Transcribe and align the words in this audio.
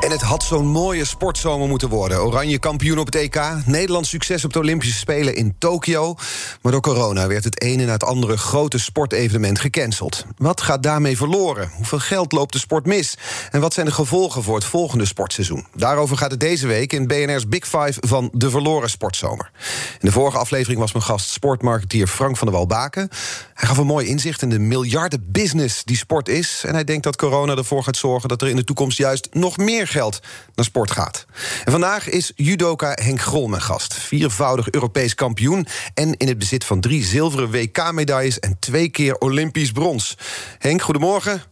En 0.00 0.10
het 0.10 0.22
had 0.22 0.42
zo'n 0.42 0.66
mooie 0.66 1.04
sportzomer 1.04 1.68
moeten 1.68 1.88
worden. 1.88 2.22
Oranje 2.22 2.58
kampioen 2.58 2.98
op 2.98 3.06
het 3.06 3.14
EK, 3.14 3.40
Nederlands 3.66 4.08
succes 4.08 4.44
op 4.44 4.52
de 4.52 4.58
Olympische 4.58 4.98
Spelen 4.98 5.34
in 5.34 5.54
Tokio. 5.58 6.14
Maar 6.62 6.72
door 6.72 6.80
corona 6.80 7.26
werd 7.26 7.44
het 7.44 7.62
ene 7.62 7.84
na 7.84 7.92
het 7.92 8.04
andere 8.04 8.36
grote 8.36 8.78
sportevenement 8.78 9.58
gecanceld. 9.58 10.24
Wat 10.36 10.60
gaat 10.60 10.82
daarmee 10.82 11.16
verloren? 11.16 11.70
Hoeveel 11.76 11.98
geld 11.98 12.32
loopt 12.32 12.52
de 12.52 12.58
sport 12.58 12.86
mis? 12.86 13.18
En 13.50 13.60
wat 13.60 13.74
zijn 13.74 13.86
de 13.86 13.92
gevolgen 13.92 14.42
voor 14.42 14.54
het 14.54 14.64
volgende 14.64 15.04
sportseizoen? 15.04 15.66
Daarover 15.74 16.16
gaat 16.16 16.30
het 16.30 16.40
deze 16.40 16.66
week 16.66 16.92
in 16.92 17.06
BNR's 17.06 17.48
Big 17.48 17.64
Five 17.64 17.94
van 18.00 18.30
de 18.32 18.50
verloren 18.50 18.90
sportzomer. 18.90 19.50
In 19.92 20.06
de 20.06 20.12
vorige 20.12 20.38
aflevering 20.38 20.80
was 20.80 20.92
mijn 20.92 21.04
gast 21.04 21.30
sportmarketeer 21.30 22.06
Frank 22.06 22.36
van 22.36 22.46
der 22.46 22.56
Walbaken. 22.56 23.08
Hij 23.54 23.68
gaf 23.68 23.78
een 23.78 23.86
mooi 23.86 24.06
inzicht 24.06 24.42
in 24.42 24.50
de 24.50 24.58
miljarden 24.58 25.24
business 25.26 25.84
die 25.84 25.96
sport 25.96 26.28
is. 26.28 26.62
En 26.66 26.74
hij 26.74 26.84
denkt 26.84 27.04
dat 27.04 27.16
corona 27.16 27.56
ervoor 27.56 27.82
gaat 27.82 27.96
zorgen 27.96 28.28
dat 28.28 28.42
er 28.42 28.48
in 28.48 28.56
de 28.56 28.64
toekomst 28.64 28.98
juist 28.98 29.28
nog 29.32 29.56
meer 29.56 29.88
geld 29.90 30.20
naar 30.54 30.64
sport 30.64 30.90
gaat. 30.90 31.26
En 31.64 31.72
vandaag 31.72 32.08
is 32.08 32.32
judoka 32.36 32.96
Henk 33.02 33.20
Grol 33.20 33.48
mijn 33.48 33.62
gast. 33.62 33.94
Viervoudig 33.94 34.70
Europees 34.70 35.14
kampioen 35.14 35.66
en 35.94 36.16
in 36.16 36.28
het 36.28 36.38
bezit 36.38 36.64
van 36.64 36.80
drie 36.80 37.04
zilveren 37.04 37.50
WK-medailles 37.50 38.38
en 38.38 38.56
twee 38.58 38.88
keer 38.88 39.18
Olympisch 39.18 39.72
brons. 39.72 40.16
Henk, 40.58 40.82
goedemorgen. 40.82 41.42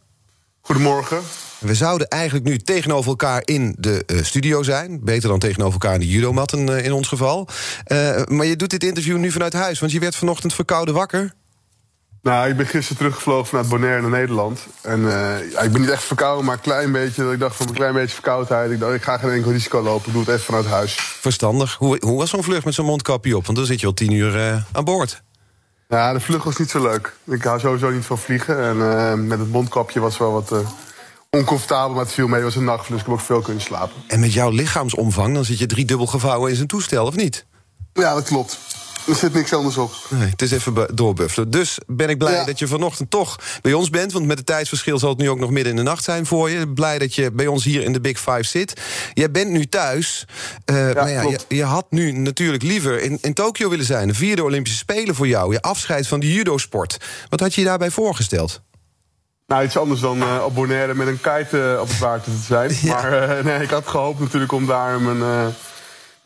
Goedemorgen. 0.61 1.21
We 1.59 1.75
zouden 1.75 2.09
eigenlijk 2.09 2.45
nu 2.45 2.59
tegenover 2.59 3.11
elkaar 3.11 3.43
in 3.45 3.75
de 3.79 4.03
uh, 4.07 4.23
studio 4.23 4.63
zijn. 4.63 5.05
Beter 5.05 5.29
dan 5.29 5.39
tegenover 5.39 5.73
elkaar 5.73 5.95
in 5.95 6.01
de 6.01 6.09
judomatten 6.09 6.69
uh, 6.69 6.85
in 6.85 6.93
ons 6.93 7.09
geval. 7.09 7.49
Uh, 7.87 8.25
maar 8.25 8.47
je 8.47 8.57
doet 8.57 8.71
dit 8.71 8.85
interview 8.85 9.17
nu 9.17 9.31
vanuit 9.31 9.53
huis, 9.53 9.79
want 9.79 9.93
je 9.93 9.99
werd 9.99 10.17
vanochtend 10.17 10.55
verkouden 10.55 10.95
wakker. 10.95 11.35
Nou, 12.29 12.49
ik 12.49 12.57
ben 12.57 12.67
gisteren 12.67 12.97
teruggevlogen 12.97 13.47
vanuit 13.47 13.69
Bonaire 13.69 14.01
naar 14.01 14.11
Nederland. 14.11 14.67
En 14.81 15.01
uh, 15.01 15.51
ja, 15.53 15.61
ik 15.61 15.73
ben 15.73 15.81
niet 15.81 15.91
echt 15.91 16.05
verkouden, 16.05 16.45
maar 16.45 16.55
een 16.55 16.61
klein 16.61 16.93
beetje. 16.93 17.23
Dat 17.23 17.33
ik 17.33 17.39
dacht 17.39 17.57
van 17.57 17.69
een 17.69 17.75
klein 17.75 17.93
beetje 17.93 18.15
verkoudheid. 18.15 18.71
Ik 18.71 18.79
dacht, 18.79 18.95
ik 18.95 19.03
ga 19.03 19.19
geen 19.19 19.31
enkel 19.31 19.51
risico 19.51 19.83
lopen. 19.83 20.07
Ik 20.07 20.13
doe 20.13 20.23
het 20.23 20.31
even 20.31 20.45
vanuit 20.45 20.67
huis. 20.67 20.95
Verstandig. 21.21 21.75
Hoe, 21.75 21.97
hoe 22.01 22.19
was 22.19 22.31
zo'n 22.31 22.43
vlucht 22.43 22.65
met 22.65 22.75
zo'n 22.75 22.87
mondkapje 22.87 23.37
op? 23.37 23.47
Want 23.47 23.59
dan 23.59 23.67
zit 23.67 23.81
je 23.81 23.87
al 23.87 23.95
tien 23.95 24.13
uur 24.13 24.37
uh, 24.37 24.57
aan 24.73 24.85
boord. 24.85 25.23
Ja, 25.89 26.13
de 26.13 26.21
vlucht 26.21 26.45
was 26.45 26.57
niet 26.57 26.71
zo 26.71 26.83
leuk. 26.83 27.17
Ik 27.25 27.43
hou 27.43 27.61
sowieso 27.61 27.91
niet 27.91 28.05
van 28.05 28.19
vliegen. 28.19 28.63
En 28.63 28.77
uh, 28.77 29.15
met 29.15 29.39
het 29.39 29.51
mondkapje 29.51 30.01
was 30.01 30.19
wel 30.19 30.33
wat 30.33 30.53
oncomfortabel, 31.31 31.95
maar 31.95 32.05
het 32.05 32.15
viel 32.15 32.27
mee. 32.27 32.35
Het 32.35 32.45
was 32.45 32.57
een 32.57 32.65
nachtvlucht, 32.65 32.91
dus 32.91 33.01
ik 33.01 33.07
heb 33.07 33.15
ook 33.15 33.21
veel 33.21 33.41
kunnen 33.41 33.63
slapen. 33.63 34.03
En 34.07 34.21
met 34.21 34.33
jouw 34.33 34.51
lichaamsomvang, 34.51 35.35
dan 35.35 35.45
zit 35.45 35.59
je 35.59 35.67
driedubbel 35.67 36.07
gevouwen 36.07 36.51
in 36.51 36.57
zijn 36.57 36.69
toestel, 36.69 37.07
of 37.07 37.17
niet? 37.17 37.47
Ja, 37.93 38.15
dat 38.15 38.25
klopt. 38.25 38.59
Er 39.09 39.15
zit 39.15 39.35
niks 39.35 39.53
anders 39.53 39.77
op. 39.77 39.93
Nee, 40.09 40.29
het 40.29 40.43
is 40.43 40.51
even 40.51 40.97
doorbuffelen. 40.97 41.51
Dus 41.51 41.79
ben 41.87 42.09
ik 42.09 42.19
blij 42.19 42.33
ja. 42.33 42.45
dat 42.45 42.59
je 42.59 42.67
vanochtend 42.67 43.11
toch 43.11 43.39
bij 43.63 43.73
ons 43.73 43.91
bent. 43.91 44.13
Want 44.13 44.27
met 44.27 44.39
het 44.39 44.47
tijdsverschil 44.47 44.99
zal 44.99 45.09
het 45.09 45.19
nu 45.19 45.31
ook 45.31 45.39
nog 45.39 45.51
midden 45.51 45.71
in 45.71 45.77
de 45.77 45.85
nacht 45.85 46.05
zijn 46.05 46.27
voor 46.27 46.51
je. 46.51 46.69
Blij 46.69 46.99
dat 46.99 47.15
je 47.15 47.33
bij 47.33 47.47
ons 47.47 47.65
hier 47.65 47.83
in 47.83 47.93
de 47.93 48.01
Big 48.01 48.19
Five 48.19 48.43
zit. 48.43 48.81
Jij 49.15 49.31
bent 49.31 49.51
nu 49.51 49.67
thuis. 49.67 50.27
Uh, 50.71 50.77
ja, 50.77 50.95
maar 50.95 51.11
ja, 51.11 51.23
je, 51.23 51.39
je, 51.49 51.65
had 51.65 51.87
nu 51.91 52.13
natuurlijk 52.13 52.63
liever 52.63 53.03
in, 53.03 53.19
in 53.21 53.35
Tokio 53.35 53.69
willen 53.69 53.85
zijn. 53.85 54.09
De 54.09 54.15
vierde 54.15 54.43
Olympische 54.43 54.79
Spelen 54.79 55.15
voor 55.15 55.29
jou. 55.29 55.53
Je 55.53 55.63
afscheid 55.63 56.07
van 56.07 56.21
de 56.21 56.33
judo-sport. 56.33 56.97
Wat 57.29 57.41
had 57.41 57.55
je 57.55 57.61
je 57.61 57.67
daarbij 57.67 57.91
voorgesteld? 57.91 58.61
Nou, 59.47 59.65
iets 59.65 59.77
anders 59.77 60.01
dan 60.01 60.23
uh, 60.23 60.43
op 60.45 60.55
Bonaire 60.55 60.95
met 60.95 61.07
een 61.07 61.21
kite 61.21 61.73
uh, 61.75 61.81
op 61.81 61.89
het 61.89 61.99
water 61.99 62.33
te 62.33 62.45
zijn. 62.47 62.71
Maar 62.93 63.45
nee, 63.45 63.63
ik 63.63 63.71
had 63.71 63.87
gehoopt 63.87 64.21
natuurlijk 64.21 64.53
om 64.53 64.67
daar 64.67 65.01
mijn 65.01 65.53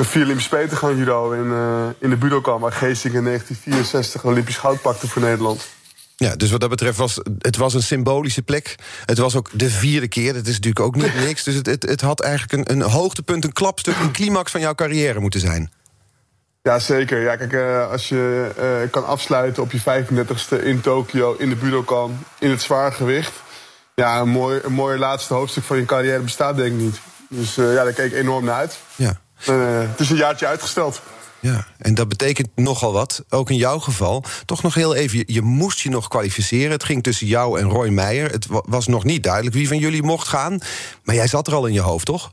vier 0.05 0.23
Olympische 0.23 0.49
Spelen 0.49 0.77
gaan 0.77 0.97
judo 0.97 1.31
in, 1.31 1.47
uh, 1.47 1.87
in 1.99 2.11
de 2.11 2.17
Budokan... 2.17 2.61
waar 2.61 2.73
Geesting 2.73 3.15
in 3.15 3.25
1964 3.25 4.23
een 4.23 4.31
Olympisch 4.31 4.57
goud 4.57 4.81
pakte 4.81 5.09
voor 5.09 5.23
Nederland. 5.23 5.69
Ja, 6.17 6.37
dus 6.37 6.51
wat 6.51 6.61
dat 6.61 6.71
betreft 6.71 6.99
was 6.99 7.21
het 7.39 7.57
was 7.57 7.75
een 7.75 7.83
symbolische 7.83 8.43
plek. 8.43 8.75
Het 9.05 9.19
was 9.19 9.37
ook 9.37 9.49
de 9.53 9.71
vierde 9.71 10.09
keer, 10.09 10.33
dat 10.33 10.47
is 10.47 10.55
natuurlijk 10.55 10.85
ook 10.85 10.95
niet 10.95 11.15
niks. 11.27 11.43
Dus 11.43 11.55
het, 11.55 11.67
het, 11.67 11.83
het 11.83 12.01
had 12.01 12.21
eigenlijk 12.21 12.69
een, 12.69 12.77
een 12.77 12.91
hoogtepunt, 12.91 13.45
een 13.45 13.53
klapstuk... 13.53 13.97
een 14.01 14.13
climax 14.13 14.51
van 14.51 14.61
jouw 14.61 14.75
carrière 14.75 15.21
moeten 15.21 15.41
zijn. 15.41 15.73
Ja, 16.63 16.79
zeker. 16.79 17.21
Ja, 17.21 17.37
kijk, 17.37 17.53
uh, 17.53 17.91
als 17.91 18.09
je 18.09 18.51
uh, 18.85 18.91
kan 18.91 19.07
afsluiten 19.07 19.63
op 19.63 19.73
je 19.73 19.81
35ste 19.81 20.65
in 20.65 20.81
Tokio... 20.81 21.35
in 21.39 21.49
de 21.49 21.57
Budokan, 21.57 22.25
in 22.39 22.51
het 22.51 22.63
zwaar 22.63 22.93
gewicht... 22.93 23.33
ja, 23.95 24.21
een 24.21 24.29
mooi, 24.29 24.61
een 24.65 24.73
mooi 24.73 24.99
laatste 24.99 25.35
hoofdstuk 25.35 25.65
van 25.65 25.77
je 25.77 25.85
carrière 25.85 26.23
bestaat 26.23 26.57
denk 26.57 26.73
ik 26.73 26.79
niet. 26.79 27.01
Dus 27.29 27.55
ja, 27.55 27.85
daar 27.85 27.93
keek 27.93 28.13
ik 28.13 28.19
enorm 28.19 28.45
naar 28.45 28.55
uit. 28.55 28.79
Ja. 28.97 29.21
Uh, 29.49 29.81
het 29.81 30.01
is 30.01 30.11
een 30.11 30.17
jaartje 30.17 30.47
uitgesteld. 30.47 31.03
Ja, 31.43 31.67
en 31.79 31.95
dat 31.95 32.09
betekent 32.09 32.49
nogal 32.55 32.93
wat. 32.93 33.25
Ook 33.29 33.51
in 33.51 33.57
jouw 33.57 33.79
geval. 33.79 34.25
Toch 34.45 34.63
nog 34.63 34.75
heel 34.75 34.95
even, 34.95 35.19
je, 35.19 35.25
je, 35.27 35.43
moest 35.43 35.81
je 35.81 35.91
nog 35.91 36.09
kwalificeren. 36.09 36.71
Het 36.71 36.85
ging 36.85 37.03
tussen 37.03 37.27
jou 37.27 37.61
en 37.61 37.69
Roy 37.69 37.89
Meijer. 37.89 38.31
Het 38.31 38.47
was 38.49 38.87
nog 38.87 39.05
niet 39.05 39.23
duidelijk 39.23 39.55
wie 39.55 39.69
van 39.69 39.79
jullie 39.79 40.03
mocht 40.03 40.29
gaan. 40.29 40.59
Maar 41.05 41.15
jij 41.15 41.27
zat 41.27 41.47
er 41.47 41.55
al 41.55 41.67
in 41.67 41.73
je 41.73 41.81
hoofd, 41.81 42.07
toch? 42.07 42.33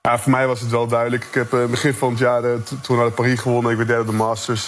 Ja, 0.00 0.18
voor 0.18 0.30
mij 0.30 0.46
was 0.46 0.60
het 0.60 0.70
wel 0.70 0.86
duidelijk. 0.86 1.24
Ik 1.24 1.34
heb 1.34 1.52
uh, 1.52 1.64
begin 1.64 1.94
van 1.94 2.10
het 2.10 2.18
jaar, 2.18 2.44
uh, 2.44 2.54
toen 2.82 2.96
naar 2.96 3.10
Parijs 3.10 3.40
gewonnen. 3.40 3.70
Ik 3.70 3.76
werd 3.76 3.88
derde 3.88 4.02
op 4.02 4.10
de 4.10 4.16
Masters. 4.16 4.66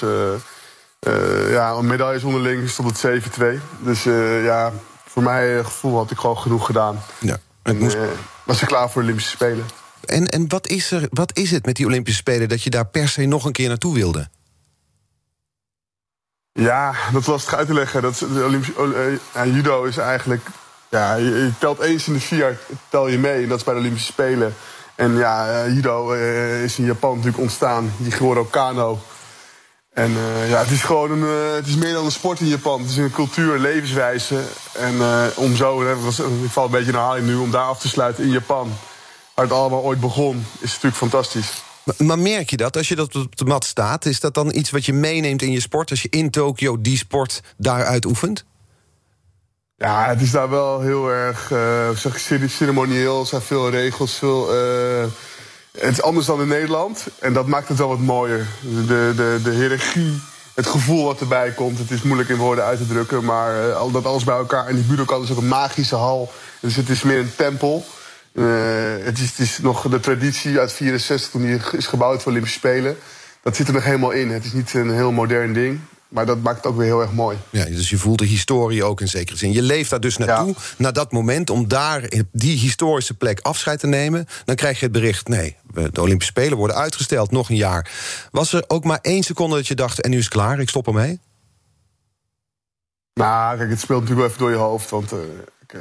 ja, 1.50 1.70
een 1.70 1.86
medailles 1.86 2.22
onderling 2.22 2.68
stond 2.68 3.02
het 3.02 3.22
7-2. 3.40 3.44
Dus 3.78 4.02
ja, 4.42 4.72
voor 5.06 5.22
mij 5.22 5.64
gevoel 5.64 5.96
had 5.96 6.10
ik 6.10 6.18
gewoon 6.18 6.38
genoeg 6.38 6.66
gedaan. 6.66 7.02
Ja, 7.18 7.36
moest... 7.62 7.96
was 8.44 8.62
ik 8.62 8.68
klaar 8.68 8.90
voor 8.90 9.00
de 9.02 9.06
Olympische 9.06 9.30
Spelen. 9.30 9.64
En, 10.04 10.26
en 10.26 10.48
wat, 10.48 10.66
is 10.66 10.90
er, 10.90 11.06
wat 11.10 11.36
is 11.36 11.50
het 11.50 11.66
met 11.66 11.76
die 11.76 11.86
Olympische 11.86 12.20
Spelen 12.20 12.48
dat 12.48 12.62
je 12.62 12.70
daar 12.70 12.86
per 12.86 13.08
se 13.08 13.24
nog 13.24 13.44
een 13.44 13.52
keer 13.52 13.68
naartoe 13.68 13.94
wilde? 13.94 14.28
Ja, 16.52 16.94
dat 17.12 17.24
was 17.24 17.44
het 17.44 17.54
uit 17.54 17.66
te 17.66 17.74
leggen. 17.74 18.02
Dat, 18.02 18.18
de 18.18 18.60
uh, 19.36 19.54
judo 19.54 19.84
is 19.84 19.96
eigenlijk. 19.96 20.46
Ja, 20.88 21.14
je, 21.14 21.50
telt 21.58 21.80
eens 21.80 22.06
in 22.06 22.12
de 22.12 22.20
vier 22.20 22.58
tel 22.88 23.08
je 23.08 23.18
mee. 23.18 23.46
Dat 23.46 23.58
is 23.58 23.64
bij 23.64 23.74
de 23.74 23.80
Olympische 23.80 24.12
Spelen. 24.12 24.54
En 24.94 25.16
ja, 25.16 25.64
uh, 25.64 25.74
judo 25.74 26.14
uh, 26.14 26.64
is 26.64 26.78
in 26.78 26.84
Japan 26.84 27.10
natuurlijk 27.10 27.42
ontstaan. 27.42 27.92
Jigoro 27.96 28.44
Kano. 28.44 28.98
En 29.92 30.10
ja, 30.48 30.58
het 30.58 30.70
is 30.70 30.82
gewoon 30.82 31.10
een, 31.10 31.54
het 31.54 31.66
is 31.66 31.76
meer 31.76 31.92
dan 31.92 32.04
een 32.04 32.10
sport 32.10 32.40
in 32.40 32.46
Japan. 32.46 32.80
Het 32.80 32.90
is 32.90 32.96
een 32.96 33.10
cultuur, 33.10 33.58
levenswijze. 33.58 34.42
En 34.72 34.94
om 35.34 35.56
zo, 35.56 35.84
hè, 35.84 35.96
was, 35.96 36.18
ik 36.18 36.50
val 36.50 36.64
een 36.64 36.70
beetje 36.70 36.92
naar 36.92 37.02
haling 37.02 37.26
nu, 37.26 37.34
om 37.34 37.50
daar 37.50 37.64
af 37.64 37.78
te 37.78 37.88
sluiten 37.88 38.24
in 38.24 38.30
Japan 38.30 38.72
het 39.44 39.52
allemaal 39.52 39.82
ooit 39.82 40.00
begon, 40.00 40.46
is 40.60 40.70
natuurlijk 40.70 40.96
fantastisch. 40.96 41.62
Maar, 41.96 42.18
merk 42.18 42.50
je 42.50 42.56
dat 42.56 42.76
als 42.76 42.88
je 42.88 42.96
dat 42.96 43.16
op 43.16 43.36
de 43.36 43.44
mat 43.44 43.64
staat? 43.64 44.06
Is 44.06 44.20
dat 44.20 44.34
dan 44.34 44.54
iets 44.54 44.70
wat 44.70 44.86
je 44.86 44.92
meeneemt 44.92 45.42
in 45.42 45.52
je 45.52 45.60
sport 45.60 45.90
als 45.90 46.02
je 46.02 46.08
in 46.10 46.30
Tokio 46.30 46.80
die 46.80 46.96
sport 46.96 47.42
daaruit 47.56 48.04
oefent? 48.04 48.44
Ja, 49.76 50.08
het 50.08 50.20
is 50.20 50.30
daar 50.30 50.50
wel 50.50 50.80
heel 50.80 51.10
erg 51.10 51.50
uh, 51.50 51.90
zeg, 51.90 52.20
ceremonieel. 52.46 53.20
Er 53.20 53.26
zijn 53.26 53.42
veel 53.42 53.70
regels, 53.70 54.14
veel. 54.14 54.54
Uh, 54.54 55.04
het 55.72 55.92
is 55.92 56.02
anders 56.02 56.26
dan 56.26 56.40
in 56.40 56.48
Nederland. 56.48 57.06
En 57.18 57.32
dat 57.32 57.46
maakt 57.46 57.68
het 57.68 57.78
wel 57.78 57.88
wat 57.88 57.98
mooier. 57.98 58.46
De, 58.60 59.12
de, 59.16 59.40
de 59.42 59.50
hiërarchie, 59.50 60.20
het 60.54 60.66
gevoel 60.66 61.04
wat 61.04 61.20
erbij 61.20 61.50
komt. 61.50 61.78
Het 61.78 61.90
is 61.90 62.02
moeilijk 62.02 62.28
in 62.28 62.36
woorden 62.36 62.64
uit 62.64 62.78
te 62.78 62.86
drukken. 62.86 63.24
Maar 63.24 63.68
uh, 63.68 63.76
al 63.76 63.90
dat 63.90 64.06
alles 64.06 64.24
bij 64.24 64.36
elkaar. 64.36 64.66
En 64.66 64.74
die 64.74 64.84
Budokan 64.84 65.22
is 65.22 65.30
ook 65.30 65.38
een 65.38 65.48
magische 65.48 65.96
hal. 65.96 66.32
Dus 66.60 66.76
het 66.76 66.88
is 66.88 67.02
meer 67.02 67.18
een 67.18 67.34
tempel. 67.36 67.86
Uh, 68.38 69.04
het, 69.04 69.18
is, 69.18 69.28
het, 69.28 69.38
is, 69.38 69.58
nog 69.58 69.88
de 69.88 70.00
traditie 70.00 70.58
uit 70.58 70.72
64 70.72 71.30
toen 71.30 71.42
die 71.42 71.60
is 71.72 71.86
gebouwd 71.86 72.22
voor 72.22 72.30
Olympische 72.30 72.58
Spelen. 72.58 72.96
Dat 73.42 73.56
zit 73.56 73.68
er 73.68 73.74
nog 73.74 73.84
helemaal 73.84 74.10
in. 74.10 74.30
Het 74.30 74.44
is 74.44 74.52
niet 74.52 74.74
een 74.74 74.94
heel 74.94 75.12
modern 75.12 75.52
ding. 75.52 75.80
Maar 76.08 76.26
dat 76.26 76.42
maakt 76.42 76.56
het 76.56 76.66
ook 76.66 76.76
weer 76.76 76.86
heel 76.86 77.00
erg 77.00 77.12
mooi. 77.12 77.36
Ja, 77.50 77.64
dus 77.64 77.90
je 77.90 77.96
voelt 77.96 78.18
de 78.18 78.24
historie 78.24 78.84
ook 78.84 79.00
in 79.00 79.08
zekere 79.08 79.38
zin. 79.38 79.52
Je 79.52 79.62
leeft 79.62 79.90
daar 79.90 80.00
dus 80.00 80.16
naartoe, 80.16 80.48
ja. 80.48 80.54
naar 80.76 80.92
dat 80.92 81.12
moment... 81.12 81.50
om 81.50 81.68
daar 81.68 82.10
die 82.32 82.58
historische 82.58 83.14
plek 83.14 83.40
afscheid 83.40 83.80
te 83.80 83.86
nemen. 83.86 84.26
Dan 84.44 84.54
krijg 84.54 84.78
je 84.78 84.84
het 84.84 84.92
bericht, 84.94 85.28
nee, 85.28 85.56
de 85.72 86.00
Olympische 86.00 86.32
Spelen 86.32 86.58
worden 86.58 86.76
uitgesteld, 86.76 87.30
nog 87.30 87.48
een 87.48 87.56
jaar. 87.56 87.90
Was 88.30 88.52
er 88.52 88.64
ook 88.66 88.84
maar 88.84 88.98
één 89.02 89.22
seconde 89.22 89.56
dat 89.56 89.66
je 89.66 89.74
dacht, 89.74 90.00
en 90.00 90.10
nu 90.10 90.16
is 90.16 90.24
het 90.24 90.32
klaar, 90.32 90.60
ik 90.60 90.68
stop 90.68 90.86
ermee? 90.86 91.20
Nou, 93.14 93.56
kijk, 93.56 93.70
het 93.70 93.80
speelt 93.80 94.00
natuurlijk 94.00 94.26
wel 94.26 94.28
even 94.28 94.38
door 94.38 94.50
je 94.50 94.68
hoofd. 94.70 94.90
Want 94.90 95.12
uh, 95.12 95.18
uh, 95.74 95.80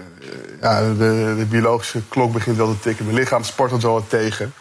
ja, 0.62 0.82
de, 0.82 1.36
de, 1.38 1.46
biologische 1.50 2.02
klok 2.10 2.34
begint 2.34 2.58
wel 2.58 2.74
te 2.74 2.80
tikken. 2.80 3.06
Mijn 3.06 3.18
lichaam 3.18 3.44
spartelt 3.44 3.82
wel 3.82 3.94
wat 3.94 4.10
tegen. 4.10 4.54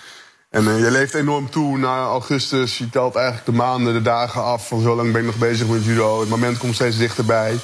En 0.50 0.64
uh, 0.64 0.78
je 0.78 0.90
leeft 0.90 1.14
enorm 1.14 1.50
toe 1.50 1.78
na 1.78 2.04
augustus. 2.04 2.78
Je 2.78 2.90
telt 2.90 3.14
eigenlijk 3.14 3.46
de 3.46 3.52
maanden, 3.52 3.92
de 3.92 4.02
dagen 4.02 4.42
af. 4.42 4.68
Van 4.68 4.80
zo 4.80 4.96
lang 4.96 5.12
ben 5.12 5.20
ik 5.20 5.26
nog 5.26 5.36
bezig 5.36 5.66
met 5.66 5.84
judo. 5.84 6.20
Het 6.20 6.28
moment 6.28 6.58
komt 6.58 6.74
steeds 6.74 6.98
dichterbij. 6.98 7.58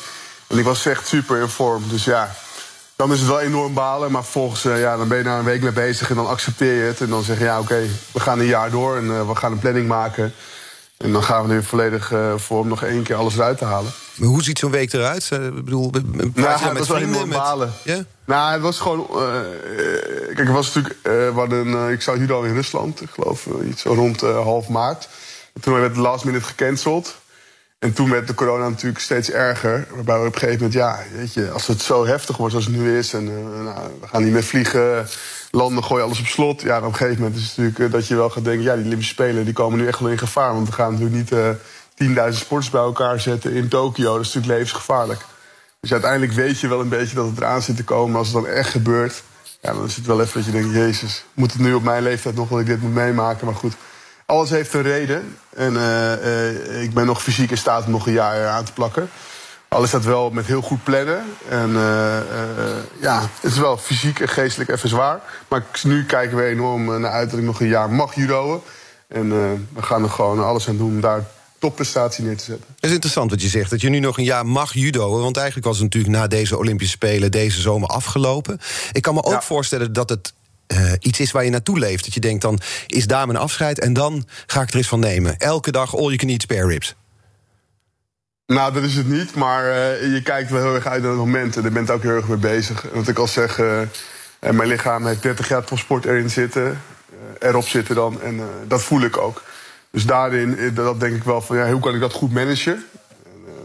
En 0.47 0.59
ik 0.59 0.65
was 0.65 0.87
echt 0.87 1.07
super 1.07 1.41
in 1.41 1.49
vorm. 1.49 1.83
Dus 1.89 2.05
ja, 2.05 2.35
dan 2.97 3.13
is 3.13 3.19
het 3.19 3.29
wel 3.29 3.41
enorm 3.41 3.75
balen. 3.75 4.13
Maar 4.13 4.25
volgens, 4.25 4.65
uh, 4.65 4.81
ja, 4.81 4.97
dan 4.97 5.09
ben 5.09 5.19
je 5.19 5.25
daar 5.25 5.39
een 5.39 5.45
week 5.45 5.63
mee 5.63 5.73
bezig 5.73 6.11
en 6.11 6.17
dan 6.17 6.29
accepteer 6.29 6.75
je 6.75 6.83
het. 6.83 7.01
En 7.01 7.09
dan 7.09 7.23
zeg 7.23 7.39
je, 7.39 7.45
ja, 7.45 7.61
oké, 7.61 7.87
we 8.13 8.21
gaan 8.21 8.39
een 8.39 8.47
jaar 8.47 8.71
door 8.71 8.97
en 8.97 9.29
we 9.29 9.35
gaan 9.35 9.53
een 9.53 9.59
planning 9.59 9.89
maken. 9.89 10.35
En 11.03 11.13
dan 11.13 11.23
gaan 11.23 11.47
we 11.47 11.55
er 11.55 11.65
volledig 11.65 12.11
uh, 12.11 12.35
voor 12.37 12.59
om 12.59 12.69
nog 12.69 12.83
één 12.83 13.03
keer 13.03 13.17
alles 13.17 13.35
eruit 13.35 13.59
te 13.59 13.65
halen. 13.65 13.93
Maar 14.15 14.29
hoe 14.29 14.43
ziet 14.43 14.59
zo'n 14.59 14.71
week 14.71 14.93
eruit? 14.93 15.31
Ik 15.31 15.65
bedoel, 15.65 15.91
praat 15.91 16.35
nou, 16.35 16.67
je 16.67 16.73
met 16.73 16.87
vrienden? 16.87 17.29
Met... 17.29 17.69
Ja? 17.85 18.05
Nou, 18.25 18.53
het 18.53 18.63
was 18.63 18.81
gewoon... 18.81 19.07
kijk, 20.27 20.39
het 20.39 20.49
was 20.49 20.75
natuurlijk... 20.75 21.01
we 21.03 21.33
hadden, 21.35 21.91
ik 21.91 22.03
zou 22.03 22.19
judo 22.19 22.43
in 22.43 22.55
Rusland, 22.55 23.01
ik 23.01 23.11
geloof 23.11 23.47
iets 23.71 23.83
rond 23.83 24.21
half 24.21 24.69
maart. 24.69 25.09
Toen 25.61 25.75
werd 25.75 25.95
de 25.95 26.01
last 26.01 26.25
minute 26.25 26.45
gecanceld. 26.45 27.21
En 27.83 27.93
toen 27.93 28.11
werd 28.11 28.27
de 28.27 28.35
corona 28.35 28.69
natuurlijk 28.69 29.01
steeds 29.01 29.31
erger. 29.31 29.87
Waarbij 29.95 30.21
we 30.21 30.27
op 30.27 30.35
een 30.35 30.39
gegeven 30.39 30.63
moment, 30.63 30.75
ja, 30.75 30.99
weet 31.17 31.35
je, 31.35 31.51
als 31.51 31.67
het 31.67 31.83
zo 31.83 32.07
heftig 32.07 32.37
wordt 32.37 32.55
als 32.55 32.65
het 32.65 32.75
nu 32.75 32.99
is. 32.99 33.15
en 33.15 33.29
uh, 33.29 33.65
nou, 33.65 33.91
we 34.01 34.07
gaan 34.07 34.23
niet 34.23 34.33
meer 34.33 34.45
vliegen, 34.45 35.07
landen 35.53 35.85
gooien 35.85 36.05
alles 36.05 36.21
op 36.21 36.27
slot. 36.27 36.63
Ja, 36.63 36.79
op 36.79 36.85
een 36.85 36.95
gegeven 36.95 37.23
moment 37.23 37.41
is 37.41 37.47
het 37.47 37.57
natuurlijk 37.57 37.79
uh, 37.79 37.93
dat 37.93 38.07
je 38.07 38.17
wel 38.17 38.31
gaat 38.31 38.45
denken, 38.45 38.63
ja, 38.63 38.75
die 38.75 38.85
Olympische 38.85 39.13
Spelen 39.13 39.45
die 39.45 39.55
komen 39.55 39.79
nu 39.79 39.87
echt 39.87 39.99
wel 39.99 40.11
in 40.11 40.19
gevaar. 40.19 40.55
Want 40.55 40.69
we 40.69 40.73
gaan 40.73 40.93
natuurlijk 40.93 41.33
niet 41.33 41.33
uh, 42.09 42.31
10.000 42.33 42.39
sporters 42.39 42.71
bij 42.71 42.81
elkaar 42.81 43.21
zetten 43.21 43.53
in 43.53 43.69
Tokio. 43.69 44.13
Dat 44.13 44.21
is 44.21 44.35
natuurlijk 44.35 44.53
levensgevaarlijk. 44.53 45.21
Dus 45.81 45.93
uiteindelijk 45.93 46.33
weet 46.33 46.61
je 46.61 46.69
wel 46.69 46.81
een 46.81 46.89
beetje 46.89 47.15
dat 47.15 47.27
het 47.27 47.37
eraan 47.37 47.63
zit 47.63 47.77
te 47.77 47.85
komen. 47.85 48.17
Als 48.17 48.27
het 48.27 48.37
dan 48.43 48.47
echt 48.47 48.71
gebeurt, 48.71 49.23
ja, 49.61 49.73
dan 49.73 49.85
is 49.85 49.97
het 49.97 50.07
wel 50.07 50.21
even 50.21 50.35
dat 50.35 50.45
je 50.45 50.51
denkt, 50.51 50.75
Jezus, 50.75 51.25
moet 51.35 51.53
het 51.53 51.61
nu 51.61 51.75
op 51.75 51.83
mijn 51.83 52.03
leeftijd 52.03 52.35
nog 52.35 52.49
dat 52.49 52.61
ik 52.61 52.67
dit 52.67 52.83
moet 52.83 52.95
meemaken? 52.95 53.47
Maar 53.47 53.55
goed 53.55 53.75
alles 54.33 54.51
heeft 54.51 54.75
een 54.75 54.83
reden. 54.83 55.37
En 55.57 55.73
uh, 55.73 56.83
ik 56.83 56.95
ben 56.95 57.07
nog 57.07 57.23
fysiek 57.23 57.51
in 57.51 57.59
staat 57.59 57.85
om 57.85 57.91
nog 57.91 58.07
een 58.07 58.13
jaar 58.13 58.47
aan 58.47 58.65
te 58.65 58.73
plakken. 58.73 59.11
Alles 59.73 59.89
staat 59.89 60.05
wel 60.05 60.31
met 60.31 60.47
heel 60.47 60.63
goed 60.63 60.85
plannen. 60.85 61.25
En 61.49 61.71
uh, 61.71 62.19
ja, 63.01 63.21
het 63.41 63.53
is 63.53 63.59
wel 63.59 63.77
fysiek 63.77 64.21
en 64.21 64.29
geestelijk 64.29 64.71
even 64.71 64.89
zwaar. 64.89 65.21
Maar 65.49 65.65
nu 65.83 66.05
kijken 66.05 66.37
we 66.37 66.45
enorm 66.45 67.01
naar 67.01 67.11
uit 67.11 67.31
dat 67.31 67.39
ik 67.39 67.45
nog 67.45 67.61
een 67.61 67.69
jaar 67.69 67.91
mag 67.91 68.15
judoën. 68.15 68.61
En 69.09 69.29
we 69.75 69.83
gaan 69.83 70.03
er 70.03 70.11
gewoon 70.11 70.45
alles 70.45 70.69
aan 70.69 70.77
doen 70.77 70.91
om 70.91 71.01
daar 71.01 71.25
topprestatie 71.59 72.25
neer 72.25 72.37
te 72.37 72.45
zetten. 72.45 72.67
Het 72.75 72.85
is 72.85 72.91
interessant 72.91 73.31
wat 73.31 73.43
je 73.43 73.49
zegt, 73.49 73.71
dat 73.71 73.81
je 73.81 73.89
nu 73.89 73.99
nog 73.99 74.19
een 74.19 74.25
jaar 74.25 74.47
mag 74.47 74.75
judoën. 74.75 75.21
Want 75.21 75.37
eigenlijk 75.37 75.67
was 75.67 75.77
het 75.79 75.85
natuurlijk 75.85 76.15
na 76.15 76.27
deze 76.27 76.59
Olympische 76.59 76.93
Spelen 76.93 77.31
deze 77.31 77.61
zomer 77.61 77.89
afgelopen. 77.89 78.61
Ik 78.93 79.03
kan 79.03 79.15
me 79.15 79.23
ook 79.23 79.33
ja. 79.33 79.43
voorstellen 79.43 79.93
dat 79.93 80.09
het 80.09 80.33
uh, 80.73 80.93
iets 80.99 81.21
is 81.21 81.31
waar 81.31 81.45
je 81.45 81.51
naartoe 81.51 81.79
leeft. 81.79 82.05
Dat 82.05 82.15
je 82.15 82.21
denkt, 82.21 82.43
dan 82.43 82.61
is 82.87 83.07
daar 83.07 83.27
mijn 83.27 83.39
afscheid 83.39 83.81
en 83.81 83.93
dan 83.93 84.27
ga 84.47 84.63
ik 84.63 84.71
er 84.71 84.77
eens 84.77 84.89
van 84.89 85.01
nemen. 85.01 85.39
Elke 85.39 85.73
dag 85.73 85.97
all 85.97 86.03
you 86.03 86.17
can 86.17 86.29
eat 86.29 86.43
spare 86.43 86.67
ribs. 86.67 86.95
Nou, 88.53 88.73
dat 88.73 88.83
is 88.83 88.95
het 88.95 89.09
niet, 89.09 89.35
maar 89.35 89.65
uh, 89.65 90.13
je 90.15 90.23
kijkt 90.23 90.51
wel 90.51 90.63
heel 90.63 90.75
erg 90.75 90.87
uit 90.87 91.03
naar 91.03 91.11
het 91.11 91.21
moment. 91.21 91.57
En 91.57 91.63
daar 91.63 91.73
bent 91.73 91.91
ook 91.91 92.03
heel 92.03 92.17
erg 92.17 92.29
mee 92.29 92.37
bezig. 92.37 92.85
Wat 92.93 93.09
ik 93.09 93.19
al 93.19 93.27
zeg, 93.27 93.59
uh, 93.59 93.81
mijn 94.41 94.69
lichaam 94.69 95.07
heeft 95.07 95.23
30 95.23 95.49
jaar 95.49 95.65
topsport 95.65 96.05
erin 96.05 96.31
zitten. 96.31 96.81
erop 97.39 97.69
zitten 97.69 97.95
dan, 97.95 98.23
en 98.23 98.41
dat 98.67 98.83
voel 98.83 99.01
ik 99.01 99.17
ook. 99.17 99.43
Dus 99.91 100.07
daarin, 100.07 100.75
dat 100.75 101.01
denk 101.01 101.17
ik 101.17 101.25
wel 101.25 101.41
van, 101.41 101.57
ja, 101.57 101.71
hoe 101.71 101.81
kan 101.81 101.95
ik 101.95 102.01
dat 102.01 102.13
goed 102.13 102.33
managen? 102.33 102.85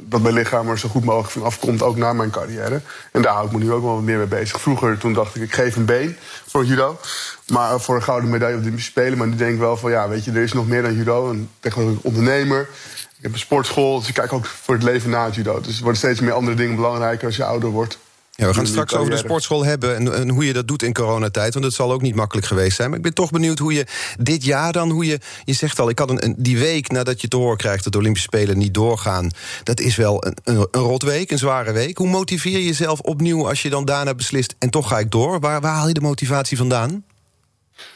Dat 0.10 0.22
mijn 0.22 0.34
lichaam 0.34 0.70
er 0.70 0.80
zo 0.80 0.90
goed 0.90 1.04
mogelijk 1.04 1.32
van 1.32 1.44
afkomt, 1.44 1.82
ook 1.82 1.98
na 1.98 2.14
mijn 2.14 2.30
carrière. 2.30 2.82
En 3.12 3.22
daar 3.22 3.34
hou 3.34 3.46
ik 3.46 3.52
me 3.52 3.60
nu 3.60 3.72
ook 3.72 3.84
wel 3.84 4.02
meer 4.02 4.18
mee 4.18 4.28
bezig. 4.28 4.62
Vroeger 4.62 4.98
toen 4.98 5.14
dacht 5.14 5.36
ik, 5.36 5.42
ik 5.42 5.54
geef 5.54 5.76
een 5.76 5.86
been 5.86 6.18
voor 6.48 6.66
judo. 6.66 7.00
Maar 7.48 7.80
voor 7.80 7.96
een 7.96 8.04
gouden 8.04 8.30
medaille 8.30 8.58
op 8.58 8.64
de 8.64 8.80
Spelen. 8.80 9.18
Maar 9.18 9.28
nu 9.28 9.36
denk 9.36 9.54
ik 9.54 9.60
wel 9.60 9.78
van, 9.78 9.92
ja, 9.92 10.10
weet 10.10 10.26
je, 10.26 10.32
er 10.32 10.44
is 10.44 10.54
nog 10.54 10.68
meer 10.68 10.82
dan 10.82 10.96
judo. 10.96 11.30
En 11.30 11.50
tegenwoordig 11.60 12.02
ondernemer. 12.02 12.70
Ik 13.18 13.24
heb 13.24 13.34
een 13.34 13.40
sportschool, 13.40 14.00
dus 14.00 14.08
ik 14.08 14.14
kijk 14.14 14.34
ook 14.34 14.46
voor 14.46 14.74
het 14.74 14.84
leven 14.84 15.10
na 15.10 15.26
het 15.26 15.36
judo. 15.36 15.62
Dus 15.62 15.76
er 15.76 15.82
worden 15.82 15.98
steeds 15.98 16.20
meer 16.20 16.34
andere 16.34 16.56
dingen 16.56 16.76
belangrijker 16.76 17.26
als 17.26 17.36
je 17.36 17.44
ouder 17.44 17.70
wordt. 17.70 17.98
Ja, 18.38 18.48
we 18.48 18.54
gaan 18.54 18.64
het 18.64 18.72
straks 18.72 18.96
over 18.96 19.12
de 19.12 19.18
sportschool 19.18 19.66
hebben 19.66 19.96
en, 19.96 20.14
en, 20.14 20.30
hoe 20.30 20.46
je 20.46 20.54
dat 20.54 20.68
doet 20.68 20.84
in 20.84 20.94
coronatijd. 20.94 21.54
Want 21.54 21.66
het 21.66 21.74
zal 21.74 21.92
ook 21.92 22.02
niet 22.02 22.16
makkelijk 22.16 22.48
geweest 22.48 22.76
zijn. 22.76 22.90
Maar 22.90 22.98
ik 22.98 23.04
ben 23.04 23.14
toch 23.14 23.32
benieuwd 23.32 23.60
hoe 23.60 23.74
je 23.74 23.86
dit 24.20 24.44
jaar 24.44 24.72
dan, 24.72 24.90
hoe 24.90 25.06
je. 25.06 25.20
Je 25.44 25.54
zegt 25.54 25.80
al, 25.80 25.90
ik 25.90 26.00
had 26.00 26.24
een, 26.24 26.36
die 26.38 26.58
week 26.58 26.92
nadat 26.92 27.22
je 27.22 27.28
te 27.28 27.38
horen 27.38 27.58
krijgt 27.58 27.84
dat 27.84 27.94
de 27.94 28.00
Olympische 28.00 28.28
Spelen 28.28 28.58
niet 28.58 28.74
doorgaan. 28.74 29.32
Dat 29.64 29.80
is 29.80 29.96
wel 29.96 30.26
een, 30.26 30.38
een, 30.44 30.68
een 30.72 30.82
rotweek, 30.82 31.32
een 31.32 31.38
zware 31.38 31.72
week. 31.72 31.98
Hoe 31.98 32.08
motiveer 32.08 32.52
je 32.52 32.66
jezelf 32.66 33.00
opnieuw 33.00 33.48
als 33.48 33.62
je 33.62 33.70
dan 33.70 33.86
daarna 33.86 34.16
beslist 34.16 34.56
en 34.60 34.70
toch 34.70 34.88
ga 34.88 35.00
ik 35.00 35.12
door? 35.12 35.40
Waar, 35.40 35.62
waar 35.62 35.74
haal 35.74 35.88
je 35.88 35.94
de 35.94 36.02
motivatie 36.02 36.58
vandaan? 36.58 37.04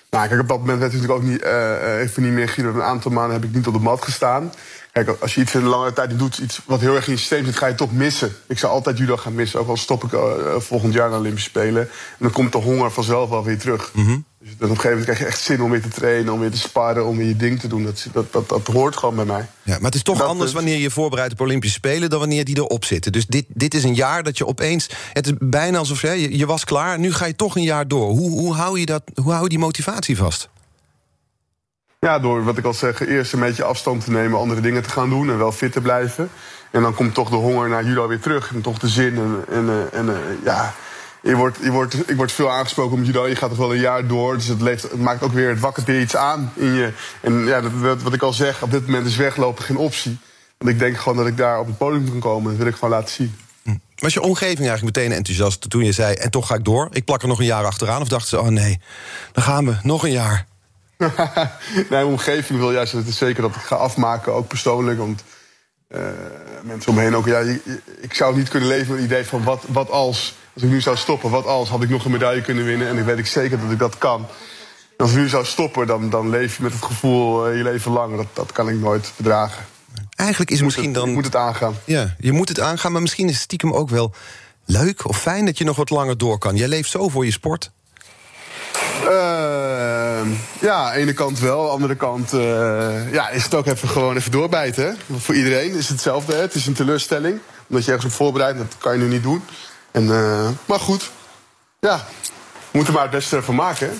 Nou, 0.09 0.27
kijk, 0.27 0.41
op 0.41 0.47
dat 0.47 0.59
moment 0.59 0.79
werd 0.79 0.93
natuurlijk 0.93 1.19
ook 1.19 1.27
niet, 1.27 1.43
uh, 1.43 1.99
even 1.99 2.23
niet 2.23 2.31
meer 2.31 2.49
Guido. 2.49 2.73
Een 2.73 2.81
aantal 2.81 3.11
maanden 3.11 3.33
heb 3.33 3.49
ik 3.49 3.55
niet 3.55 3.67
op 3.67 3.73
de 3.73 3.79
mat 3.79 4.03
gestaan. 4.03 4.51
Kijk, 4.91 5.09
als 5.21 5.35
je 5.35 5.41
iets 5.41 5.55
in 5.55 5.61
een 5.61 5.67
lange 5.67 5.93
tijd 5.93 6.19
doet, 6.19 6.37
iets 6.37 6.61
wat 6.65 6.79
heel 6.79 6.95
erg 6.95 7.07
in 7.07 7.13
je 7.13 7.19
systeem 7.19 7.45
zit, 7.45 7.55
ga 7.55 7.67
je 7.67 7.75
toch 7.75 7.91
missen. 7.91 8.31
Ik 8.47 8.59
zou 8.59 8.73
altijd 8.73 8.97
judo 8.97 9.17
gaan 9.17 9.35
missen, 9.35 9.59
ook 9.59 9.67
al 9.67 9.77
stop 9.77 10.03
ik 10.03 10.11
uh, 10.11 10.21
volgend 10.57 10.93
jaar 10.93 11.09
naar 11.09 11.19
Olympische 11.19 11.49
Spelen. 11.49 11.81
En 11.81 12.17
dan 12.17 12.31
komt 12.31 12.51
de 12.51 12.57
honger 12.57 12.91
vanzelf 12.91 13.29
wel 13.29 13.43
weer 13.43 13.59
terug. 13.59 13.91
Mm 13.93 14.05
-hmm. 14.05 14.25
Dus 14.39 14.53
op 14.53 14.61
een 14.61 14.67
gegeven 14.67 14.89
moment 14.89 15.05
krijg 15.05 15.19
je 15.19 15.25
echt 15.25 15.41
zin 15.41 15.61
om 15.61 15.69
weer 15.71 15.81
te 15.81 15.87
trainen, 15.87 16.33
om 16.33 16.39
weer 16.39 16.51
te 16.51 16.57
sparren, 16.57 17.05
om 17.05 17.17
weer 17.17 17.27
je 17.27 17.35
ding 17.35 17.59
te 17.59 17.67
doen. 17.67 17.83
Dat, 17.83 18.07
dat, 18.11 18.33
dat, 18.33 18.49
dat 18.49 18.67
hoort 18.67 18.97
gewoon 18.97 19.15
bij 19.15 19.25
mij. 19.25 19.47
Ja, 19.63 19.73
maar 19.73 19.85
het 19.85 19.95
is 19.95 20.03
toch 20.03 20.17
dat 20.17 20.27
anders 20.27 20.51
wanneer 20.51 20.77
je 20.77 20.89
voorbereidt 20.89 21.33
op 21.33 21.41
Olympische 21.41 21.75
Spelen 21.75 22.09
dan 22.09 22.19
wanneer 22.19 22.45
die 22.45 22.57
erop 22.57 22.85
zitten. 22.85 23.11
Dus 23.11 23.25
dit, 23.25 23.45
dit 23.47 23.73
is 23.73 23.83
een 23.83 23.95
jaar 23.95 24.23
dat 24.23 24.37
je 24.37 24.47
opeens. 24.47 24.89
Het 25.13 25.25
is 25.25 25.33
bijna 25.39 25.77
alsof 25.77 26.01
je, 26.01 26.37
je 26.37 26.45
was 26.45 26.63
klaar, 26.63 26.99
nu 26.99 27.13
ga 27.13 27.25
je 27.25 27.35
toch 27.35 27.55
een 27.55 27.63
jaar 27.63 27.87
door. 27.87 28.09
Hoe, 28.09 28.29
hoe, 28.29 28.53
hou, 28.53 28.79
je 28.79 28.85
dat, 28.85 29.03
hoe 29.23 29.31
hou 29.31 29.43
je 29.43 29.49
die 29.49 29.59
motivatie 29.59 30.17
vast? 30.17 30.49
Ja, 32.05 32.19
door 32.19 32.43
wat 32.43 32.57
ik 32.57 32.65
al 32.65 32.73
zeg, 32.73 33.07
eerst 33.07 33.33
een 33.33 33.39
beetje 33.39 33.63
afstand 33.63 34.03
te 34.03 34.11
nemen, 34.11 34.39
andere 34.39 34.61
dingen 34.61 34.83
te 34.83 34.89
gaan 34.89 35.09
doen 35.09 35.29
en 35.29 35.37
wel 35.37 35.51
fit 35.51 35.71
te 35.71 35.81
blijven. 35.81 36.29
En 36.71 36.81
dan 36.81 36.93
komt 36.93 37.13
toch 37.13 37.29
de 37.29 37.35
honger 37.35 37.69
naar 37.69 37.83
judo 37.83 38.07
weer 38.07 38.19
terug 38.19 38.53
en 38.53 38.61
toch 38.61 38.79
de 38.79 38.87
zin. 38.87 39.17
En, 39.17 39.45
en, 39.49 39.89
en 39.91 40.39
ja, 40.43 40.73
je 41.21 41.35
wordt, 41.35 41.57
je 41.61 41.71
wordt, 41.71 42.09
ik 42.09 42.15
word 42.15 42.31
veel 42.31 42.51
aangesproken 42.51 42.97
om 42.97 43.03
judo. 43.03 43.27
Je 43.27 43.35
gaat 43.35 43.49
toch 43.49 43.57
wel 43.57 43.73
een 43.73 43.79
jaar 43.79 44.07
door. 44.07 44.35
Dus 44.35 44.47
het, 44.47 44.97
maakt 44.97 45.23
ook 45.23 45.31
weer, 45.31 45.49
het 45.49 45.59
wakkert 45.59 45.85
weer 45.85 46.01
iets 46.01 46.15
aan 46.15 46.51
in 46.55 46.73
je. 46.73 46.93
En 47.21 47.45
ja, 47.45 47.61
wat 48.03 48.13
ik 48.13 48.21
al 48.21 48.33
zeg, 48.33 48.61
op 48.61 48.71
dit 48.71 48.85
moment 48.85 49.05
is 49.05 49.15
weglopen 49.15 49.63
geen 49.63 49.77
optie. 49.77 50.17
Want 50.57 50.71
ik 50.71 50.79
denk 50.79 50.97
gewoon 50.97 51.17
dat 51.17 51.27
ik 51.27 51.37
daar 51.37 51.59
op 51.59 51.67
het 51.67 51.77
podium 51.77 52.09
kan 52.09 52.19
komen. 52.19 52.49
Dat 52.49 52.59
wil 52.59 52.67
ik 52.67 52.73
gewoon 52.73 52.89
laten 52.89 53.13
zien. 53.13 53.35
Hm. 53.63 53.75
Was 53.95 54.13
je 54.13 54.21
omgeving 54.21 54.67
eigenlijk 54.67 54.97
meteen 54.97 55.11
enthousiast 55.11 55.69
toen 55.69 55.83
je 55.83 55.91
zei... 55.91 56.13
en 56.13 56.31
toch 56.31 56.47
ga 56.47 56.55
ik 56.55 56.63
door, 56.63 56.87
ik 56.91 57.05
plak 57.05 57.21
er 57.21 57.27
nog 57.27 57.39
een 57.39 57.45
jaar 57.45 57.65
achteraan? 57.65 58.01
Of 58.01 58.07
dachten 58.07 58.29
ze, 58.29 58.39
oh 58.39 58.47
nee, 58.47 58.79
dan 59.31 59.43
gaan 59.43 59.65
we, 59.65 59.75
nog 59.83 60.03
een 60.03 60.11
jaar? 60.11 60.49
mijn 61.89 62.05
omgeving 62.05 62.59
wil 62.59 62.71
juist 62.71 62.93
dat 62.93 63.05
het 63.05 63.13
zeker 63.13 63.41
dat 63.41 63.55
ik 63.55 63.61
ga 63.61 63.75
afmaken, 63.75 64.33
ook 64.33 64.47
persoonlijk. 64.47 64.97
Want 64.97 65.23
uh, 65.89 66.01
mensen 66.63 66.89
om 66.89 66.95
me 66.95 67.01
heen 67.01 67.15
ook, 67.15 67.25
ja, 67.25 67.39
ik 68.01 68.13
zou 68.13 68.37
niet 68.37 68.49
kunnen 68.49 68.69
leven 68.69 68.87
met 68.87 68.97
het 68.97 69.11
idee 69.11 69.25
van 69.25 69.43
wat, 69.43 69.63
wat 69.67 69.89
als, 69.89 70.35
als 70.53 70.63
ik 70.63 70.69
nu 70.69 70.81
zou 70.81 70.97
stoppen, 70.97 71.29
wat 71.29 71.45
als 71.45 71.69
had 71.69 71.83
ik 71.83 71.89
nog 71.89 72.05
een 72.05 72.11
medaille 72.11 72.41
kunnen 72.41 72.65
winnen 72.65 72.87
en 72.87 72.97
ik 72.97 73.05
weet 73.05 73.17
ik 73.17 73.27
zeker 73.27 73.59
dat 73.59 73.71
ik 73.71 73.79
dat 73.79 73.97
kan. 73.97 74.25
En 74.97 75.07
als 75.07 75.11
ik 75.11 75.17
nu 75.17 75.29
zou 75.29 75.45
stoppen, 75.45 75.87
dan, 75.87 76.09
dan 76.09 76.29
leef 76.29 76.57
je 76.57 76.63
met 76.63 76.73
het 76.73 76.83
gevoel 76.83 77.49
uh, 77.49 77.57
je 77.57 77.63
leven 77.63 77.91
lang. 77.91 78.17
Dat, 78.17 78.27
dat 78.33 78.51
kan 78.51 78.69
ik 78.69 78.75
nooit 78.75 79.11
verdragen. 79.15 79.65
Eigenlijk 80.15 80.51
is 80.51 80.57
het 80.57 80.65
misschien 80.65 80.85
het, 80.85 80.93
dan. 80.93 81.07
Je 81.07 81.15
moet 81.15 81.25
het 81.25 81.35
aangaan. 81.35 81.75
Ja, 81.85 82.15
je 82.19 82.31
moet 82.31 82.49
het 82.49 82.59
aangaan, 82.59 82.91
maar 82.91 83.01
misschien 83.01 83.27
is 83.27 83.33
het 83.33 83.43
stiekem 83.43 83.73
ook 83.73 83.89
wel 83.89 84.13
leuk 84.65 85.07
of 85.07 85.21
fijn 85.21 85.45
dat 85.45 85.57
je 85.57 85.63
nog 85.63 85.75
wat 85.75 85.89
langer 85.89 86.17
door 86.17 86.37
kan. 86.37 86.55
Jij 86.55 86.67
leeft 86.67 86.89
zo 86.89 87.09
voor 87.09 87.25
je 87.25 87.31
sport. 87.31 87.71
Uh, 89.03 90.21
ja, 90.61 90.93
ene 90.93 91.13
kant 91.13 91.39
wel. 91.39 91.69
Andere 91.69 91.95
kant 91.95 92.33
uh, 92.33 93.11
ja, 93.11 93.29
is 93.29 93.43
het 93.43 93.53
ook 93.53 93.65
even 93.65 93.89
gewoon 93.89 94.15
even 94.15 94.31
doorbijten. 94.31 94.85
Hè? 94.85 95.17
Voor 95.17 95.35
iedereen 95.35 95.69
is 95.69 95.77
het 95.77 95.87
hetzelfde. 95.87 96.33
Hè? 96.33 96.41
Het 96.41 96.53
is 96.53 96.67
een 96.67 96.73
teleurstelling. 96.73 97.39
Omdat 97.67 97.85
je 97.85 97.91
ergens 97.91 98.11
op 98.11 98.17
voorbereidt. 98.17 98.57
Dat 98.57 98.75
kan 98.77 98.93
je 98.93 98.99
nu 98.99 99.07
niet 99.07 99.23
doen. 99.23 99.43
En, 99.91 100.03
uh, 100.03 100.47
maar 100.65 100.79
goed. 100.79 101.11
Ja, 101.79 102.05
we 102.71 102.77
moeten 102.77 102.93
maar 102.93 103.01
het 103.01 103.11
beste 103.11 103.41
van 103.41 103.55
maken. 103.55 103.89
Hè? 103.89 103.93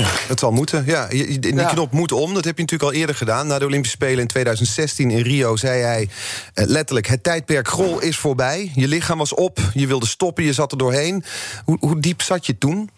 Ja, 0.00 0.06
het 0.28 0.38
zal 0.38 0.50
moeten. 0.50 0.84
Ja, 0.86 1.06
die 1.06 1.54
ja. 1.54 1.64
knop 1.64 1.92
moet 1.92 2.12
om. 2.12 2.34
Dat 2.34 2.44
heb 2.44 2.56
je 2.56 2.62
natuurlijk 2.62 2.90
al 2.90 2.98
eerder 2.98 3.14
gedaan. 3.14 3.46
Na 3.46 3.58
de 3.58 3.64
Olympische 3.64 3.96
Spelen 3.96 4.18
in 4.18 4.26
2016 4.26 5.10
in 5.10 5.22
Rio 5.22 5.56
zei 5.56 5.82
hij 5.82 6.08
uh, 6.54 6.66
letterlijk: 6.66 7.06
het 7.06 7.22
tijdperk 7.22 7.68
Grol 7.68 8.00
is 8.00 8.16
voorbij. 8.16 8.72
Je 8.74 8.88
lichaam 8.88 9.18
was 9.18 9.34
op. 9.34 9.58
Je 9.74 9.86
wilde 9.86 10.06
stoppen. 10.06 10.44
Je 10.44 10.52
zat 10.52 10.72
er 10.72 10.78
doorheen. 10.78 11.24
Hoe, 11.64 11.76
hoe 11.80 12.00
diep 12.00 12.22
zat 12.22 12.46
je 12.46 12.58
toen? 12.58 12.90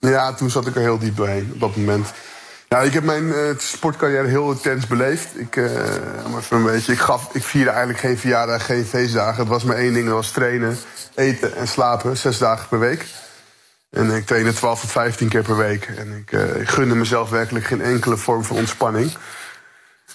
Ja, 0.00 0.32
toen 0.32 0.50
zat 0.50 0.66
ik 0.66 0.74
er 0.74 0.80
heel 0.80 0.98
diep 0.98 1.16
doorheen 1.16 1.50
op 1.52 1.60
dat 1.60 1.76
moment. 1.76 2.12
Ik 2.82 2.92
heb 2.92 3.04
mijn 3.04 3.24
uh, 3.24 3.58
sportcarrière 3.58 4.28
heel 4.28 4.50
intens 4.50 4.86
beleefd. 4.86 5.38
Ik, 5.40 5.56
uh, 5.56 5.70
een 6.50 6.62
beetje, 6.62 6.92
ik, 6.92 6.98
gaf, 6.98 7.34
ik 7.34 7.42
vierde 7.42 7.70
eigenlijk 7.70 7.98
geen 7.98 8.18
verjaardag, 8.18 8.66
geen 8.66 8.84
feestdagen. 8.84 9.40
Het 9.40 9.48
was 9.48 9.64
maar 9.64 9.76
één 9.76 9.92
ding, 9.92 10.06
dat 10.06 10.14
was 10.14 10.30
trainen, 10.30 10.78
eten 11.14 11.56
en 11.56 11.68
slapen. 11.68 12.16
Zes 12.16 12.38
dagen 12.38 12.68
per 12.68 12.78
week. 12.78 13.06
En 13.90 14.10
ik 14.10 14.26
trainde 14.26 14.52
12 14.52 14.80
tot 14.80 14.90
15 14.90 15.28
keer 15.28 15.42
per 15.42 15.56
week. 15.56 15.84
En 15.96 16.16
ik, 16.16 16.32
uh, 16.32 16.60
ik 16.60 16.68
gunde 16.68 16.94
mezelf 16.94 17.30
werkelijk 17.30 17.64
geen 17.64 17.82
enkele 17.82 18.16
vorm 18.16 18.44
van 18.44 18.56
ontspanning. 18.56 19.12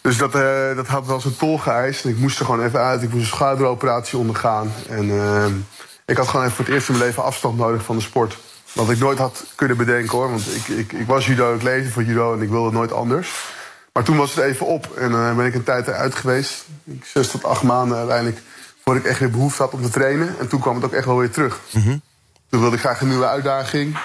Dus 0.01 0.17
dat, 0.17 0.31
dat 0.75 0.87
had 0.87 1.05
wel 1.05 1.19
zijn 1.19 1.35
tol 1.35 1.57
geëist. 1.57 2.03
En 2.03 2.09
ik 2.09 2.17
moest 2.17 2.39
er 2.39 2.45
gewoon 2.45 2.65
even 2.65 2.79
uit. 2.79 3.01
Ik 3.01 3.09
moest 3.09 3.21
een 3.21 3.27
schaduwoperatie 3.27 4.17
ondergaan. 4.17 4.73
En 4.89 5.65
ik 6.05 6.17
had 6.17 6.27
gewoon 6.27 6.45
even 6.45 6.55
voor 6.55 6.65
het 6.65 6.73
eerst 6.73 6.89
in 6.89 6.95
mijn 6.95 7.07
leven 7.07 7.23
afstand 7.23 7.57
nodig 7.57 7.83
van 7.83 7.95
de 7.95 8.01
sport. 8.01 8.37
Wat 8.75 8.89
ik 8.89 8.99
nooit 8.99 9.17
had 9.17 9.45
kunnen 9.55 9.77
bedenken 9.77 10.17
hoor. 10.17 10.29
Want 10.29 10.55
ik, 10.55 10.67
ik, 10.67 10.91
ik 10.91 11.07
was 11.07 11.25
judo, 11.25 11.55
ik 11.55 11.61
leefde 11.61 11.91
voor 11.91 12.03
judo 12.03 12.33
en 12.33 12.41
ik 12.41 12.49
wilde 12.49 12.65
het 12.65 12.73
nooit 12.73 12.91
anders. 12.91 13.53
Maar 13.93 14.03
toen 14.03 14.17
was 14.17 14.35
het 14.35 14.43
even 14.43 14.65
op 14.65 14.97
en 14.97 15.11
uh, 15.11 15.35
ben 15.35 15.45
ik 15.45 15.55
een 15.55 15.63
tijd 15.63 15.87
eruit 15.87 16.15
geweest. 16.15 16.65
Zes 17.03 17.29
tot 17.29 17.43
acht 17.43 17.63
maanden 17.63 17.97
uiteindelijk. 17.97 18.41
Voordat 18.83 19.03
ik 19.03 19.09
echt 19.09 19.19
weer 19.19 19.29
behoefte 19.29 19.61
had 19.61 19.71
om 19.71 19.81
te 19.81 19.89
trainen. 19.89 20.35
En 20.39 20.47
toen 20.47 20.59
kwam 20.59 20.75
het 20.75 20.85
ook 20.85 20.93
echt 20.93 21.05
wel 21.05 21.17
weer 21.17 21.31
terug. 21.31 21.59
Mm 21.71 21.81
-hmm. 21.81 22.01
Toen 22.49 22.59
wilde 22.59 22.75
ik 22.75 22.81
graag 22.81 23.01
een 23.01 23.07
nieuwe 23.07 23.27
uitdaging. 23.27 23.97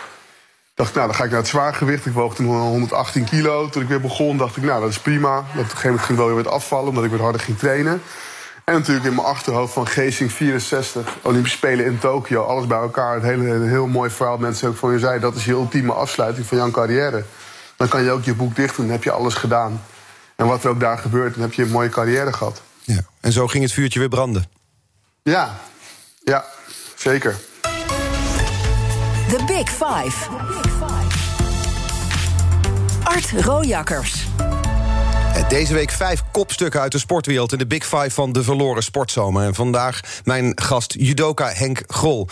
Dacht, 0.75 0.95
nou, 0.95 1.07
dan 1.07 1.17
ga 1.17 1.25
ik 1.25 1.31
naar 1.31 1.39
het 1.39 1.49
zwaargewicht. 1.49 2.07
Ik 2.07 2.13
woog 2.13 2.35
toen 2.35 2.47
118 2.47 3.25
kilo. 3.25 3.69
Toen 3.69 3.83
ik 3.83 3.89
weer 3.89 4.01
begon, 4.01 4.37
dacht 4.37 4.57
ik, 4.57 4.63
nou, 4.63 4.81
dat 4.81 4.91
is 4.91 4.99
prima. 4.99 5.39
Op 5.39 5.45
een 5.45 5.65
gegeven 5.65 5.89
moment 5.89 6.05
ging 6.05 6.19
ik 6.19 6.25
wel 6.25 6.35
weer 6.35 6.45
wat 6.45 6.53
afvallen, 6.53 6.89
omdat 6.89 7.05
ik 7.05 7.11
weer 7.11 7.21
harder 7.21 7.41
ging 7.41 7.59
trainen. 7.59 8.03
En 8.65 8.75
natuurlijk 8.75 9.07
in 9.07 9.15
mijn 9.15 9.27
achterhoofd 9.27 9.73
van 9.73 9.87
Geesing 9.87 10.33
64, 10.33 11.17
Olympische 11.23 11.57
Spelen 11.57 11.85
in 11.85 11.99
Tokio. 11.99 12.43
Alles 12.43 12.67
bij 12.67 12.79
elkaar. 12.79 13.15
Het 13.15 13.23
hele, 13.23 13.49
een 13.49 13.69
heel 13.69 13.87
mooi 13.87 14.11
verhaal. 14.11 14.39
Mensen 14.39 14.69
ook 14.69 14.77
van 14.77 14.93
je 14.93 14.99
zei, 14.99 15.21
dat 15.21 15.35
is 15.35 15.45
je 15.45 15.53
ultieme 15.53 15.93
afsluiting 15.93 16.47
van 16.47 16.57
jouw 16.57 16.71
carrière. 16.71 17.25
Dan 17.77 17.89
kan 17.89 18.03
je 18.03 18.11
ook 18.11 18.25
je 18.25 18.35
boek 18.35 18.57
dicht 18.57 18.77
doen, 18.77 18.85
dan 18.85 18.95
heb 18.95 19.05
je 19.05 19.11
alles 19.11 19.35
gedaan. 19.35 19.83
En 20.37 20.47
wat 20.47 20.65
er 20.65 20.71
ook 20.71 20.81
daar 20.81 20.99
gebeurt, 20.99 21.35
dan 21.35 21.43
heb 21.43 21.53
je 21.53 21.63
een 21.63 21.71
mooie 21.71 21.89
carrière 21.89 22.33
gehad. 22.33 22.63
Ja. 22.83 23.01
En 23.21 23.33
zo 23.33 23.47
ging 23.47 23.63
het 23.63 23.73
vuurtje 23.73 23.99
weer 23.99 24.09
branden. 24.09 24.45
Ja, 25.23 25.59
ja, 26.25 26.45
zeker. 26.97 27.37
The 29.29 29.45
Big 29.47 29.69
Five. 29.69 30.29
Art 33.05 33.31
Rojakkers. 33.31 34.27
Eh, 35.41 35.49
Deze 35.49 35.75
week 35.75 35.91
vijf 35.91 36.23
kopstukken 36.33 36.81
uit 36.81 36.93
de 36.93 36.99
sportwereld 36.99 37.53
in 37.53 37.59
de 37.59 37.67
Big 37.67 37.85
Five 37.85 38.11
van 38.11 38.33
de 38.33 38.43
verloren 38.43 38.83
sportzomer. 38.83 39.45
En 39.45 39.55
vandaag 39.55 40.01
mijn 40.25 40.53
gast 40.63 40.95
judoka 40.99 41.49
Henk 41.53 41.83
Grol. 41.87 42.29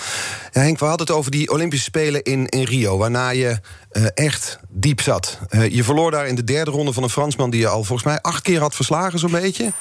Ja, 0.53 0.61
Henk, 0.61 0.79
we 0.79 0.85
hadden 0.85 1.07
het 1.07 1.17
over 1.17 1.31
die 1.31 1.51
Olympische 1.51 1.85
Spelen 1.85 2.23
in, 2.23 2.47
in 2.47 2.63
Rio, 2.65 2.99
waarna 2.99 3.29
je 3.31 3.61
eh, 3.91 4.05
echt 4.15 4.59
diep 4.69 5.01
zat. 5.01 5.39
Eh, 5.49 5.69
je 5.75 5.85
verloor 5.85 6.11
daar 6.11 6.27
in 6.27 6.35
de 6.35 6.45
derde 6.45 6.71
ronde 6.71 6.93
van 6.93 7.03
een 7.03 7.11
Fransman 7.11 7.51
die 7.51 7.61
je 7.61 7.69
al 7.69 7.85
volgens 7.85 8.03
mij 8.09 8.21
acht 8.21 8.43
keer 8.43 8.61
had 8.61 8.75
verslagen, 8.75 9.19
zo'n 9.19 9.31
beetje. 9.31 9.73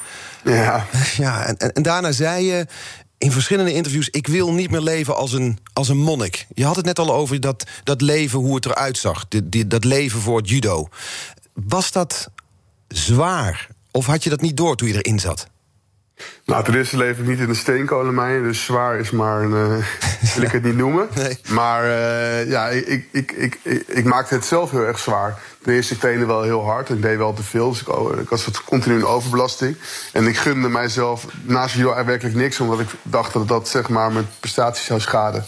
Ja. 0.44 0.86
Ja, 1.18 1.46
en, 1.46 1.58
en, 1.58 1.74
en 1.74 1.82
daarna 1.84 2.12
zei 2.12 2.46
je 2.46 2.66
in 3.18 3.32
verschillende 3.32 3.74
interviews: 3.74 4.10
Ik 4.10 4.28
wil 4.28 4.54
niet 4.54 4.72
meer 4.72 4.82
leven 4.82 5.16
als 5.16 5.34
een, 5.34 5.60
als 5.74 5.90
een 5.90 5.98
monnik. 5.98 6.48
Je 6.54 6.66
had 6.66 6.76
het 6.76 6.86
net 6.86 7.00
al 7.00 7.14
over 7.14 7.40
dat, 7.40 7.64
dat 7.84 8.02
leven, 8.02 8.40
hoe 8.40 8.56
het 8.56 8.66
eruit 8.66 8.98
zag. 8.98 9.26
Die, 9.28 9.50
die- 9.50 9.68
dat 9.68 9.84
leven 9.84 10.20
voor 10.20 10.38
het 10.38 10.50
judo. 10.50 10.88
Was 11.54 11.92
dat 11.92 12.30
zwaar? 12.88 13.68
Of 13.92 14.06
had 14.06 14.24
je 14.24 14.30
dat 14.30 14.42
niet 14.42 14.58
door 14.58 14.76
toen 14.76 14.88
je 14.88 14.94
erin 15.04 15.20
zat? 15.20 15.48
Nou, 16.46 16.64
ten 16.64 16.76
eerste 16.76 16.98
leef 16.98 17.18
ik 17.20 17.26
niet 17.26 17.40
in 17.40 17.48
de 17.48 17.54
steenkolenmijn, 17.54 18.44
dus 18.44 18.66
zwaar 18.66 19.00
is 19.00 19.12
maar 19.12 19.42
een. 19.42 19.54
eh, 19.54 20.34
wil 20.36 20.44
ik 20.44 20.52
het 20.52 20.64
niet 20.64 20.76
noemen. 20.76 21.08
Nee. 21.16 21.38
Maar 21.48 21.84
eh, 21.84 22.50
ja, 22.50 22.68
ik, 22.68 23.08
ik, 23.12 23.32
ik, 23.32 23.60
ik, 23.88 24.04
maakte 24.04 24.34
het 24.34 24.46
zelf 24.46 24.72
heel 24.72 24.86
erg 24.86 25.00
zwaar. 25.00 25.40
Ten 25.64 25.74
eerste, 25.74 25.94
ik 25.94 26.00
trainde 26.00 26.26
wel 26.26 26.42
heel 26.44 26.64
hard 26.64 26.90
en 26.90 26.96
ik 26.96 27.02
deed 27.02 27.18
wel 27.18 27.34
te 27.34 27.44
veel. 27.44 27.70
Dus 27.70 27.82
ik, 28.22 28.30
was 28.30 28.46
wat 28.46 28.64
continu 28.64 28.96
in 28.96 29.06
overbelasting. 29.06 29.78
En 30.14 30.28
ik 30.28 30.38
gunde 30.38 30.70
mijzelf 30.70 31.26
naast 31.42 31.76
judo 31.76 31.92
eigenlijk 31.94 32.08
werkelijk 32.08 32.36
niks, 32.36 32.60
omdat 32.60 32.80
ik 32.80 32.90
dacht 33.02 33.34
dat 33.34 33.48
dat 33.48 33.68
zeg 33.68 33.90
maar 33.90 34.12
mijn 34.12 34.28
prestaties 34.40 34.86
zou 34.86 35.00
schaden. 35.00 35.46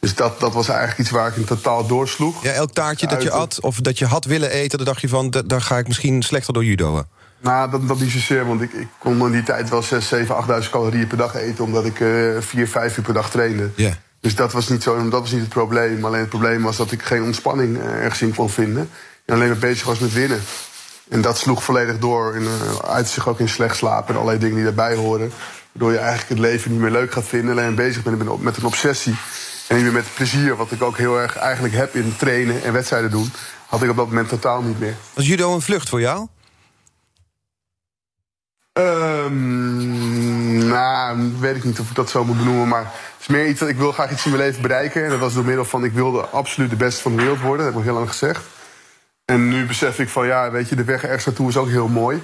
Dus 0.00 0.14
dat, 0.14 0.40
dat 0.40 0.52
was 0.52 0.68
eigenlijk 0.68 0.98
iets 1.00 1.10
waar 1.10 1.28
ik 1.28 1.36
in 1.36 1.44
totaal 1.44 1.86
doorsloeg. 1.86 2.42
Ja, 2.42 2.52
elk 2.52 2.72
taartje 2.72 3.06
dat 3.06 3.22
je 3.22 3.30
at 3.30 3.60
of 3.60 3.76
dat 3.80 3.98
je 3.98 4.06
had 4.06 4.24
willen 4.24 4.50
eten, 4.50 4.78
dan 4.78 4.86
dacht 4.86 5.00
je 5.00 5.08
van, 5.08 5.30
da- 5.30 5.42
daar 5.42 5.60
ga 5.60 5.78
ik 5.78 5.86
misschien 5.86 6.22
slechter 6.22 6.52
door 6.52 6.64
judoën. 6.64 7.04
Nou, 7.40 7.70
dat, 7.70 7.88
dat 7.88 8.00
niet 8.00 8.10
zozeer, 8.10 8.46
want 8.46 8.60
ik, 8.62 8.72
ik 8.72 8.88
kon 8.98 9.26
in 9.26 9.32
die 9.32 9.42
tijd 9.42 9.68
wel 9.70 9.82
6, 9.82 10.08
7, 10.08 10.36
8000 10.36 10.72
calorieën 10.72 11.06
per 11.06 11.16
dag 11.16 11.34
eten, 11.34 11.64
omdat 11.64 11.84
ik 11.84 12.00
eh 12.00 12.08
4, 12.40 12.68
5 12.68 12.96
uur 12.96 13.04
per 13.04 13.14
dag 13.14 13.30
trainde. 13.30 13.70
Ja. 13.74 13.92
Dus 14.20 14.34
dat 14.34 14.52
was, 14.52 14.68
niet 14.68 14.82
zo, 14.82 15.08
dat 15.08 15.20
was 15.20 15.30
niet 15.30 15.40
het 15.40 15.48
probleem. 15.48 16.04
Alleen 16.04 16.20
het 16.20 16.28
probleem 16.28 16.62
was 16.62 16.76
dat 16.76 16.92
ik 16.92 17.02
geen 17.02 17.22
ontspanning 17.22 17.78
eh, 17.78 17.84
ergens 17.86 18.22
in 18.22 18.34
kon 18.34 18.50
vinden. 18.50 18.90
En 19.24 19.34
alleen 19.34 19.48
maar 19.48 19.58
bezig 19.58 19.86
was 19.86 19.98
met 19.98 20.12
winnen. 20.12 20.40
En 21.08 21.20
dat 21.20 21.38
sloeg 21.38 21.62
volledig 21.64 21.98
door. 21.98 22.34
En 22.34 22.42
uh, 22.42 22.48
uit 22.90 23.08
zich 23.08 23.28
ook 23.28 23.40
in 23.40 23.48
slecht 23.48 23.76
slapen 23.76 24.08
en 24.08 24.14
allerlei 24.14 24.38
dingen 24.38 24.54
die 24.54 24.64
daarbij 24.64 24.94
horen. 24.94 25.32
Waardoor 25.72 25.92
je 25.92 25.98
eigenlijk 25.98 26.28
het 26.28 26.38
leven 26.38 26.70
niet 26.70 26.80
meer 26.80 26.90
leuk 26.90 27.12
gaat 27.12 27.24
vinden. 27.26 27.58
Alleen 27.58 27.74
bezig 27.74 28.02
bent 28.02 28.18
met 28.24 28.40
met 28.40 28.56
een 28.56 28.64
obsessie. 28.64 29.14
En 29.68 29.76
niet 29.76 29.84
meer 29.84 29.92
met 29.92 30.14
plezier, 30.14 30.56
wat 30.56 30.72
ik 30.72 30.82
ook 30.82 30.96
heel 30.96 31.20
erg 31.20 31.36
eigenlijk 31.36 31.74
heb 31.74 31.94
in 31.94 32.16
trainen 32.16 32.62
en 32.62 32.72
wedstrijden 32.72 33.10
doen. 33.10 33.32
Had 33.66 33.82
ik 33.82 33.90
op 33.90 33.96
dat 33.96 34.06
moment 34.06 34.28
totaal 34.28 34.62
niet 34.62 34.78
meer. 34.78 34.94
Was 35.14 35.26
judo 35.26 35.54
een 35.54 35.60
vlucht 35.60 35.88
voor 35.88 36.00
jou? 36.00 36.26
Ehm, 38.72 40.68
nou, 40.68 41.32
weet 41.38 41.56
ik 41.56 41.64
niet 41.64 41.80
of 41.80 41.88
ik 41.88 41.94
dat 41.94 42.10
zo 42.10 42.24
moet 42.24 42.36
benoemen. 42.36 42.68
Maar 42.68 42.82
het 42.82 43.20
is 43.20 43.26
meer 43.26 43.48
iets 43.48 43.60
dat 43.60 43.68
ik 43.68 43.76
wil 43.76 43.92
graag 43.92 44.10
iets 44.10 44.24
in 44.24 44.30
mijn 44.30 44.42
leven 44.42 44.62
bereiken. 44.62 45.04
En 45.04 45.10
dat 45.10 45.18
was 45.18 45.34
door 45.34 45.44
middel 45.44 45.64
van 45.64 45.84
ik 45.84 45.92
wilde 45.92 46.20
absoluut 46.20 46.70
de 46.70 46.76
beste 46.76 47.02
van 47.02 47.16
de 47.16 47.22
wereld 47.22 47.40
worden. 47.40 47.64
Dat 47.64 47.74
heb 47.74 47.82
ik 47.82 47.88
heel 47.88 47.98
lang 47.98 48.08
gezegd. 48.08 48.44
En 49.24 49.48
nu 49.48 49.66
besef 49.66 49.98
ik 49.98 50.08
van 50.08 50.26
ja, 50.26 50.50
weet 50.50 50.68
je, 50.68 50.76
de 50.76 50.84
weg 50.84 51.02
ergens 51.02 51.24
naartoe 51.24 51.48
is 51.48 51.56
ook 51.56 51.68
heel 51.68 51.88
mooi. 51.88 52.22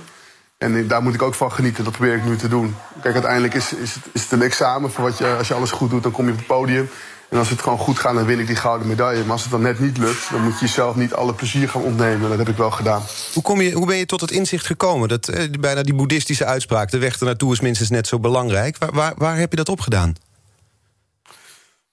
En 0.59 0.87
daar 0.87 1.03
moet 1.03 1.15
ik 1.15 1.23
ook 1.23 1.35
van 1.35 1.53
genieten. 1.53 1.85
Dat 1.85 1.93
probeer 1.93 2.15
ik 2.15 2.25
nu 2.25 2.37
te 2.37 2.49
doen. 2.49 2.77
Kijk, 3.03 3.15
uiteindelijk 3.15 3.55
is, 3.55 3.73
is, 3.73 3.95
het, 3.95 4.05
is 4.13 4.23
het 4.23 4.33
een 4.33 4.43
examen. 4.43 4.91
Voor 4.91 5.05
wat 5.05 5.19
je, 5.19 5.35
als 5.35 5.49
je 5.49 5.55
alles 5.55 5.71
goed 5.71 5.91
doet, 5.91 6.03
dan 6.03 6.13
kom 6.13 6.25
je 6.25 6.33
op 6.33 6.39
het 6.39 6.47
podium. 6.47 6.89
En 7.35 7.41
als 7.41 7.51
het 7.51 7.63
gewoon 7.63 7.79
goed 7.79 7.99
gaat, 7.99 8.15
dan 8.15 8.25
win 8.25 8.39
ik 8.39 8.47
die 8.47 8.57
gouden 8.57 8.87
medaille. 8.87 9.23
Maar 9.23 9.33
als 9.33 9.43
het 9.43 9.51
dan 9.51 9.63
net 9.63 9.81
niet 9.81 9.99
lukt, 9.99 10.31
dan 10.31 10.43
moet 10.43 10.53
je 10.53 10.67
jezelf 10.67 10.97
niet 10.97 11.15
alle 11.15 11.35
plezier 11.35 11.69
gaan 11.69 11.83
ontnemen. 11.83 12.29
Dat 12.29 12.39
heb 12.39 12.49
ik 12.49 12.57
wel 12.57 12.71
gedaan. 12.71 13.03
Hoe, 13.33 13.43
kom 13.43 13.61
je, 13.61 13.73
hoe 13.73 13.87
ben 13.87 13.97
je 13.97 14.07
tot 14.07 14.21
het 14.21 14.31
inzicht 14.31 14.67
gekomen? 14.67 15.09
Dat, 15.09 15.29
eh, 15.29 15.51
bijna 15.61 15.83
die 15.83 15.95
boeddhistische 15.95 16.45
uitspraak, 16.45 16.91
de 16.91 16.99
weg 16.99 17.19
ernaartoe 17.19 17.53
is 17.53 17.61
minstens 17.61 17.91
net 17.91 18.07
zo 18.07 18.19
belangrijk. 18.19 18.79
Waar, 18.79 18.93
waar, 18.93 19.13
waar 19.17 19.37
heb 19.37 19.51
je 19.51 19.57
dat 19.57 19.69
opgedaan? 19.69 20.15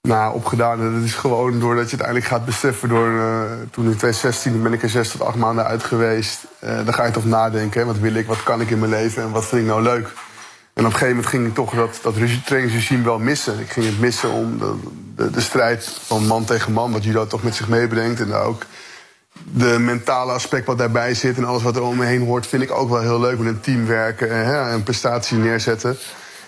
Nou, 0.02 0.34
opgedaan. 0.34 0.94
Dat 0.94 1.04
is 1.04 1.14
gewoon 1.14 1.60
doordat 1.60 1.84
je 1.84 1.98
uiteindelijk 1.98 2.28
gaat 2.28 2.46
beseffen. 2.46 2.90
Door, 2.90 3.20
eh, 3.20 3.42
toen 3.72 3.86
in 3.86 3.98
2016 3.98 4.64
ben 4.64 4.74
ik 4.74 4.84
er 4.84 4.90
zes 4.90 5.10
tot 5.10 5.22
acht 5.22 5.36
maanden 5.36 5.66
uit 5.66 5.84
geweest. 5.84 6.40
Eh, 6.60 6.86
dan 6.86 6.94
ga 6.94 7.06
je 7.06 7.12
toch 7.12 7.26
nadenken. 7.26 7.80
Hè, 7.80 7.86
wat 7.86 8.00
wil 8.00 8.14
ik, 8.14 8.28
wat 8.28 8.44
kan 8.44 8.62
ik 8.62 8.70
in 8.70 8.80
mijn 8.80 8.92
leven 8.92 9.24
en 9.24 9.32
wat 9.32 9.46
vind 9.46 9.62
ik 9.62 9.68
nou 9.68 9.82
leuk. 9.82 10.08
En 10.82 10.88
op 10.88 10.94
een 10.94 11.00
gegeven 11.00 11.22
moment 11.22 11.34
ging 11.36 11.48
ik 11.48 11.54
toch 11.54 11.74
dat, 11.74 12.00
dat 12.02 12.16
regi- 12.16 12.42
trainingsregime 12.46 13.04
wel 13.04 13.20
missen. 13.20 13.60
Ik 13.60 13.70
ging 13.70 13.86
het 13.86 14.00
missen 14.00 14.32
om 14.32 14.58
de, 15.16 15.30
de, 15.30 15.42
strijd 15.42 16.00
van 16.02 16.26
man 16.26 16.46
tegen 16.46 16.72
man, 16.72 16.92
wat 16.92 17.04
judo 17.04 17.28
toch 17.28 17.44
met 17.44 17.56
zich 17.56 17.68
meebrengt. 17.68 18.20
En 18.20 18.34
ook 18.34 18.66
de 19.44 19.80
mentale 19.80 20.32
aspect 20.32 20.66
wat 20.66 20.78
daarbij 20.78 21.14
zit 21.14 21.38
en 21.38 21.46
alles 21.46 21.64
wat 21.64 21.76
er 21.76 21.82
om 21.82 21.98
me 21.98 22.06
heen 22.06 22.26
hoort, 22.26 22.48
vind 22.48 22.64
ik 22.64 22.72
ook 22.72 22.90
wel 22.90 23.02
heel 23.02 23.20
leuk. 23.20 23.38
Met 23.38 23.48
een 23.48 23.60
team 23.60 23.86
werken 23.86 24.30
en 24.30 24.46
hè, 24.46 24.72
een 24.72 24.84
prestatie 24.84 25.38
neerzetten. 25.38 25.98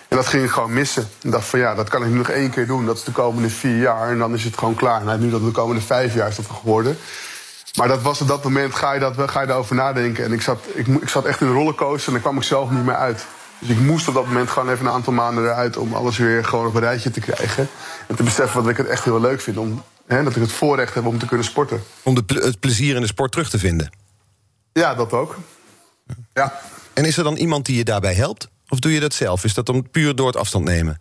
En 0.08 0.16
dat 0.16 0.26
ging 0.26 0.44
ik 0.44 0.50
gewoon 0.50 0.72
missen. 0.72 1.08
Ik 1.22 1.30
dacht 1.30 1.46
van 1.46 1.58
ja, 1.58 1.74
dat 1.74 1.88
kan 1.88 2.02
ik 2.02 2.08
nu 2.08 2.16
nog 2.16 2.30
één 2.30 2.50
keer 2.50 2.66
doen. 2.66 2.86
Dat 2.86 2.96
is 2.96 3.04
de 3.04 3.12
komende 3.12 3.50
vier 3.50 3.78
jaar 3.78 4.08
en 4.08 4.18
dan 4.18 4.34
is 4.34 4.44
het 4.44 4.58
gewoon 4.58 4.74
klaar. 4.74 5.04
Nou, 5.04 5.18
nu 5.18 5.30
dat 5.30 5.44
de 5.44 5.50
komende 5.50 5.82
vijf 5.82 6.14
jaar 6.14 6.28
is 6.28 6.36
dat 6.36 6.46
geworden. 6.60 6.98
Maar 7.76 7.88
dat 7.88 8.02
was 8.02 8.20
op 8.20 8.28
dat 8.28 8.44
moment, 8.44 8.74
ga 8.74 8.92
je, 8.92 9.00
dat, 9.00 9.14
ga 9.30 9.40
je 9.40 9.46
daarover 9.46 9.74
nadenken. 9.74 10.24
En 10.24 10.32
ik 10.32 10.42
zat, 10.42 10.64
ik, 10.74 10.86
ik 10.86 11.08
zat 11.08 11.24
echt 11.24 11.40
in 11.40 11.46
een 11.46 11.52
rollercoaster 11.52 12.06
en 12.06 12.12
daar 12.12 12.22
kwam 12.22 12.36
ik 12.36 12.42
zelf 12.42 12.70
niet 12.70 12.84
meer 12.84 12.96
uit. 12.96 13.26
Dus 13.58 13.68
ik 13.68 13.78
moest 13.78 14.08
op 14.08 14.14
dat 14.14 14.26
moment 14.26 14.50
gewoon 14.50 14.70
even 14.70 14.86
een 14.86 14.92
aantal 14.92 15.12
maanden 15.12 15.44
eruit... 15.44 15.76
om 15.76 15.94
alles 15.94 16.18
weer 16.18 16.44
gewoon 16.44 16.66
op 16.66 16.74
een 16.74 16.80
rijtje 16.80 17.10
te 17.10 17.20
krijgen. 17.20 17.68
En 18.06 18.16
te 18.16 18.22
beseffen 18.22 18.62
dat 18.62 18.70
ik 18.70 18.76
het 18.76 18.86
echt 18.86 19.04
heel 19.04 19.20
leuk 19.20 19.40
vind. 19.40 19.56
Om, 19.56 19.82
hè, 20.06 20.22
dat 20.22 20.36
ik 20.36 20.42
het 20.42 20.52
voorrecht 20.52 20.94
heb 20.94 21.06
om 21.06 21.18
te 21.18 21.26
kunnen 21.26 21.46
sporten. 21.46 21.82
Om 22.02 22.14
de, 22.14 22.22
het 22.26 22.60
plezier 22.60 22.94
in 22.94 23.00
de 23.00 23.06
sport 23.06 23.32
terug 23.32 23.50
te 23.50 23.58
vinden. 23.58 23.90
Ja, 24.72 24.94
dat 24.94 25.12
ook. 25.12 25.36
Ja. 26.32 26.60
En 26.92 27.04
is 27.04 27.16
er 27.16 27.24
dan 27.24 27.36
iemand 27.36 27.66
die 27.66 27.76
je 27.76 27.84
daarbij 27.84 28.14
helpt? 28.14 28.48
Of 28.68 28.78
doe 28.78 28.92
je 28.92 29.00
dat 29.00 29.14
zelf? 29.14 29.44
Is 29.44 29.54
dat 29.54 29.66
dan 29.66 29.90
puur 29.90 30.14
door 30.14 30.26
het 30.26 30.36
afstand 30.36 30.64
nemen? 30.64 31.00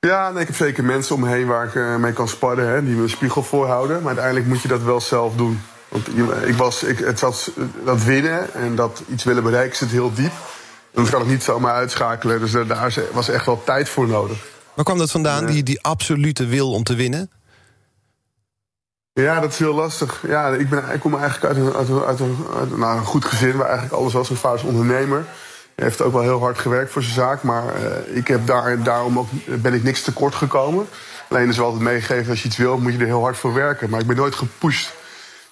Ja, 0.00 0.30
nee, 0.30 0.40
ik 0.40 0.46
heb 0.46 0.56
zeker 0.56 0.84
mensen 0.84 1.14
om 1.14 1.20
me 1.20 1.28
heen 1.28 1.46
waar 1.46 1.66
ik 1.66 1.74
eh, 1.74 1.96
mee 1.96 2.12
kan 2.12 2.28
sparren, 2.28 2.68
hè, 2.68 2.84
die 2.84 2.94
me 2.94 3.02
een 3.02 3.08
spiegel 3.08 3.42
voorhouden. 3.42 3.96
Maar 3.96 4.06
uiteindelijk 4.06 4.46
moet 4.46 4.62
je 4.62 4.68
dat 4.68 4.82
wel 4.82 5.00
zelf 5.00 5.34
doen. 5.36 5.60
Want 5.88 6.08
ik 6.46 6.54
was, 6.54 6.82
ik, 6.82 6.98
het 6.98 7.18
zat, 7.18 7.50
dat 7.84 8.04
winnen 8.04 8.54
en 8.54 8.74
dat 8.74 9.02
iets 9.08 9.24
willen 9.24 9.42
bereiken 9.42 9.76
zit 9.76 9.90
heel 9.90 10.14
diep. 10.14 10.32
Dat 10.92 11.10
kan 11.10 11.20
ik 11.22 11.26
niet 11.28 11.42
zomaar 11.42 11.74
uitschakelen. 11.74 12.40
Dus 12.40 12.52
daar- 12.52 13.08
was 13.12 13.28
echt 13.28 13.46
wel 13.46 13.62
tijd 13.64 13.88
voor 13.88 14.08
nodig. 14.08 14.46
Waar 14.74 14.84
kwam 14.84 14.98
dat 14.98 15.10
vandaan, 15.10 15.46
die, 15.46 15.62
die 15.62 15.82
absolute 15.82 16.46
wil 16.46 16.72
om 16.72 16.82
te 16.82 16.94
winnen? 16.94 17.30
Ja, 19.12 19.40
dat 19.40 19.52
is 19.52 19.58
heel 19.58 19.74
lastig. 19.74 20.22
Ja, 20.26 20.48
ik, 20.48 20.68
ben, 20.68 20.84
ik 20.92 21.00
kom 21.00 21.18
eigenlijk 21.18 21.44
uit 21.54 21.56
een, 21.66 21.74
uit 21.74 21.88
een, 21.88 22.02
uit 22.04 22.20
een, 22.20 22.36
uit 22.58 22.70
een- 22.72 22.78
nou, 22.78 22.98
een 22.98 23.04
goed 23.04 23.24
gezin 23.24 23.56
waar 23.56 23.66
eigenlijk 23.66 23.94
alles 23.96 24.12
was. 24.12 24.28
Mijn 24.28 24.40
vader 24.40 24.58
is 24.58 24.64
ondernemer. 24.66 25.24
Hij 25.74 25.84
heeft 25.84 26.02
ook 26.02 26.12
wel 26.12 26.22
heel 26.22 26.40
hard 26.40 26.58
gewerkt 26.58 26.92
voor 26.92 27.02
zijn 27.02 27.14
zaak. 27.14 27.42
Maar 27.42 27.74
eh, 27.74 28.16
ik 28.16 28.28
heb 28.28 28.46
daar, 28.46 28.82
daarom 28.82 29.18
ook, 29.18 29.28
ben 29.46 29.74
ik 29.74 29.82
niks 29.82 30.02
tekort 30.02 30.34
gekomen. 30.34 30.86
Alleen 31.28 31.48
is 31.48 31.56
wel 31.56 31.66
altijd 31.66 31.82
meegegeven, 31.84 32.30
als 32.30 32.42
je 32.42 32.48
iets 32.48 32.56
wil, 32.56 32.78
moet 32.78 32.92
je 32.92 32.98
er 32.98 33.06
heel 33.06 33.22
hard 33.22 33.36
voor 33.36 33.54
werken. 33.54 33.90
Maar 33.90 34.00
ik 34.00 34.06
ben 34.06 34.16
nooit 34.16 34.34
gepusht. 34.34 34.92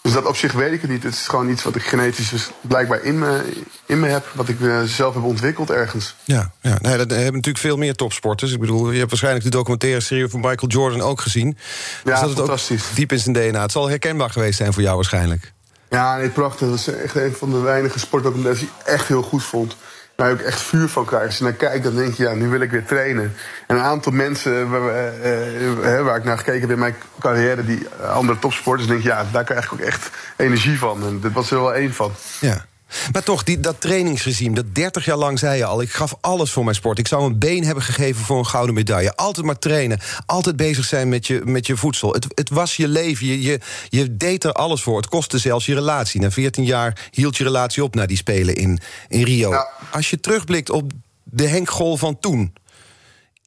Dus 0.02 0.12
dat 0.12 0.26
op 0.26 0.37
zich 0.37 0.52
weet 0.52 0.73
ik 0.73 0.80
het 0.80 0.90
niet. 0.90 1.02
Het 1.02 1.14
is 1.14 1.26
gewoon 1.28 1.49
iets 1.50 1.62
wat 1.62 1.76
ik 1.76 1.83
genetisch 1.83 2.28
dus 2.28 2.50
blijkbaar 2.61 3.02
in 3.02 3.19
me, 3.19 3.42
in 3.87 4.00
me 4.00 4.07
heb. 4.09 4.26
Wat 4.33 4.49
ik 4.49 4.61
eh, 4.61 4.83
zelf 4.83 5.14
heb 5.14 5.23
ontwikkeld 5.23 5.71
ergens. 5.71 6.14
Ja, 6.25 6.50
ja. 6.61 6.78
Nee, 6.80 6.97
dat 6.97 7.11
hebben 7.11 7.33
natuurlijk 7.35 7.59
veel 7.64 7.76
meer 7.76 7.95
topsporters. 7.95 8.52
Ik 8.52 8.61
bedoel, 8.61 8.90
je 8.90 8.99
hebt 8.99 9.11
waarschijnlijk 9.11 9.45
de 9.45 9.50
documentaire 9.50 10.00
serie 10.00 10.28
van 10.28 10.40
Michael 10.40 10.69
Jordan 10.69 11.00
ook 11.00 11.21
gezien. 11.21 11.57
Ja, 12.04 12.11
Dus 12.11 12.21
het 12.21 12.30
ook 12.30 12.37
fantastisch. 12.37 12.85
diep 12.95 13.12
in 13.12 13.19
zijn 13.19 13.35
DNA. 13.35 13.62
Het 13.62 13.73
zal 13.73 13.88
herkenbaar 13.88 14.30
geweest 14.30 14.57
zijn 14.57 14.73
voor 14.73 14.83
jou 14.83 14.95
waarschijnlijk. 14.95 15.52
Ja, 15.90 16.16
nee, 16.16 16.28
prachtig. 16.28 16.69
Dat 16.69 16.78
is 16.78 16.87
echt 16.88 17.14
een 17.14 17.35
van 17.38 17.50
de 17.50 17.59
weinige 17.59 17.99
sportdocumentaires 17.99 18.62
die 18.62 18.71
ik 18.80 18.87
echt 18.87 19.07
heel 19.09 19.23
goed 19.23 19.42
vond. 19.45 19.76
Waar 20.21 20.29
je 20.29 20.35
ook 20.35 20.41
echt 20.41 20.61
vuur 20.61 20.89
van 20.89 21.05
krijgt. 21.05 21.27
Als 21.27 21.39
je 21.39 21.45
naar 21.45 21.53
kijkt, 21.53 21.85
dan 21.85 21.97
denk 21.97 22.15
je, 22.15 22.23
ja, 22.23 22.35
nu 22.35 22.49
wil 22.49 22.61
ik 22.61 22.71
weer 22.71 22.85
trainen. 22.85 23.35
En 23.67 23.77
een 23.77 23.83
aantal 23.83 24.12
mensen 24.12 24.71
waar, 24.71 24.89
eh, 24.89 25.97
eh, 25.97 26.05
waar 26.05 26.17
ik 26.17 26.25
naar 26.25 26.39
gekeken 26.39 26.61
heb 26.61 26.71
in 26.71 26.79
mijn 26.79 26.95
carrière... 27.21 27.65
die 27.65 27.87
andere 28.12 28.39
topsporters, 28.39 28.89
denk 28.89 29.03
je, 29.03 29.09
ja, 29.09 29.27
daar 29.33 29.45
krijg 29.45 29.65
ik 29.65 29.73
ook 29.73 29.81
echt 29.81 30.11
energie 30.37 30.79
van. 30.79 31.07
En 31.07 31.21
dit 31.21 31.33
was 31.33 31.50
er 31.50 31.61
wel 31.61 31.75
één 31.75 31.95
van. 31.95 32.12
Ja. 32.41 32.65
Maar 33.13 33.23
toch, 33.23 33.43
die, 33.43 33.61
dat 33.61 33.81
trainingsregime, 33.81 34.55
dat 34.55 34.75
30 34.75 35.05
jaar 35.05 35.17
lang 35.17 35.39
zei 35.39 35.57
je 35.57 35.65
al... 35.65 35.83
ik 35.83 35.93
gaf 35.93 36.15
alles 36.21 36.51
voor 36.53 36.65
mijn 36.65 36.77
sport. 36.77 36.99
Ik 36.99 37.09
zou 37.09 37.25
een 37.25 37.39
been 37.39 37.65
hebben 37.65 37.85
gegeven 37.85 38.25
voor 38.25 38.39
een 38.39 38.47
gouden 38.47 38.75
medaille. 38.75 39.17
Altijd 39.17 39.47
maar 39.47 39.59
trainen, 39.59 40.01
altijd 40.27 40.57
bezig 40.57 40.85
zijn 40.85 41.09
met 41.09 41.27
je, 41.27 41.41
met 41.45 41.67
je 41.67 41.77
voedsel. 41.77 42.13
Het, 42.13 42.27
het 42.35 42.51
was 42.51 42.77
je 42.77 42.89
leven, 42.89 43.27
je, 43.27 43.43
je, 43.43 43.61
je 43.89 44.17
deed 44.17 44.45
er 44.45 44.53
alles 44.53 44.83
voor. 44.83 44.97
Het 44.97 45.09
kostte 45.09 45.39
zelfs 45.39 45.67
je 45.67 45.75
relatie. 45.75 46.21
Na 46.21 46.31
14 46.31 46.65
jaar 46.65 47.09
hield 47.11 47.37
je 47.37 47.45
relatie 47.45 47.85
op 47.85 47.95
na 47.95 48.07
die 48.07 48.17
Spelen 48.17 48.55
in, 48.55 48.81
in 49.09 49.25
Rio. 49.25 49.55
Als 49.91 50.11
je 50.11 50.21
terugblikt 50.21 50.71
op 50.71 50.93
de 51.25 51.47
Henk 51.47 51.71
Gol 51.71 51.97
van 51.97 52.19
toen... 52.21 52.53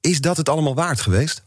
is 0.02 0.22
dat 0.22 0.38
het 0.38 0.50
allemaal 0.50 0.76
waard 0.76 1.02
geweest? 1.02 1.44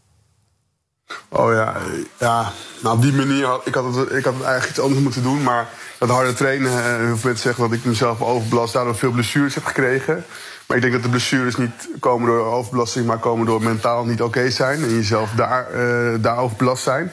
Oh 1.28 1.52
ja, 1.52 1.76
ja. 2.18 2.52
Nou, 2.82 2.96
op 2.96 3.02
die 3.02 3.12
manier 3.12 3.46
had 3.46 3.66
ik 3.66 3.75
had 3.75 3.94
het, 3.94 4.12
ik 4.12 4.25
had 4.25 4.34
eigenlijk 4.34 4.68
iets 4.68 4.80
anders 4.80 5.00
moeten 5.00 5.22
doen. 5.22 5.42
Maar 5.42 5.68
dat 5.98 6.08
harde 6.08 6.34
trainen, 6.34 6.70
eh, 6.70 6.84
heel 6.84 6.96
veel 6.96 7.18
mensen 7.22 7.36
zeggen 7.36 7.62
dat 7.68 7.72
ik 7.72 7.84
mezelf 7.84 8.22
overbelast, 8.22 8.72
daardoor 8.72 8.96
veel 8.96 9.10
blessures 9.10 9.54
heb 9.54 9.64
gekregen. 9.64 10.25
Maar 10.66 10.76
ik 10.76 10.82
denk 10.82 10.94
dat 10.94 11.02
de 11.02 11.08
blessures 11.08 11.56
niet 11.56 11.88
komen 12.00 12.26
door 12.26 12.44
overbelasting, 12.46 13.06
maar 13.06 13.18
komen 13.18 13.46
door 13.46 13.62
mentaal 13.62 14.04
niet 14.04 14.22
oké 14.22 14.50
zijn. 14.50 14.82
En 14.82 14.94
jezelf 14.94 15.30
daar, 15.30 15.66
uh, 15.75 16.14
daar 16.20 16.38
overbelast 16.38 16.82
zijn. 16.82 17.12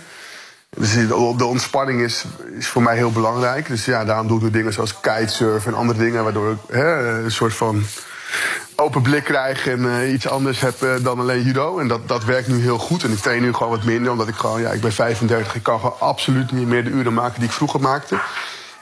Dus 0.70 0.94
de 1.38 1.46
ontspanning 1.46 2.02
is, 2.02 2.26
is 2.58 2.68
voor 2.68 2.82
mij 2.82 2.96
heel 2.96 3.12
belangrijk. 3.12 3.68
Dus 3.68 3.86
ja, 3.86 4.06
daarom 4.06 4.28
doe 4.28 4.46
ik 4.46 4.54
dingen 4.54 4.74
zoals 4.74 5.00
kitesurfen 5.00 5.72
en 5.72 5.78
andere 5.78 6.00
dingen, 6.00 6.24
waardoor 6.24 6.52
ik 6.52 6.58
hè, 6.68 7.20
een 7.24 7.32
soort 7.32 7.54
van 7.54 7.84
open 8.76 9.02
blik 9.02 9.24
krijg 9.24 9.68
en 9.68 9.80
uh, 9.80 10.14
iets 10.14 10.28
anders 10.28 10.60
heb 10.60 10.82
uh, 10.82 10.94
dan 11.02 11.20
alleen 11.20 11.44
judo. 11.44 11.80
En 11.80 11.88
dat, 11.88 12.08
dat 12.08 12.24
werkt 12.24 12.48
nu 12.48 12.62
heel 12.62 12.78
goed. 12.78 13.04
En 13.04 13.12
ik 13.12 13.20
train 13.20 13.42
nu 13.42 13.54
gewoon 13.54 13.72
wat 13.72 13.84
minder, 13.84 14.12
omdat 14.12 14.28
ik 14.28 14.36
gewoon, 14.36 14.62
ja, 14.62 14.72
ik 14.72 14.82
ben 14.82 14.92
35. 14.92 15.56
Ik 15.56 15.64
kan 15.64 15.80
gewoon 15.80 16.00
absoluut 16.00 16.52
niet 16.52 16.68
meer 16.68 16.84
de 16.84 16.90
uren 16.90 17.14
maken 17.14 17.40
die 17.40 17.50
ik 17.50 17.56
vroeger 17.56 17.80
maakte. 17.80 18.20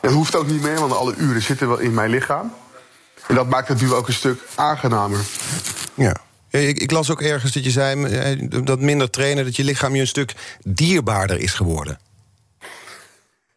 En 0.01 0.12
hoeft 0.12 0.36
ook 0.36 0.48
niet 0.48 0.62
meer, 0.62 0.79
want 0.79 0.96
alle 0.96 1.15
uren 1.15 1.41
zitten 1.41 1.67
wel 1.67 1.77
in 1.77 1.93
mijn 1.93 2.10
lichaam. 2.10 2.53
En 3.27 3.36
dat 3.36 3.50
maakt 3.50 3.67
het 3.67 3.81
nu 3.81 3.93
ook 3.93 4.08
een 4.08 4.13
stuk 4.13 4.41
aangenamer. 4.55 5.20
Ja. 5.93 6.15
Ik, 6.50 6.79
ik 6.79 6.91
las 6.91 7.12
ook 7.12 7.22
ergens 7.22 7.51
dat 7.51 7.63
je 7.63 7.72
zei 7.72 8.03
eh, 8.03 8.63
dat 8.63 8.79
minder 8.79 9.10
trainen, 9.10 9.43
dat 9.43 9.55
je 9.55 9.63
lichaam 9.63 9.96
je 9.96 10.01
een 10.01 10.08
stuk 10.08 10.34
dierbaarder 10.63 11.39
is 11.39 11.53
geworden. 11.53 12.00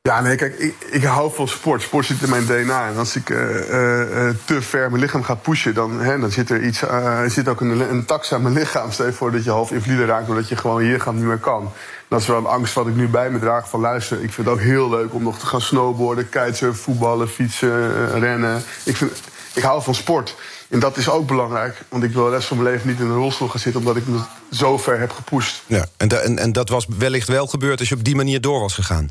Ja, 0.09 0.21
nee, 0.21 0.37
kijk, 0.37 0.75
ik, 0.91 1.05
hou 1.05 1.35
van 1.35 1.49
sport. 1.49 1.83
Sport 1.83 2.07
zit 2.07 2.23
in 2.23 2.31
mijn 2.31 2.47
DNA. 2.47 2.89
En 2.89 2.97
als 2.97 3.17
ik 3.17 3.31
uh, 3.31 3.39
uh, 3.41 4.31
te 4.45 4.63
ver 4.63 4.91
mijn 4.91 5.03
lichaam 5.03 5.23
ga 5.23 5.35
pushen, 5.35 5.75
dan, 5.75 6.01
hè, 6.01 6.19
dan 6.19 6.31
zit 6.31 6.51
er 6.51 6.63
iets, 6.63 6.83
uh, 6.83 7.23
zit 7.27 7.49
ook 7.49 7.61
een, 7.61 7.91
een 7.91 8.05
tax 8.05 8.33
aan 8.33 8.43
mijn 8.43 8.55
lichaam. 8.55 8.93
Stel 8.93 9.13
voor 9.13 9.33
dat 9.33 9.45
je 9.45 9.51
half 9.51 9.71
invalide 9.71 10.05
raakt 10.05 10.27
doordat 10.27 10.49
je 10.49 10.57
gewoon 10.57 10.85
je 10.85 10.93
lichaam 10.93 11.15
niet 11.15 11.25
meer 11.25 11.39
kan. 11.39 11.73
Dat 12.09 12.21
is 12.21 12.27
wel 12.27 12.37
een 12.37 12.47
angst 12.47 12.75
wat 12.75 12.87
ik 12.87 12.95
nu 12.95 13.09
bij 13.09 13.31
me 13.31 13.39
draag 13.39 13.69
van 13.69 13.81
luister. 13.81 14.23
Ik 14.23 14.33
vind 14.33 14.47
het 14.47 14.57
ook 14.57 14.63
heel 14.63 14.91
leuk 14.91 15.15
om 15.15 15.23
nog 15.23 15.39
te 15.39 15.47
gaan 15.47 15.61
snowboarden, 15.61 16.29
kitesurfen, 16.29 16.83
voetballen, 16.83 17.29
fietsen, 17.29 18.11
rennen. 18.19 18.63
Ik, 18.85 18.97
vind, 18.97 19.13
ik 19.55 19.63
hou 19.63 19.83
van 19.83 19.95
sport. 19.95 20.37
En 20.69 20.79
dat 20.79 20.97
is 20.97 21.09
ook 21.09 21.27
belangrijk, 21.27 21.83
want 21.89 22.03
ik 22.03 22.13
wil 22.13 22.25
de 22.25 22.31
rest 22.31 22.49
van 22.49 22.57
mijn 22.57 22.71
leven 22.71 22.89
niet 22.89 23.01
in 23.01 23.07
een 23.07 23.17
rolstoel 23.17 23.49
gaan 23.49 23.61
zitten 23.61 23.81
omdat 23.81 23.97
ik 23.97 24.07
me 24.07 24.19
zo 24.51 24.79
ver 24.79 25.01
heb 25.01 25.13
gepusht. 25.13 25.63
Ja, 25.67 25.87
en, 25.97 26.39
en 26.39 26.53
dat 26.53 26.69
was 26.69 26.87
wellicht 26.99 27.29
wel 27.29 27.47
gebeurd 27.47 27.79
als 27.79 27.89
je 27.89 27.95
op 27.95 28.05
die 28.05 28.17
manier 28.17 28.41
door 28.41 28.61
was 28.61 28.75
gegaan. 28.75 29.11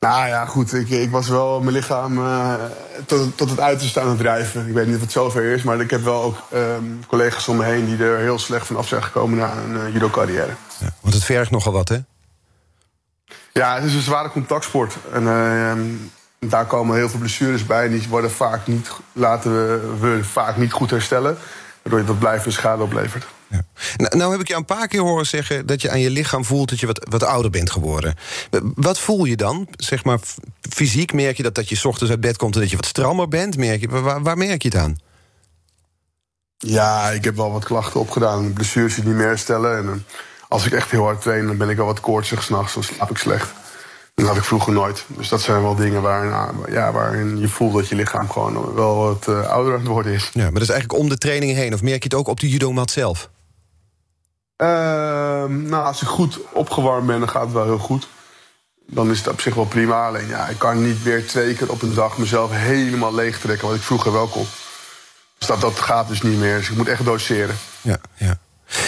Nou 0.00 0.28
ja, 0.28 0.44
goed. 0.44 0.72
Ik, 0.72 0.88
ik 0.88 1.10
was 1.10 1.28
wel 1.28 1.60
mijn 1.60 1.74
lichaam 1.74 2.18
uh, 2.18 2.54
tot, 3.06 3.36
tot 3.36 3.50
het 3.50 3.60
uiterste 3.60 4.00
aan 4.00 4.08
het 4.08 4.18
drijven. 4.18 4.68
Ik 4.68 4.74
weet 4.74 4.86
niet 4.86 4.94
of 4.94 5.00
het 5.00 5.12
zover 5.12 5.42
is, 5.42 5.62
maar 5.62 5.80
ik 5.80 5.90
heb 5.90 6.02
wel 6.02 6.22
ook 6.22 6.36
um, 6.54 7.00
collega's 7.06 7.48
om 7.48 7.56
me 7.56 7.64
heen 7.64 7.84
die 7.84 8.04
er 8.04 8.18
heel 8.18 8.38
slecht 8.38 8.66
van 8.66 8.76
af 8.76 8.88
zijn 8.88 9.02
gekomen 9.02 9.38
na 9.38 9.52
een 9.52 9.74
uh, 9.74 9.92
judo-carrière. 9.92 10.54
Ja, 10.78 10.88
want 11.00 11.14
het 11.14 11.24
vergt 11.24 11.50
nogal 11.50 11.72
wat, 11.72 11.88
hè? 11.88 11.98
Ja, 13.52 13.74
het 13.74 13.84
is 13.84 13.94
een 13.94 14.00
zware 14.00 14.30
contactsport. 14.30 14.96
En 15.12 15.22
uh, 15.22 15.72
daar 16.50 16.66
komen 16.66 16.96
heel 16.96 17.08
veel 17.08 17.18
blessures 17.18 17.66
bij. 17.66 17.84
En 17.84 17.90
die 17.90 18.08
worden 18.08 18.30
vaak 18.30 18.66
niet, 18.66 18.90
laten 19.12 19.52
we, 19.52 19.96
we 20.00 20.24
vaak 20.24 20.56
niet 20.56 20.72
goed 20.72 20.90
herstellen. 20.90 21.38
Waardoor 21.86 22.04
je 22.04 22.12
dat 22.12 22.20
blijvende 22.20 22.50
schade 22.50 22.82
oplevert. 22.82 23.26
Ja. 23.48 23.64
Nou, 23.96 24.16
nou, 24.16 24.30
heb 24.32 24.40
ik 24.40 24.48
je 24.48 24.54
een 24.54 24.64
paar 24.64 24.88
keer 24.88 25.00
horen 25.00 25.26
zeggen 25.26 25.66
dat 25.66 25.82
je 25.82 25.90
aan 25.90 26.00
je 26.00 26.10
lichaam 26.10 26.44
voelt 26.44 26.68
dat 26.68 26.80
je 26.80 26.86
wat, 26.86 27.06
wat 27.10 27.22
ouder 27.22 27.50
bent 27.50 27.70
geworden. 27.70 28.14
Wat 28.74 28.98
voel 28.98 29.24
je 29.24 29.36
dan? 29.36 29.68
Zeg 29.76 30.04
maar 30.04 30.18
fysiek 30.70 31.12
merk 31.12 31.36
je 31.36 31.42
dat, 31.42 31.54
dat 31.54 31.68
je 31.68 31.76
s 31.76 31.84
ochtends 31.84 32.10
uit 32.10 32.20
bed 32.20 32.36
komt 32.36 32.54
en 32.54 32.60
dat 32.60 32.70
je 32.70 32.76
wat 32.76 32.86
strammer 32.86 33.28
bent? 33.28 33.56
Merk 33.56 33.80
je, 33.80 33.88
waar, 33.88 34.22
waar 34.22 34.36
merk 34.36 34.62
je 34.62 34.68
het 34.68 34.76
aan? 34.78 34.96
Ja, 36.56 37.10
ik 37.10 37.24
heb 37.24 37.36
wel 37.36 37.52
wat 37.52 37.64
klachten 37.64 38.00
opgedaan. 38.00 38.52
Blessures 38.52 38.94
die 38.94 39.04
niet 39.04 39.14
meer 39.14 39.26
herstellen. 39.26 39.76
En 39.76 40.04
als 40.48 40.66
ik 40.66 40.72
echt 40.72 40.90
heel 40.90 41.04
hard 41.04 41.22
train, 41.22 41.46
dan 41.46 41.56
ben 41.56 41.68
ik 41.68 41.76
wel 41.76 41.86
wat 41.86 42.00
koortsig 42.00 42.42
s'nachts. 42.42 42.74
Dan 42.74 42.82
slaap 42.82 43.10
ik 43.10 43.18
slecht. 43.18 43.52
Dat 44.16 44.26
had 44.26 44.36
ik 44.36 44.44
vroeger 44.44 44.72
nooit. 44.72 45.04
Dus 45.06 45.28
dat 45.28 45.40
zijn 45.40 45.62
wel 45.62 45.74
dingen 45.74 46.02
waarin, 46.02 46.32
ja, 46.68 46.92
waarin 46.92 47.38
je 47.38 47.48
voelt 47.48 47.74
dat 47.74 47.88
je 47.88 47.94
lichaam 47.94 48.30
gewoon 48.30 48.74
wel 48.74 48.96
wat 48.96 49.26
uh, 49.28 49.46
ouder 49.48 49.72
aan 49.72 49.78
het 49.78 49.88
worden 49.88 50.12
is. 50.12 50.30
Ja, 50.32 50.42
maar 50.42 50.52
dat 50.52 50.62
is 50.62 50.68
eigenlijk 50.68 51.00
om 51.00 51.08
de 51.08 51.18
training 51.18 51.52
heen. 51.54 51.74
Of 51.74 51.82
merk 51.82 52.02
je 52.02 52.08
het 52.08 52.14
ook 52.14 52.28
op 52.28 52.40
de 52.40 52.48
judomat 52.48 52.90
zelf? 52.90 53.30
Uh, 54.56 54.68
nou, 55.44 55.84
als 55.84 56.02
ik 56.02 56.08
goed 56.08 56.38
opgewarmd 56.52 57.06
ben, 57.06 57.18
dan 57.18 57.28
gaat 57.28 57.42
het 57.42 57.52
wel 57.52 57.64
heel 57.64 57.78
goed. 57.78 58.08
Dan 58.86 59.10
is 59.10 59.18
het 59.18 59.28
op 59.28 59.40
zich 59.40 59.54
wel 59.54 59.64
prima. 59.64 60.06
Alleen 60.06 60.28
ja, 60.28 60.48
ik 60.48 60.58
kan 60.58 60.86
niet 60.86 61.02
weer 61.02 61.26
twee 61.26 61.54
keer 61.54 61.70
op 61.70 61.82
een 61.82 61.94
dag 61.94 62.18
mezelf 62.18 62.50
helemaal 62.52 63.14
leeg 63.14 63.40
trekken, 63.40 63.68
wat 63.68 63.76
ik 63.76 63.82
vroeger 63.82 64.12
wel 64.12 64.26
kon. 64.26 64.46
Dus 65.38 65.48
dat, 65.48 65.60
dat 65.60 65.78
gaat 65.78 66.08
dus 66.08 66.22
niet 66.22 66.38
meer. 66.38 66.56
Dus 66.56 66.70
ik 66.70 66.76
moet 66.76 66.88
echt 66.88 67.04
doseren. 67.04 67.56
Ja, 67.80 67.98
ja. 68.14 68.38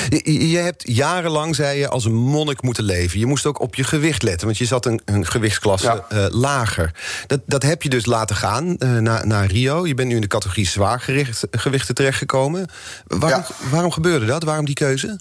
Je, 0.09 0.49
je 0.49 0.59
hebt 0.59 0.83
jarenlang, 0.87 1.55
zei 1.55 1.79
je, 1.79 1.89
als 1.89 2.05
een 2.05 2.15
monnik 2.15 2.63
moeten 2.63 2.85
leven. 2.85 3.19
Je 3.19 3.27
moest 3.27 3.47
ook 3.47 3.61
op 3.61 3.75
je 3.75 3.85
gewicht 3.85 4.23
letten, 4.23 4.47
want 4.47 4.59
je 4.59 4.65
zat 4.65 4.87
een, 4.87 5.01
een 5.05 5.27
gewichtsklasse 5.27 6.05
ja. 6.09 6.17
uh, 6.19 6.27
lager. 6.31 6.95
Dat, 7.27 7.41
dat 7.47 7.63
heb 7.63 7.83
je 7.83 7.89
dus 7.89 8.07
laten 8.07 8.37
gaan 8.37 8.77
uh, 8.79 8.99
naar, 8.99 9.27
naar 9.27 9.47
Rio. 9.47 9.87
Je 9.87 9.95
bent 9.95 10.09
nu 10.09 10.15
in 10.15 10.21
de 10.21 10.27
categorie 10.27 10.67
zwaargewichten 10.67 11.95
terechtgekomen. 11.95 12.67
Waarom, 13.07 13.45
ja. 13.49 13.69
waarom 13.71 13.91
gebeurde 13.91 14.27
dat? 14.27 14.43
Waarom 14.43 14.65
die 14.65 14.75
keuze? 14.75 15.21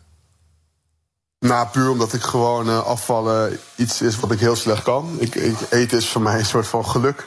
Nou, 1.39 1.67
puur 1.67 1.89
omdat 1.89 2.13
ik 2.13 2.21
gewoon 2.21 2.67
uh, 2.67 2.85
afvallen 2.85 3.59
iets 3.75 4.01
is 4.01 4.19
wat 4.19 4.31
ik 4.31 4.39
heel 4.39 4.55
slecht 4.55 4.83
kan. 4.83 5.15
Ik, 5.19 5.35
ik, 5.35 5.55
eten 5.69 5.97
is 5.97 6.09
voor 6.09 6.21
mij 6.21 6.39
een 6.39 6.45
soort 6.45 6.67
van 6.67 6.85
geluk. 6.85 7.25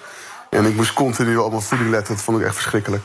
En 0.51 0.64
ik 0.64 0.75
moest 0.75 0.93
continu 0.93 1.37
op 1.37 1.51
mijn 1.51 1.62
voeding 1.62 1.90
letten. 1.90 2.14
Dat 2.14 2.25
vond 2.25 2.38
ik 2.38 2.45
echt 2.45 2.55
verschrikkelijk. 2.55 3.05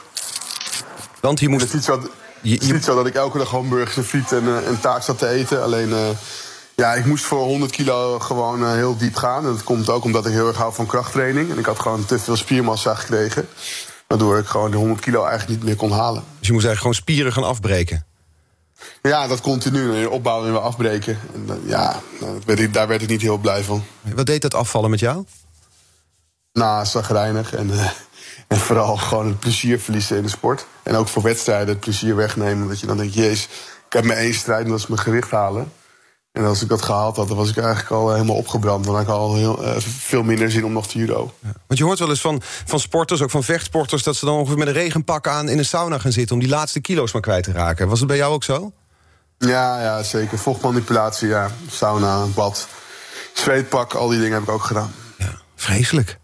Want 1.19 1.39
je 1.39 1.49
moest... 1.49 1.65
Is 1.65 1.73
niet 1.73 1.83
zo, 1.83 2.09
je. 2.45 2.53
Het 2.53 2.63
is 2.63 2.71
niet 2.71 2.83
zo 2.83 2.95
dat 2.95 3.07
ik 3.07 3.15
elke 3.15 3.37
dag 3.37 3.49
hamburgers 3.49 3.97
en 3.97 4.05
friet 4.05 4.31
en, 4.31 4.43
uh, 4.43 4.67
en 4.67 4.79
taart 4.79 5.03
zat 5.03 5.17
te 5.17 5.27
eten. 5.27 5.63
Alleen, 5.63 5.89
uh, 5.89 6.09
ja, 6.75 6.93
ik 6.93 7.05
moest 7.05 7.23
voor 7.23 7.43
100 7.43 7.71
kilo 7.71 8.19
gewoon 8.19 8.61
uh, 8.61 8.71
heel 8.71 8.97
diep 8.97 9.15
gaan. 9.15 9.45
En 9.45 9.51
dat 9.51 9.63
komt 9.63 9.89
ook 9.89 10.03
omdat 10.03 10.25
ik 10.25 10.31
heel 10.31 10.47
erg 10.47 10.57
hou 10.57 10.73
van 10.73 10.85
krachttraining. 10.85 11.51
En 11.51 11.57
ik 11.57 11.65
had 11.65 11.79
gewoon 11.79 12.05
te 12.05 12.19
veel 12.19 12.35
spiermassa 12.35 12.95
gekregen. 12.95 13.47
Waardoor 14.07 14.37
ik 14.37 14.45
gewoon 14.45 14.71
de 14.71 14.77
100 14.77 14.99
kilo 14.99 15.23
eigenlijk 15.23 15.49
niet 15.49 15.63
meer 15.63 15.75
kon 15.75 15.91
halen. 15.91 16.23
Dus 16.39 16.47
je 16.47 16.53
moest 16.53 16.65
eigenlijk 16.65 16.79
gewoon 16.79 17.15
spieren 17.15 17.33
gaan 17.33 17.43
afbreken? 17.43 18.05
Ja, 19.01 19.27
dat 19.27 19.41
continu. 19.41 20.05
Opbouwen 20.05 20.47
en 20.47 20.53
weer 20.53 20.61
afbreken. 20.61 21.19
En, 21.33 21.61
ja, 21.65 22.01
daar 22.71 22.87
werd 22.87 23.01
ik 23.01 23.09
niet 23.09 23.21
heel 23.21 23.37
blij 23.37 23.63
van. 23.63 23.83
Wat 24.01 24.25
deed 24.25 24.41
dat 24.41 24.53
afvallen 24.53 24.89
met 24.89 24.99
jou? 24.99 25.25
Nou, 26.53 26.85
zagrijnig. 26.85 27.53
En, 27.53 27.69
en 28.47 28.57
vooral 28.57 28.97
gewoon 28.97 29.27
het 29.27 29.39
plezier 29.39 29.79
verliezen 29.79 30.17
in 30.17 30.23
de 30.23 30.29
sport. 30.29 30.65
En 30.83 30.95
ook 30.95 31.07
voor 31.07 31.21
wedstrijden 31.21 31.67
het 31.67 31.79
plezier 31.79 32.15
wegnemen. 32.15 32.67
Dat 32.67 32.79
je 32.79 32.87
dan 32.87 32.97
denkt, 32.97 33.13
jezus, 33.13 33.43
ik 33.87 33.93
heb 33.93 34.03
maar 34.03 34.17
één 34.17 34.33
strijd 34.33 34.63
en 34.63 34.69
dat 34.69 34.79
is 34.79 34.87
mijn 34.87 35.01
gewicht 35.01 35.31
halen. 35.31 35.71
En 36.31 36.45
als 36.45 36.61
ik 36.61 36.69
dat 36.69 36.81
gehaald 36.81 37.15
had, 37.15 37.27
dan 37.27 37.37
was 37.37 37.49
ik 37.49 37.57
eigenlijk 37.57 37.91
al 37.91 38.13
helemaal 38.13 38.35
opgebrand. 38.35 38.85
Dan 38.85 38.93
had 38.93 39.03
ik 39.03 39.09
al 39.09 39.35
heel, 39.35 39.63
uh, 39.63 39.75
veel 39.77 40.23
minder 40.23 40.51
zin 40.51 40.65
om 40.65 40.71
nog 40.71 40.87
te 40.87 40.97
judo. 40.97 41.33
Ja, 41.39 41.49
want 41.67 41.79
je 41.79 41.85
hoort 41.85 41.99
wel 41.99 42.09
eens 42.09 42.21
van, 42.21 42.41
van 42.65 42.79
sporters, 42.79 43.21
ook 43.21 43.29
van 43.29 43.43
vechtsporters... 43.43 44.03
dat 44.03 44.15
ze 44.15 44.25
dan 44.25 44.35
ongeveer 44.35 44.57
met 44.57 44.67
een 44.67 44.73
regenpak 44.73 45.27
aan 45.27 45.49
in 45.49 45.57
een 45.57 45.65
sauna 45.65 45.97
gaan 45.97 46.11
zitten... 46.11 46.35
om 46.35 46.41
die 46.41 46.51
laatste 46.51 46.79
kilo's 46.79 47.13
maar 47.13 47.21
kwijt 47.21 47.43
te 47.43 47.51
raken. 47.51 47.87
Was 47.87 47.99
het 47.99 48.07
bij 48.07 48.17
jou 48.17 48.33
ook 48.33 48.43
zo? 48.43 48.71
Ja, 49.37 49.81
ja 49.81 50.03
zeker. 50.03 50.37
Vochtmanipulatie, 50.37 51.27
ja. 51.27 51.51
Sauna, 51.69 52.25
bad, 52.25 52.67
zweetpak, 53.33 53.93
al 53.93 54.07
die 54.07 54.19
dingen 54.19 54.33
heb 54.33 54.43
ik 54.43 54.49
ook 54.49 54.63
gedaan. 54.63 54.93
Ja, 55.17 55.31
vreselijk. 55.55 56.19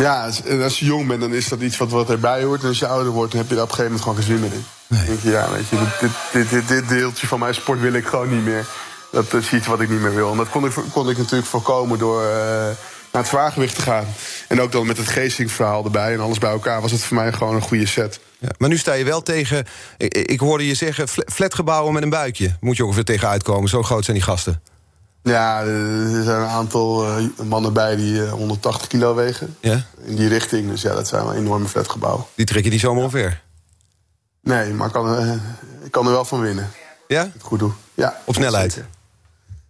Ja, 0.00 0.30
en 0.44 0.62
als 0.62 0.78
je 0.78 0.84
jong 0.84 1.06
bent, 1.06 1.20
dan 1.20 1.34
is 1.34 1.48
dat 1.48 1.60
iets 1.60 1.76
wat, 1.76 1.90
wat 1.90 2.10
erbij 2.10 2.42
hoort. 2.42 2.62
En 2.62 2.68
als 2.68 2.78
je 2.78 2.86
ouder 2.86 3.12
wordt, 3.12 3.32
dan 3.32 3.40
heb 3.40 3.50
je 3.50 3.54
daar 3.54 3.64
op 3.64 3.70
een 3.70 3.76
gegeven 3.76 3.96
moment 3.96 4.20
gewoon 4.20 4.40
geen 4.40 4.50
zin 4.50 4.50
meer 4.50 4.58
in. 4.58 4.64
Nee. 4.86 5.06
Denk 5.06 5.20
je, 5.22 5.30
ja, 5.30 5.50
weet 5.50 5.68
je, 5.68 5.76
dit, 6.00 6.10
dit, 6.32 6.50
dit, 6.50 6.68
dit, 6.68 6.88
deeltje 6.88 7.26
van 7.26 7.38
mijn 7.38 7.54
sport 7.54 7.80
wil 7.80 7.92
ik 7.92 8.06
gewoon 8.06 8.34
niet 8.34 8.44
meer. 8.44 8.66
Dat 9.10 9.32
is 9.32 9.52
iets 9.52 9.66
wat 9.66 9.80
ik 9.80 9.88
niet 9.88 10.00
meer 10.00 10.14
wil. 10.14 10.30
En 10.30 10.36
dat 10.36 10.48
kon 10.48 10.64
ik, 10.64 10.72
kon 10.92 11.10
ik 11.10 11.18
natuurlijk 11.18 11.48
voorkomen 11.48 11.98
door 11.98 12.22
uh, 12.22 12.28
naar 13.12 13.22
het 13.22 13.26
zwaargewicht 13.26 13.74
te 13.74 13.82
gaan. 13.82 14.06
En 14.48 14.60
ook 14.60 14.72
dan 14.72 14.86
met 14.86 14.96
het 14.96 15.08
geestingverhaal 15.08 15.84
erbij 15.84 16.12
en 16.12 16.20
alles 16.20 16.38
bij 16.38 16.50
elkaar 16.50 16.80
was 16.80 16.92
het 16.92 17.04
voor 17.04 17.16
mij 17.16 17.32
gewoon 17.32 17.54
een 17.54 17.62
goede 17.62 17.86
set. 17.86 18.20
Ja, 18.38 18.48
maar 18.58 18.68
nu 18.68 18.78
sta 18.78 18.92
je 18.92 19.04
wel 19.04 19.22
tegen, 19.22 19.66
ik, 19.96 20.14
ik 20.14 20.40
hoorde 20.40 20.66
je 20.66 20.74
zeggen, 20.74 21.08
flatgebouwen 21.08 21.92
met 21.92 22.02
een 22.02 22.10
buikje. 22.10 22.56
Moet 22.60 22.76
je 22.76 22.84
ongeveer 22.84 23.04
tegen 23.04 23.28
uitkomen, 23.28 23.68
zo 23.68 23.82
groot 23.82 24.04
zijn 24.04 24.16
die 24.16 24.26
gasten. 24.26 24.62
Ja, 25.22 25.60
er 25.60 26.22
zijn 26.22 26.40
een 26.40 26.48
aantal 26.48 27.18
uh, 27.18 27.24
mannen 27.44 27.72
bij 27.72 27.96
die 27.96 28.14
uh, 28.14 28.32
180 28.32 28.86
kilo 28.86 29.14
wegen. 29.14 29.56
Ja? 29.60 29.86
In 30.04 30.16
die 30.16 30.28
richting. 30.28 30.68
Dus 30.68 30.82
ja, 30.82 30.94
dat 30.94 31.08
zijn 31.08 31.24
wel 31.24 31.34
enorme 31.34 31.68
flatgebouwen. 31.68 32.24
Die 32.34 32.46
trek 32.46 32.64
je 32.64 32.70
niet 32.70 32.80
zomaar 32.80 33.02
omver? 33.02 33.42
Nee, 34.42 34.72
maar 34.72 34.86
ik 34.86 34.92
kan, 34.92 35.20
uh, 35.20 35.34
ik 35.84 35.90
kan 35.90 36.06
er 36.06 36.12
wel 36.12 36.24
van 36.24 36.40
winnen. 36.40 36.70
Ja? 37.08 37.22
Het 37.32 37.42
goed 37.42 37.58
doe. 37.58 37.72
Ja, 37.94 38.20
op 38.24 38.34
snelheid? 38.34 38.72
Zeker. 38.72 38.88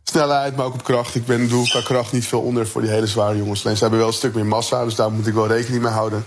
Snelheid, 0.02 0.56
maar 0.56 0.66
ook 0.66 0.74
op 0.74 0.84
kracht. 0.84 1.14
Ik 1.14 1.26
ben, 1.26 1.48
doe 1.48 1.68
qua 1.68 1.80
kracht 1.80 2.12
niet 2.12 2.26
veel 2.26 2.40
onder 2.40 2.66
voor 2.66 2.80
die 2.80 2.90
hele 2.90 3.06
zware 3.06 3.36
jongens. 3.36 3.64
Alleen 3.64 3.76
ze 3.76 3.82
hebben 3.82 4.00
wel 4.00 4.08
een 4.08 4.14
stuk 4.14 4.34
meer 4.34 4.46
massa, 4.46 4.84
dus 4.84 4.94
daar 4.94 5.12
moet 5.12 5.26
ik 5.26 5.34
wel 5.34 5.46
rekening 5.46 5.82
mee 5.82 5.92
houden. 5.92 6.24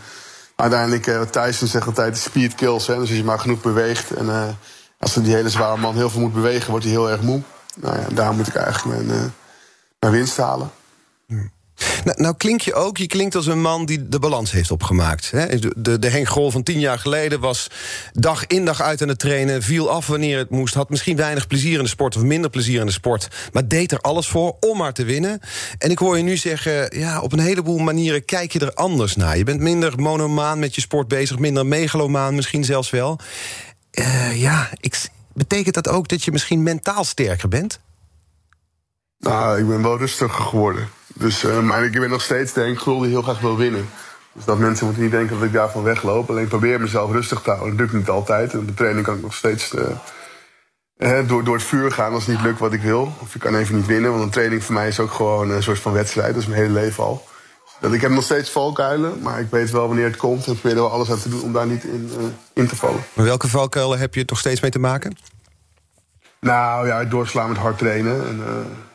uiteindelijk, 0.56 1.08
uh, 1.08 1.22
Tyson 1.22 1.68
zegt 1.68 1.88
altijd 1.88 2.18
speed 2.18 2.56
kills. 2.56 2.88
Hè, 2.88 2.94
dus 2.94 3.08
als 3.08 3.18
je 3.18 3.24
maar 3.24 3.40
genoeg 3.40 3.62
beweegt. 3.62 4.12
En 4.12 4.26
uh, 4.26 4.44
als 5.00 5.14
die 5.14 5.34
hele 5.34 5.50
zware 5.50 5.78
man 5.78 5.96
heel 5.96 6.10
veel 6.10 6.22
moet 6.22 6.34
bewegen, 6.34 6.70
wordt 6.70 6.86
hij 6.86 6.94
heel 6.94 7.10
erg 7.10 7.22
moe. 7.22 7.42
Nou 7.76 8.00
ja, 8.00 8.08
daar 8.14 8.34
moet 8.34 8.48
ik 8.48 8.56
eigenlijk 8.56 8.98
mijn, 8.98 9.20
uh, 9.20 9.26
mijn 10.00 10.14
winst 10.14 10.38
halen. 10.38 10.72
Nou, 12.04 12.22
nou, 12.22 12.36
klink 12.38 12.62
je 12.62 12.74
ook, 12.74 12.98
je 12.98 13.08
klinkt 13.08 13.36
als 13.36 13.46
een 13.46 13.62
man 13.62 13.86
die 13.86 14.10
de 14.10 14.20
balans 14.20 14.52
heeft 14.52 14.72
opgemaakt. 14.72 15.32
Hè? 15.32 15.60
De, 15.60 16.00
de, 16.00 16.10
Henk 16.10 16.28
Grol 16.28 16.52
van 16.52 16.64
tien 16.64 16.80
jaar 16.80 17.00
geleden 17.00 17.40
was 17.40 17.68
dag 18.14 18.48
in 18.48 18.66
dag 18.66 18.82
uit 18.82 19.02
aan 19.02 19.08
het 19.08 19.20
trainen... 19.20 19.62
viel 19.62 19.90
af 19.90 20.08
wanneer 20.08 20.38
het 20.38 20.50
moest, 20.50 20.74
had 20.74 20.90
misschien 20.90 21.16
weinig 21.16 21.48
plezier 21.48 21.78
in 21.78 21.84
de 21.84 21.90
sport... 21.90 22.16
of 22.16 22.22
minder 22.22 22.50
plezier 22.50 22.80
in 22.80 22.86
de 22.86 22.92
sport, 22.92 23.28
maar 23.52 23.68
deed 23.68 23.92
er 23.92 24.00
alles 24.00 24.28
voor 24.28 24.56
om 24.60 24.78
maar 24.78 24.94
te 24.94 25.04
winnen. 25.04 25.40
En 25.78 25.92
ik 25.92 25.98
hoor 25.98 26.18
je 26.18 26.24
nu 26.24 26.38
zeggen, 26.38 27.00
ja, 27.00 27.22
op 27.22 27.34
een 27.34 27.40
heleboel 27.40 27.78
manieren 27.78 28.26
kijk 28.26 28.52
je 28.52 28.60
er 28.60 28.74
anders 28.74 29.16
naar. 29.16 29.38
Je 29.38 29.44
bent 29.44 29.60
minder 29.60 30.00
monomaan 30.00 30.60
met 30.60 30.76
je 30.76 30.82
sport 30.82 31.08
bezig, 31.08 31.40
minder 31.40 31.66
megalomaan 31.66 32.36
misschien 32.36 32.64
zelfs 32.64 32.90
wel. 32.90 33.20
Uh, 33.92 34.42
ja, 34.42 34.70
ik, 34.80 35.10
betekent 35.34 35.76
dat 35.76 35.90
ook 35.90 36.08
dat 36.08 36.24
je 36.24 36.32
misschien 36.32 36.64
mentaal 36.64 37.04
sterker 37.04 37.50
bent? 37.50 37.80
Nou, 39.20 39.60
ik 39.60 39.68
ben 39.68 39.82
wel 39.82 39.98
rustiger 39.98 40.44
geworden. 40.44 40.90
Dus 41.14 41.44
maar 41.44 41.84
ik 41.84 41.92
ben 41.92 42.10
nog 42.10 42.22
steeds 42.22 42.54
denk 42.54 42.80
ik 42.80 42.84
heel 42.86 43.22
graag 43.22 43.40
wil 43.40 43.58
winnen. 43.58 43.86
Dus 44.34 44.46
dat 44.46 44.58
mensen 44.58 44.86
moeten 44.86 45.04
niet 45.04 45.12
denken 45.12 45.36
dat 45.36 45.46
ik 45.46 45.54
daarvan 45.54 45.84
wegloop. 45.84 46.30
Alleen 46.30 46.48
probeer 46.48 46.82
mezelf 46.82 47.12
rustig 47.12 47.42
te 47.42 47.50
houden. 47.50 47.70
Dat 47.70 47.80
lukt 47.80 47.94
niet 47.94 48.10
altijd. 48.10 48.56
Op 48.56 48.68
de 48.68 48.74
training 48.74 49.06
kan 49.06 49.16
ik 49.16 49.22
nog 49.22 49.34
steeds 49.34 49.74
uh, 50.98 51.28
door, 51.28 51.44
door 51.44 51.56
het 51.56 51.64
vuur 51.64 51.92
gaan 51.92 52.14
als 52.14 52.26
het 52.26 52.36
niet 52.36 52.46
lukt 52.46 52.60
wat 52.60 52.74
ik 52.74 52.82
wil. 52.82 53.14
Of 53.20 53.36
ik 53.36 53.42
kan 53.42 53.56
even 53.56 53.76
niet 53.76 53.86
winnen. 53.86 54.12
Want 54.12 54.24
een 54.24 54.30
training 54.30 54.64
voor 54.64 54.74
mij 54.74 54.88
is 54.88 55.00
ook 55.00 55.12
gewoon 55.12 55.50
een 55.50 55.64
soort 55.64 55.80
van 55.80 55.94
wedstrijd. 55.94 56.34
Dat 56.34 56.42
is 56.42 56.48
mijn 56.48 56.62
hele 56.62 56.74
leven 56.74 57.04
al. 57.04 57.26
Dat 57.80 57.94
ik 57.94 58.02
heb 58.02 58.12
nog 58.12 58.24
steeds 58.24 58.50
valkuilen, 58.50 59.22
maar 59.22 59.40
ik 59.40 59.48
weet 59.50 59.72
wel 59.72 59.88
wanneer 59.88 60.06
het 60.06 60.16
komt. 60.16 60.48
En 60.48 60.54
probeer 60.54 60.72
er 60.72 60.84
wel 60.84 60.92
alles 60.92 61.12
aan 61.12 61.20
te 61.20 61.30
doen 61.30 61.42
om 61.42 61.54
daar 61.54 61.68
niet 61.68 61.84
in, 61.84 62.12
uh, 62.18 62.26
in 62.54 62.68
te 62.68 62.76
vallen. 62.76 63.04
Maar 63.14 63.26
welke 63.26 63.48
valkuilen 63.48 64.00
heb 64.00 64.16
je 64.16 64.26
toch 64.26 64.40
steeds 64.40 64.62
mee 64.62 64.72
te 64.72 64.80
maken? 64.80 65.18
Nou 66.40 66.88
ja, 66.88 67.04
doorslaan 67.04 67.50
met 67.50 67.58
hard 67.58 67.78
trainen. 67.78 68.28
En, 68.28 68.42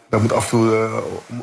dat 0.09 0.21
moet 0.21 0.33
af 0.33 0.45
en, 0.45 0.51
toe, 0.51 0.67
uh, 0.67 0.95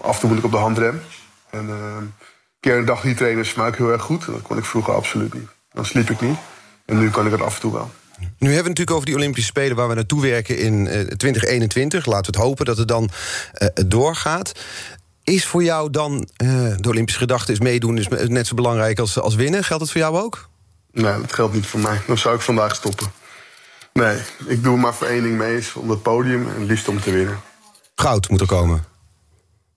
af 0.02 0.14
en 0.14 0.20
toe 0.20 0.30
moet 0.30 0.38
ik 0.38 0.46
op 0.46 0.52
de 0.52 0.58
handrem. 0.58 1.02
En 1.50 1.70
een 1.70 2.14
keer 2.60 2.78
een 2.78 2.86
dag 2.86 3.02
die 3.02 3.16
trainen 3.16 3.46
smaak 3.46 3.72
ik 3.72 3.78
heel 3.78 3.92
erg 3.92 4.02
goed. 4.02 4.26
Dat 4.26 4.42
kon 4.42 4.58
ik 4.58 4.66
vroeger 4.66 4.94
absoluut 4.94 5.34
niet. 5.34 5.48
Dan 5.72 5.86
sliep 5.86 6.10
ik 6.10 6.22
niet. 6.22 6.38
En 6.86 7.00
nu 7.00 7.10
kan 7.10 7.26
ik 7.26 7.32
het 7.32 7.42
af 7.42 7.56
en 7.56 7.62
toe 7.62 7.74
wel. 7.74 7.92
Nu 8.20 8.26
hebben 8.28 8.38
we 8.40 8.56
het 8.56 8.64
natuurlijk 8.68 8.92
over 8.92 9.06
die 9.06 9.16
Olympische 9.16 9.50
Spelen 9.50 9.76
waar 9.76 9.88
we 9.88 9.94
naartoe 9.94 10.22
werken 10.22 10.58
in 10.58 10.74
uh, 10.74 11.00
2021. 11.00 12.06
Laten 12.06 12.32
we 12.32 12.38
het 12.38 12.48
hopen 12.48 12.66
dat 12.66 12.78
het 12.78 12.88
dan 12.88 13.10
uh, 13.54 13.68
doorgaat. 13.88 14.52
Is 15.26 15.46
voor 15.46 15.64
jou 15.64 15.90
dan 15.90 16.28
de 16.78 16.88
Olympische 16.88 17.20
gedachte 17.20 17.52
is 17.52 17.60
meedoen 17.60 17.98
is 17.98 18.08
net 18.08 18.48
zo 18.48 18.56
belangrijk 18.56 19.00
als, 19.00 19.20
als 19.20 19.36
winnen? 19.36 19.64
Geldt 19.64 19.84
het 19.84 19.92
voor 19.92 20.02
jou 20.02 20.18
ook? 20.18 20.50
Nee, 20.92 21.22
dat 21.22 21.34
geldt 21.34 21.54
niet 21.54 21.66
voor 21.66 21.80
mij. 21.80 22.02
Dan 22.08 22.18
zou 22.18 22.36
ik 22.36 22.42
vandaag 22.42 22.76
stoppen. 22.76 23.12
Nee, 23.94 24.18
ik 24.46 24.64
doe 24.64 24.78
maar 24.78 24.94
voor 24.94 25.08
één 25.08 25.24
ding 25.24 25.38
mee, 25.38 25.64
om 25.76 25.90
het 25.90 26.02
podium 26.02 26.50
en 26.50 26.66
liefst 26.66 26.88
om 26.88 27.02
te 27.02 27.12
winnen 27.12 27.40
goud 27.96 28.30
moet 28.30 28.42
er 28.42 28.48
komen? 28.48 28.84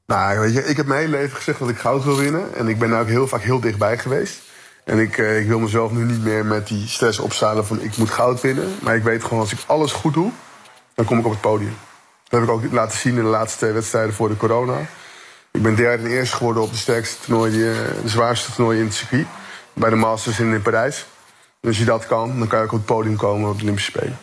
Nou, 0.06 0.38
weet 0.38 0.52
je, 0.52 0.64
ik 0.64 0.76
heb 0.76 0.86
mijn 0.86 1.00
hele 1.00 1.16
leven 1.16 1.36
gezegd 1.36 1.58
dat 1.58 1.68
ik 1.68 1.78
goud 1.78 2.04
wil 2.04 2.16
winnen. 2.16 2.54
En 2.54 2.68
ik 2.68 2.78
ben 2.78 2.90
daar 2.90 3.00
ook 3.00 3.08
heel 3.08 3.28
vaak 3.28 3.42
heel 3.42 3.60
dichtbij 3.60 3.98
geweest. 3.98 4.40
En 4.84 4.98
ik, 4.98 5.18
eh, 5.18 5.40
ik 5.40 5.46
wil 5.46 5.58
mezelf 5.58 5.90
nu 5.90 6.04
niet 6.04 6.22
meer 6.22 6.46
met 6.46 6.66
die 6.68 6.88
stress 6.88 7.18
opzalen 7.18 7.66
van 7.66 7.80
ik 7.80 7.96
moet 7.96 8.10
goud 8.10 8.40
winnen. 8.40 8.76
Maar 8.82 8.96
ik 8.96 9.02
weet 9.02 9.22
gewoon 9.22 9.40
als 9.40 9.52
ik 9.52 9.58
alles 9.66 9.92
goed 9.92 10.14
doe, 10.14 10.30
dan 10.94 11.04
kom 11.04 11.18
ik 11.18 11.24
op 11.24 11.30
het 11.30 11.40
podium. 11.40 11.76
Dat 12.28 12.40
heb 12.40 12.48
ik 12.48 12.54
ook 12.54 12.72
laten 12.72 12.98
zien 12.98 13.16
in 13.16 13.22
de 13.22 13.28
laatste 13.28 13.58
twee 13.58 13.72
wedstrijden 13.72 14.14
voor 14.14 14.28
de 14.28 14.36
corona. 14.36 14.78
Ik 15.52 15.62
ben 15.62 15.74
derde 15.74 16.04
en 16.04 16.10
eerste 16.10 16.36
geworden 16.36 16.62
op 16.62 16.70
de 16.70 16.76
sterkste 16.76 17.16
toernooi, 17.24 17.50
de 17.52 18.00
zwaarste 18.04 18.52
toernooi 18.52 18.78
in 18.78 18.84
het 18.84 18.94
circuit. 18.94 19.26
Bij 19.72 19.90
de 19.90 19.96
Masters 19.96 20.40
in 20.40 20.62
Parijs. 20.62 21.06
En 21.60 21.68
als 21.68 21.78
je 21.78 21.84
dat 21.84 22.06
kan, 22.06 22.38
dan 22.38 22.48
kan 22.48 22.58
je 22.58 22.64
ook 22.64 22.72
op 22.72 22.78
het 22.78 22.86
podium 22.86 23.16
komen 23.16 23.50
op 23.50 23.56
de 23.56 23.62
Olympische 23.62 23.90
Spelen. 23.90 24.18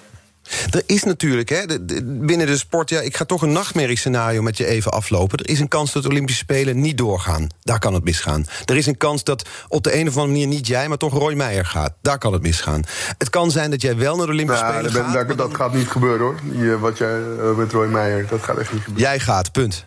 Er 0.69 0.83
is 0.85 1.03
natuurlijk, 1.03 1.49
hè, 1.49 1.65
binnen 2.03 2.47
de 2.47 2.57
sport... 2.57 2.89
Ja, 2.89 3.01
ik 3.01 3.17
ga 3.17 3.25
toch 3.25 3.41
een 3.41 3.51
nachtmerriescenario 3.51 4.41
met 4.41 4.57
je 4.57 4.65
even 4.65 4.91
aflopen. 4.91 5.37
Er 5.37 5.49
is 5.49 5.59
een 5.59 5.67
kans 5.67 5.91
dat 5.91 6.03
de 6.03 6.09
Olympische 6.09 6.43
Spelen 6.43 6.81
niet 6.81 6.97
doorgaan. 6.97 7.47
Daar 7.61 7.79
kan 7.79 7.93
het 7.93 8.03
misgaan. 8.03 8.45
Er 8.65 8.77
is 8.77 8.85
een 8.85 8.97
kans 8.97 9.23
dat 9.23 9.49
op 9.67 9.83
de 9.83 9.95
een 9.95 10.07
of 10.07 10.17
andere 10.17 10.27
manier 10.27 10.47
niet 10.47 10.67
jij... 10.67 10.87
maar 10.87 10.97
toch 10.97 11.13
Roy 11.13 11.33
Meijer 11.33 11.65
gaat. 11.65 11.93
Daar 12.01 12.17
kan 12.17 12.33
het 12.33 12.41
misgaan. 12.41 12.83
Het 13.17 13.29
kan 13.29 13.51
zijn 13.51 13.71
dat 13.71 13.81
jij 13.81 13.97
wel 13.97 14.15
naar 14.15 14.25
de 14.25 14.31
Olympische 14.31 14.65
Spelen 14.65 14.91
gaat... 14.91 15.27
Dat, 15.27 15.37
dat 15.37 15.55
gaat 15.55 15.73
niet 15.73 15.87
gebeuren, 15.87 16.25
hoor. 16.25 16.35
Die, 16.43 16.71
wat 16.71 16.97
jij 16.97 17.19
uh, 17.19 17.55
met 17.55 17.71
Roy 17.71 17.87
Meijer, 17.87 18.27
dat 18.27 18.43
gaat 18.43 18.57
echt 18.57 18.73
niet 18.73 18.83
gebeuren. 18.83 19.09
Jij 19.09 19.19
gaat, 19.19 19.51
punt. 19.51 19.85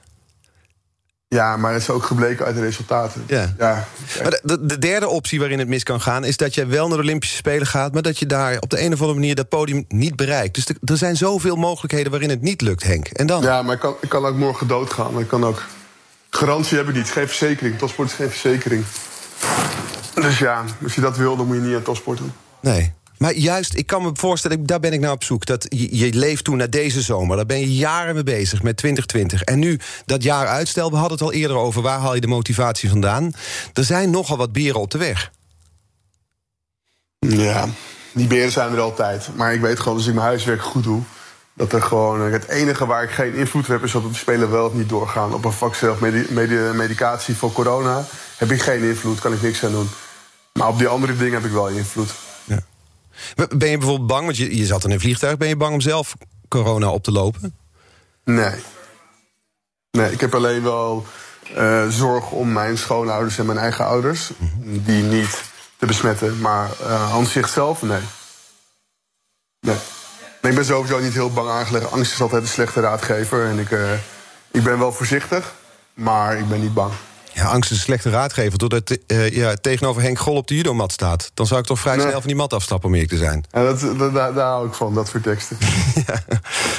Ja, 1.28 1.56
maar 1.56 1.72
het 1.72 1.82
is 1.82 1.90
ook 1.90 2.02
gebleken 2.02 2.46
uit 2.46 2.54
de 2.54 2.60
resultaten. 2.60 3.24
Ja. 3.26 3.54
ja 3.58 3.86
maar 4.22 4.40
de, 4.42 4.66
de, 4.66 4.78
derde 4.78 5.08
optie 5.08 5.38
waarin 5.38 5.58
het 5.58 5.68
mis 5.68 5.82
kan 5.82 6.00
gaan... 6.00 6.24
is 6.24 6.36
dat 6.36 6.54
jij 6.54 6.68
wel 6.68 6.88
naar 6.88 6.96
de 6.96 7.02
Olympische 7.02 7.36
Spelen 7.36 7.66
gaat... 7.66 7.92
maar 7.92 8.02
dat 8.02 8.18
je 8.18 8.26
daar 8.26 8.58
op 8.58 8.70
de 8.70 8.80
een 8.80 8.92
of 8.92 9.00
andere 9.00 9.18
manier 9.18 9.34
dat 9.34 9.48
podium 9.48 9.84
niet 9.88 10.16
bereikt. 10.16 10.54
Dus 10.54 10.66
er 10.84 10.96
zijn 10.96 11.16
zoveel 11.16 11.56
mogelijkheden 11.56 12.10
waarin 12.10 12.30
het 12.30 12.42
niet 12.42 12.60
lukt, 12.60 12.82
Henk. 12.82 13.08
En 13.08 13.26
dan? 13.26 13.42
Ja, 13.42 13.62
maar 13.62 13.74
ik 13.74 13.80
kan, 13.80 13.96
ik 14.00 14.08
kan 14.08 14.24
ook 14.24 14.36
morgen 14.36 14.66
doodgaan. 14.66 15.12
Maar 15.12 15.22
ik 15.22 15.28
kan 15.28 15.44
ook... 15.44 15.62
Garantie 16.30 16.76
heb 16.76 16.88
ik 16.88 16.94
niet. 16.94 17.10
Geen 17.10 17.26
verzekering. 17.26 17.78
Topsport 17.78 18.08
is 18.08 18.14
geen 18.14 18.30
verzekering. 18.30 18.84
Dus 20.14 20.38
ja, 20.38 20.64
als 20.82 20.94
je 20.94 21.00
dat 21.00 21.16
wil, 21.16 21.36
dan 21.36 21.46
moet 21.46 21.56
je 21.56 21.62
niet 21.62 21.76
aan 21.76 21.82
topsport 21.82 22.18
doen. 22.18 22.32
Nee. 22.60 22.92
Maar 23.18 23.34
juist, 23.34 23.74
ik 23.74 23.86
kan 23.86 24.02
me 24.02 24.10
voorstellen, 24.14 24.66
daar 24.66 24.80
ben 24.80 24.92
ik 24.92 25.00
nou 25.00 25.14
op 25.14 25.24
zoek. 25.24 25.46
Dat 25.46 25.66
je, 25.68 26.12
leeft 26.12 26.44
toen 26.44 26.56
naar 26.56 26.70
deze 26.70 27.02
zomer. 27.02 27.36
Daar 27.36 27.46
ben 27.46 27.60
je 27.60 27.74
jaren 27.74 28.14
mee 28.14 28.22
bezig 28.22 28.62
met 28.62 28.76
2020. 28.76 29.42
En 29.42 29.58
nu 29.58 29.78
dat 30.04 30.22
jaar 30.22 30.46
uitstel, 30.46 30.90
we 30.90 30.96
hadden 30.96 31.18
het 31.18 31.26
al 31.26 31.32
eerder 31.32 31.56
over... 31.56 31.82
waar 31.82 31.98
haal 31.98 32.14
je 32.14 32.20
de 32.20 32.26
motivatie 32.26 32.88
vandaan? 32.88 33.32
Er 33.72 33.84
zijn 33.84 34.10
nogal 34.10 34.36
wat 34.36 34.52
beren 34.52 34.80
op 34.80 34.90
de 34.90 34.98
weg. 34.98 35.30
Ja, 37.18 37.68
die 38.12 38.26
beren 38.26 38.52
zijn 38.52 38.72
er 38.72 38.80
altijd. 38.80 39.28
Maar 39.34 39.54
ik 39.54 39.60
weet 39.60 39.80
gewoon, 39.80 39.96
als 39.96 40.06
ik 40.06 40.14
mijn 40.14 40.26
huiswerk 40.26 40.62
goed 40.62 40.84
doe... 40.84 41.02
dat 41.54 41.72
er 41.72 41.82
gewoon... 41.82 42.20
Het 42.20 42.48
enige 42.48 42.86
waar 42.86 43.02
ik 43.02 43.10
geen 43.10 43.34
invloed 43.34 43.62
op 43.62 43.68
heb... 43.68 43.84
is 43.84 43.92
dat 43.92 44.02
de 44.02 44.14
spelen 44.14 44.50
wel 44.50 44.66
of 44.66 44.72
niet 44.72 44.88
doorgaan. 44.88 45.34
Op 45.34 45.44
een 45.44 45.52
vak 45.52 45.74
zelf, 45.74 46.00
medicatie 46.74 47.34
voor 47.34 47.52
corona... 47.52 48.04
heb 48.36 48.50
ik 48.50 48.62
geen 48.62 48.82
invloed, 48.82 49.20
kan 49.20 49.32
ik 49.32 49.42
niks 49.42 49.64
aan 49.64 49.72
doen. 49.72 49.88
Maar 50.52 50.68
op 50.68 50.78
die 50.78 50.88
andere 50.88 51.16
dingen 51.16 51.34
heb 51.34 51.44
ik 51.44 51.52
wel 51.52 51.68
invloed. 51.68 52.10
Ben 53.34 53.70
je 53.70 53.78
bijvoorbeeld 53.78 54.06
bang, 54.06 54.24
want 54.24 54.36
je, 54.36 54.56
je 54.56 54.66
zat 54.66 54.84
in 54.84 54.90
een 54.90 55.00
vliegtuig... 55.00 55.36
ben 55.36 55.48
je 55.48 55.56
bang 55.56 55.74
om 55.74 55.80
zelf 55.80 56.14
corona 56.48 56.90
op 56.90 57.02
te 57.02 57.12
lopen? 57.12 57.56
Nee. 58.24 58.54
Nee, 59.90 60.12
ik 60.12 60.20
heb 60.20 60.34
alleen 60.34 60.62
wel 60.62 61.06
uh, 61.56 61.88
zorg 61.88 62.30
om 62.30 62.52
mijn 62.52 62.78
schoonouders 62.78 63.38
en 63.38 63.46
mijn 63.46 63.58
eigen 63.58 63.84
ouders... 63.84 64.30
die 64.60 65.02
niet 65.02 65.42
te 65.76 65.86
besmetten, 65.86 66.40
maar 66.40 66.70
uh, 66.80 67.14
aan 67.14 67.26
zichzelf, 67.26 67.82
nee. 67.82 68.02
Nee. 69.60 69.76
Ik 70.42 70.54
ben 70.54 70.64
sowieso 70.64 70.98
niet 70.98 71.12
heel 71.12 71.32
bang 71.32 71.48
aangelegd. 71.48 71.90
Angst 71.90 72.12
is 72.12 72.20
altijd 72.20 72.42
een 72.42 72.48
slechte 72.48 72.80
raadgever. 72.80 73.46
En 73.46 73.58
ik, 73.58 73.70
uh, 73.70 73.92
ik 74.50 74.62
ben 74.62 74.78
wel 74.78 74.92
voorzichtig, 74.92 75.54
maar 75.94 76.38
ik 76.38 76.48
ben 76.48 76.60
niet 76.60 76.74
bang. 76.74 76.92
Ja, 77.38 77.44
angst 77.44 77.70
is 77.70 77.76
een 77.76 77.82
slechte 77.82 78.10
raadgever. 78.10 78.58
Doordat 78.58 78.98
uh, 79.06 79.30
ja, 79.30 79.54
tegenover 79.54 80.02
Henk 80.02 80.18
Gol 80.18 80.36
op 80.36 80.46
de 80.46 80.54
judomat 80.54 80.92
staat. 80.92 81.30
Dan 81.34 81.46
zou 81.46 81.60
ik 81.60 81.66
toch 81.66 81.78
vrij 81.78 81.98
snel 81.98 82.10
van 82.10 82.22
die 82.26 82.36
mat 82.36 82.52
afstappen 82.52 82.88
om 82.88 82.94
eerlijk 82.94 83.12
te 83.12 83.18
zijn. 83.18 83.44
Ja, 83.50 83.64
dat, 83.64 83.98
dat, 83.98 84.14
daar, 84.14 84.46
hou 84.46 84.66
ik 84.66 84.74
van, 84.74 84.94
dat 84.94 85.10
voor 85.10 85.20
teksten. 85.20 85.56
ja, 86.06 86.22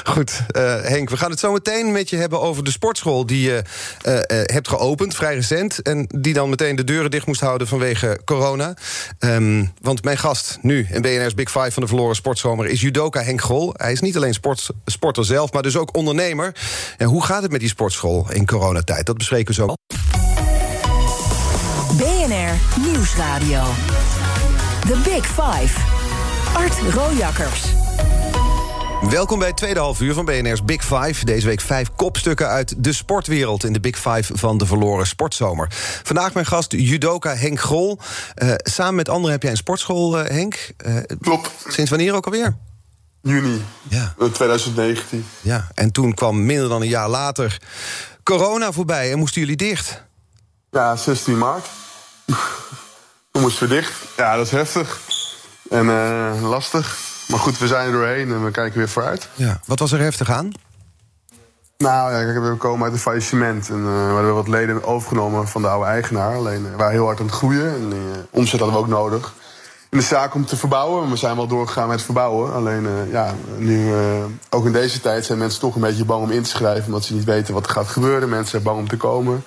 goed, 0.04 0.42
uh, 0.58 0.82
Henk, 0.82 1.10
we 1.10 1.18
gaan 1.18 1.30
het 1.30 1.40
zo 1.40 1.52
meteen 1.52 1.92
met 1.92 2.10
je 2.10 2.16
hebben 2.16 2.42
over 2.42 2.64
de 2.64 2.72
sportschool... 2.72 3.26
die 3.26 3.42
je 3.42 3.64
uh, 4.08 4.20
hebt 4.56 4.68
geopend, 4.68 5.16
vrij 5.16 5.36
recent... 5.36 5.82
en 5.82 6.08
die 6.08 6.34
dan 6.34 6.50
meteen 6.50 6.76
de 6.76 6.84
deuren 6.84 7.12
dicht 7.12 7.26
moest 7.26 7.42
houden 7.42 7.68
vanwege 7.68 8.20
corona. 8.26 8.74
Um, 9.20 9.72
want 9.82 10.04
mijn 10.04 10.18
gast 10.18 10.58
nu 10.62 10.88
in 10.92 11.02
BNR's 11.02 11.34
Big 11.34 11.52
Five 11.52 11.72
van 11.72 11.82
de 11.82 11.90
verloren 11.90 12.16
sportzomer... 12.16 12.66
is 12.66 12.82
judoka 12.82 13.22
Henk 13.22 13.42
Gol. 13.42 13.74
Hij 13.78 13.92
is 13.92 14.00
niet 14.00 14.16
alleen 14.16 14.34
sport, 14.34 14.70
sporter 14.86 15.26
zelf, 15.26 15.52
maar 15.52 15.64
dus 15.64 15.78
ook 15.78 15.96
ondernemer. 15.96 16.56
En 16.98 17.08
hoe 17.08 17.24
gaat 17.24 17.42
het 17.42 17.52
met 17.52 17.60
die 17.60 17.70
sportschool 17.70 18.32
in 18.32 18.46
coronatijd? 18.46 19.06
Dat 19.06 19.18
bespreken 19.18 19.48
we 19.48 19.54
zo. 19.54 19.74
BNR 22.10 22.82
Nieuwsradio. 22.82 23.64
The 24.88 25.02
Big 25.04 25.26
Five. 25.26 25.80
Art 26.54 26.94
Rojakkers. 26.94 27.64
Welkom 29.10 29.40
bij 29.40 29.48
het 29.48 29.58
tweede 29.58 29.80
half 29.80 30.02
uur 30.02 30.14
van 30.14 30.26
BNR's 30.26 30.64
Big 30.64 30.86
Five. 30.86 31.26
Deze 31.26 31.48
week 31.48 31.62
vijf 31.62 31.92
kopstukken 31.96 32.48
uit 32.48 32.84
de 32.84 32.94
sportwereld... 32.94 33.64
in 33.64 33.74
de 33.74 33.80
Big 33.80 33.96
Five 34.00 34.38
van 34.38 34.58
de 34.58 34.66
verloren 34.66 35.08
sportzomer. 35.08 35.68
Vandaag 36.04 36.34
mijn 36.34 36.46
gast 36.46 36.72
judoka 36.72 37.36
Henk 37.36 37.60
Grol. 37.60 38.00
Uh, 38.44 38.54
samen 38.58 38.96
met 38.96 39.10
anderen 39.10 39.32
heb 39.32 39.42
jij 39.42 39.52
een 39.52 39.58
sportschool, 39.58 40.20
uh, 40.20 40.30
Henk. 40.30 40.72
Uh, 40.86 40.98
Klopt. 41.22 41.52
Sinds 41.68 41.90
wanneer 41.90 42.14
ook 42.14 42.26
alweer? 42.26 42.58
Juni 43.22 43.62
ja. 43.88 44.14
2019. 44.34 45.26
Ja, 45.42 45.68
en 45.74 45.92
toen 45.92 46.14
kwam 46.14 46.46
minder 46.46 46.70
dan 46.70 46.82
een 46.82 46.88
jaar 46.88 47.10
later 47.10 47.58
corona 48.24 48.72
voorbij... 48.72 49.12
en 49.12 49.20
moesten 49.20 49.42
jullie 49.42 49.58
dicht. 49.58 50.04
Ja, 50.72 50.96
16 50.96 51.38
maart. 51.38 51.66
Toen 53.32 53.42
moesten 53.42 53.68
we 53.68 53.74
dicht. 53.74 53.94
Ja, 54.18 54.36
dat 54.36 54.46
is 54.46 54.52
heftig. 54.52 55.00
En 55.70 55.86
uh, 55.86 56.50
lastig. 56.50 56.98
Maar 57.28 57.40
goed, 57.40 57.58
we 57.58 57.68
zijn 57.68 57.86
er 57.86 57.92
doorheen 57.92 58.32
en 58.32 58.46
we 58.46 58.52
kijken 58.52 58.78
weer 58.78 58.90
vooruit. 58.90 59.30
Ja. 59.34 59.60
Wat 59.66 59.80
was 59.80 59.92
er 59.92 60.00
heftig 60.00 60.30
aan? 60.30 60.52
Nou 61.78 62.14
ja, 62.14 62.24
kijk, 62.24 62.44
we 62.44 62.56
komen 62.56 62.84
uit 62.84 62.94
een 62.94 63.00
faillissement. 63.00 63.70
En 63.70 63.78
uh, 63.78 64.08
we 64.08 64.14
hebben 64.14 64.34
wat 64.34 64.48
leden 64.48 64.84
overgenomen 64.84 65.48
van 65.48 65.62
de 65.62 65.68
oude 65.68 65.90
eigenaar. 65.90 66.36
Alleen 66.36 66.62
uh, 66.64 66.72
we 66.72 66.78
waren 66.78 66.94
heel 66.94 67.06
hard 67.06 67.20
aan 67.20 67.26
het 67.26 67.36
groeien. 67.36 67.74
En 67.74 67.94
uh, 67.94 68.00
omzet 68.30 68.60
hadden 68.60 68.78
we 68.78 68.84
ook 68.84 68.88
nodig. 68.88 69.34
In 69.90 69.98
de 69.98 70.04
zaak 70.04 70.34
om 70.34 70.46
te 70.46 70.58
verbouwen. 70.58 71.10
We 71.10 71.16
zijn 71.16 71.36
wel 71.36 71.48
doorgegaan 71.48 71.88
met 71.88 72.02
verbouwen. 72.02 72.54
Alleen 72.54 72.88
ja, 73.12 73.34
nu, 73.58 73.94
ook 74.50 74.66
in 74.66 74.72
deze 74.72 75.02
tijd, 75.02 75.26
zijn 75.26 75.38
mensen 75.38 75.60
toch 75.60 75.76
een 75.76 75.82
beetje 75.82 76.06
bang 76.06 76.24
om 76.24 76.32
in 76.32 76.44
te 76.44 76.50
schrijven. 76.50 76.86
Omdat 76.86 77.04
ze 77.04 77.14
niet 77.14 77.24
weten 77.24 77.54
wat 77.54 77.66
er 77.66 77.72
gaat 77.72 77.88
gebeuren. 77.88 78.30
Mensen 78.30 78.50
zijn 78.50 78.64
bang 78.64 78.78
om 78.78 78.88
te 78.88 78.98
komen. 78.98 79.44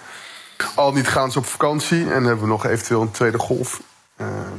Al 0.74 0.92
niet 0.92 1.08
gaan 1.08 1.32
ze 1.32 1.38
op 1.38 1.46
vakantie. 1.46 2.04
En 2.12 2.24
hebben 2.24 2.40
we 2.40 2.46
nog 2.46 2.66
eventueel 2.66 3.02
een 3.02 3.10
tweede 3.10 3.38
golf. 3.38 3.80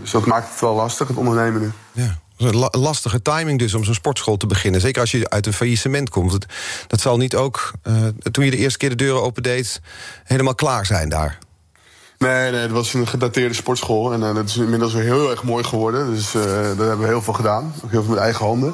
dus 0.01 0.11
dat 0.11 0.25
maakt 0.25 0.49
het 0.49 0.59
wel 0.59 0.75
lastig, 0.75 1.07
het 1.07 1.17
ondernemen 1.17 1.61
nu. 1.61 1.71
Ja. 1.91 2.21
Een 2.37 2.69
lastige 2.71 3.21
timing 3.21 3.59
dus 3.59 3.73
om 3.73 3.83
zo'n 3.83 3.93
sportschool 3.93 4.37
te 4.37 4.47
beginnen. 4.47 4.81
Zeker 4.81 5.01
als 5.01 5.11
je 5.11 5.29
uit 5.29 5.45
een 5.45 5.53
faillissement 5.53 6.09
komt. 6.09 6.31
Dat, 6.31 6.45
dat 6.87 7.01
zal 7.01 7.17
niet 7.17 7.35
ook, 7.35 7.71
uh, 7.83 8.07
toen 8.31 8.45
je 8.45 8.51
de 8.51 8.57
eerste 8.57 8.77
keer 8.77 8.89
de 8.89 8.95
deuren 8.95 9.23
opendeed... 9.23 9.81
helemaal 10.23 10.55
klaar 10.55 10.85
zijn 10.85 11.09
daar. 11.09 11.37
Nee, 12.17 12.51
nee, 12.51 12.61
het 12.61 12.71
was 12.71 12.93
een 12.93 13.07
gedateerde 13.07 13.53
sportschool. 13.53 14.13
En 14.13 14.21
uh, 14.21 14.35
dat 14.35 14.49
is 14.49 14.57
inmiddels 14.57 14.93
weer 14.93 15.03
heel 15.03 15.29
erg 15.29 15.43
mooi 15.43 15.63
geworden. 15.63 16.13
Dus 16.13 16.31
daar 16.31 16.65
hebben 16.65 16.99
we 16.99 17.05
heel 17.05 17.21
veel 17.21 17.33
gedaan. 17.33 17.73
Ook 17.83 17.91
heel 17.91 18.03
veel 18.03 18.13
met 18.13 18.23
eigen 18.23 18.45
handen. 18.45 18.73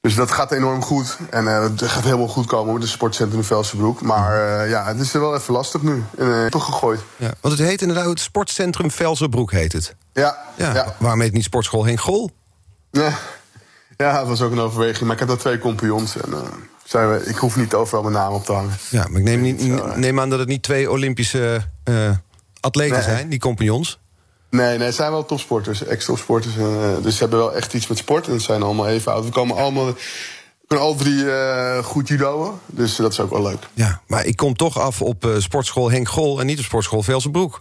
Dus 0.00 0.14
dat 0.14 0.30
gaat 0.30 0.52
enorm 0.52 0.82
goed. 0.82 1.18
En 1.30 1.46
het 1.46 1.82
gaat 1.82 2.04
helemaal 2.04 2.28
goed 2.28 2.46
komen 2.46 2.72
met 2.72 2.82
de 2.82 2.88
sportcentrum 2.88 3.44
Velsenbroek. 3.44 4.02
Maar 4.02 4.68
ja, 4.68 4.84
het 4.84 5.00
is 5.00 5.14
er 5.14 5.20
wel 5.20 5.34
even 5.34 5.52
lastig 5.52 5.82
nu. 5.82 6.04
En 6.18 6.50
toch 6.50 6.64
gegooid. 6.64 7.00
Ja, 7.16 7.32
want 7.40 7.58
het 7.58 7.68
heet 7.68 7.80
inderdaad 7.80 8.06
het 8.06 8.20
sportcentrum 8.20 8.90
Velsenbroek 8.90 9.52
heet 9.52 9.72
het. 9.72 9.94
Ja. 10.12 10.36
ja, 10.56 10.74
ja. 10.74 10.94
Waarom 10.98 11.18
heet 11.18 11.28
het 11.28 11.36
niet 11.36 11.44
sportschool 11.44 11.96
Gol? 11.96 12.30
Ja. 12.90 13.18
ja, 13.96 14.18
dat 14.18 14.28
was 14.28 14.42
ook 14.42 14.52
een 14.52 14.60
overweging. 14.60 15.04
Maar 15.04 15.12
ik 15.12 15.18
heb 15.18 15.28
daar 15.28 15.36
twee 15.36 15.58
compagnons 15.58 16.16
en 16.16 16.30
uh, 16.30 16.38
zijn 16.84 17.10
we, 17.10 17.24
ik 17.24 17.36
hoef 17.36 17.56
niet 17.56 17.74
overal 17.74 18.02
mijn 18.02 18.14
naam 18.14 18.32
op 18.32 18.44
te 18.44 18.52
hangen. 18.52 18.76
Ja, 18.90 19.06
maar 19.08 19.20
ik 19.20 19.24
neem, 19.24 19.40
niet, 19.40 19.96
neem 19.96 20.20
aan 20.20 20.30
dat 20.30 20.38
het 20.38 20.48
niet 20.48 20.62
twee 20.62 20.90
Olympische 20.90 21.60
uh, 21.84 22.10
atleten 22.60 22.96
nee. 22.96 23.02
zijn, 23.02 23.28
die 23.28 23.38
compagnons. 23.38 24.00
Nee, 24.56 24.78
nee, 24.78 24.86
het 24.86 24.94
zijn 24.94 25.10
wel 25.10 25.24
topsporters, 25.24 25.84
ex-topsporters. 25.84 26.56
Uh, 26.56 26.64
dus 27.02 27.14
ze 27.14 27.20
hebben 27.20 27.38
wel 27.38 27.54
echt 27.54 27.74
iets 27.74 27.86
met 27.86 27.98
sport 27.98 28.28
en 28.28 28.40
ze 28.40 28.44
zijn 28.44 28.62
allemaal 28.62 28.88
even 28.88 29.12
oud. 29.12 29.24
We 29.24 29.30
komen 29.30 29.56
allemaal, 29.56 29.86
we 29.86 29.94
kunnen 30.66 30.86
al 30.86 30.94
drie 30.94 31.24
goed 31.82 32.08
judoën, 32.08 32.52
dus 32.66 32.96
dat 32.96 33.12
is 33.12 33.20
ook 33.20 33.30
wel 33.30 33.42
leuk. 33.42 33.68
Ja, 33.74 34.00
maar 34.06 34.24
ik 34.24 34.36
kom 34.36 34.56
toch 34.56 34.78
af 34.78 35.02
op 35.02 35.28
sportschool 35.38 35.90
Henk 35.90 36.08
Gol 36.08 36.40
en 36.40 36.46
niet 36.46 36.58
op 36.58 36.64
sportschool 36.64 37.02
Velsenbroek. 37.02 37.60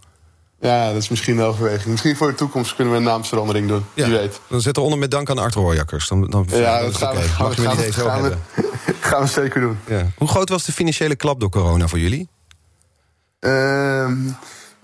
Ja, 0.60 0.88
dat 0.88 1.02
is 1.02 1.10
misschien 1.10 1.38
een 1.38 1.46
overweging. 1.46 1.86
Misschien 1.88 2.16
voor 2.16 2.28
de 2.28 2.36
toekomst 2.36 2.76
kunnen 2.76 2.94
we 2.94 3.00
een 3.00 3.06
naamsverandering 3.06 3.68
doen. 3.68 3.86
Ja, 3.94 4.08
Wie 4.08 4.18
weet. 4.18 4.40
Dan 4.48 4.62
zet 4.62 4.78
eronder 4.78 5.00
met 5.00 5.12
dank 5.12 5.30
aan 5.30 5.38
Art 5.38 5.54
Rooijakkers. 5.54 6.08
Dan, 6.08 6.30
dan 6.30 6.46
ja, 6.50 6.82
dat, 6.82 6.96
gaan, 6.98 7.12
okay. 7.12 7.22
we, 7.24 7.30
gaan, 7.30 7.50
me 7.50 7.56
gaan, 7.56 7.94
gaan, 7.94 8.22
hebben. 8.22 8.42
we, 8.56 8.94
gaan 9.10 9.22
we 9.22 9.28
zeker 9.28 9.62
doen. 9.62 9.78
Ja. 9.88 10.12
Hoe 10.18 10.28
groot 10.28 10.50
was 10.50 10.64
de 10.64 10.72
financiële 10.72 11.16
klap 11.16 11.40
door 11.40 11.50
corona 11.50 11.88
voor 11.88 12.00
jullie? 12.00 12.30
Uh, 13.40 14.12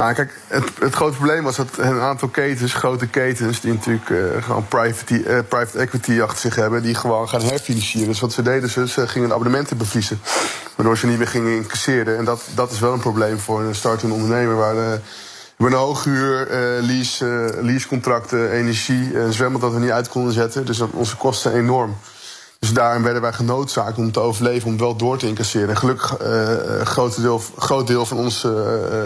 nou, 0.02 0.14
kijk, 0.14 0.34
het, 0.48 0.70
het, 0.80 0.94
grote 0.94 1.16
probleem 1.16 1.44
was 1.44 1.56
dat 1.56 1.68
een 1.78 2.00
aantal 2.00 2.28
ketens, 2.28 2.74
grote 2.74 3.08
ketens, 3.08 3.60
die 3.60 3.74
natuurlijk 3.74 4.10
uh, 4.10 4.44
gewoon 4.44 4.68
private, 4.68 5.24
uh, 5.24 5.40
private 5.48 5.78
equity 5.78 6.22
achter 6.22 6.40
zich 6.40 6.56
hebben, 6.56 6.82
die 6.82 6.96
gewoon 6.96 7.30
gaan 7.30 7.42
herfinancieren. 7.42 8.10
Dus 8.10 8.20
wat 8.20 8.34
ze 8.34 8.42
deden, 8.42 8.70
ze, 8.70 8.88
ze 8.88 9.08
gingen 9.08 9.32
abonnementen 9.32 9.78
bevriezen. 9.78 10.20
Waardoor 10.76 10.98
ze 10.98 11.08
niet 11.08 11.18
meer 11.18 11.28
gingen 11.28 11.56
incasseren. 11.56 12.18
En 12.18 12.26
dat, 12.26 12.44
dat 12.56 12.72
is 12.72 12.80
wel 12.80 12.94
een 12.94 13.00
probleem 13.00 13.40
voor 13.40 13.62
een 13.62 13.76
startende 13.76 14.14
ondernemer 14.14 14.56
waar 14.56 14.74
de, 14.74 15.00
we 15.56 15.66
een 15.66 15.74
hooghuur, 15.74 16.48
uh, 16.48 16.88
lease, 16.88 17.26
uh, 17.26 17.64
leasecontracten, 17.64 18.52
energie, 18.52 19.20
een 19.20 19.34
zwembad 19.34 19.62
dat 19.62 19.74
we 19.74 19.80
niet 19.80 19.92
uit 19.92 20.10
konden 20.10 20.34
zetten. 20.34 20.66
Dus 20.66 20.82
onze 20.94 21.18
kosten 21.18 21.52
zijn 21.52 21.64
enorm. 21.64 21.96
Dus 22.62 22.74
daarom 22.74 23.04
werden 23.04 23.22
wij 23.22 23.34
genoodzaakt 23.34 23.98
om 23.98 24.12
te 24.12 24.20
overleven, 24.20 24.68
om 24.68 24.78
wel 24.78 24.96
door 24.96 25.18
te 25.18 25.28
incasseren. 25.28 25.70
En 25.70 25.78
gelukkig 25.78 26.16
een 26.20 26.86
groot 26.86 27.22
deel, 27.22 27.42
groot 27.58 27.88
deel 27.88 28.06
van 28.06 28.18
ons 28.18 28.48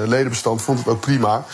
ledenbestand 0.05 0.61
vond 0.61 0.79
het 0.79 0.87
ook 0.87 0.99
prima. 0.99 1.45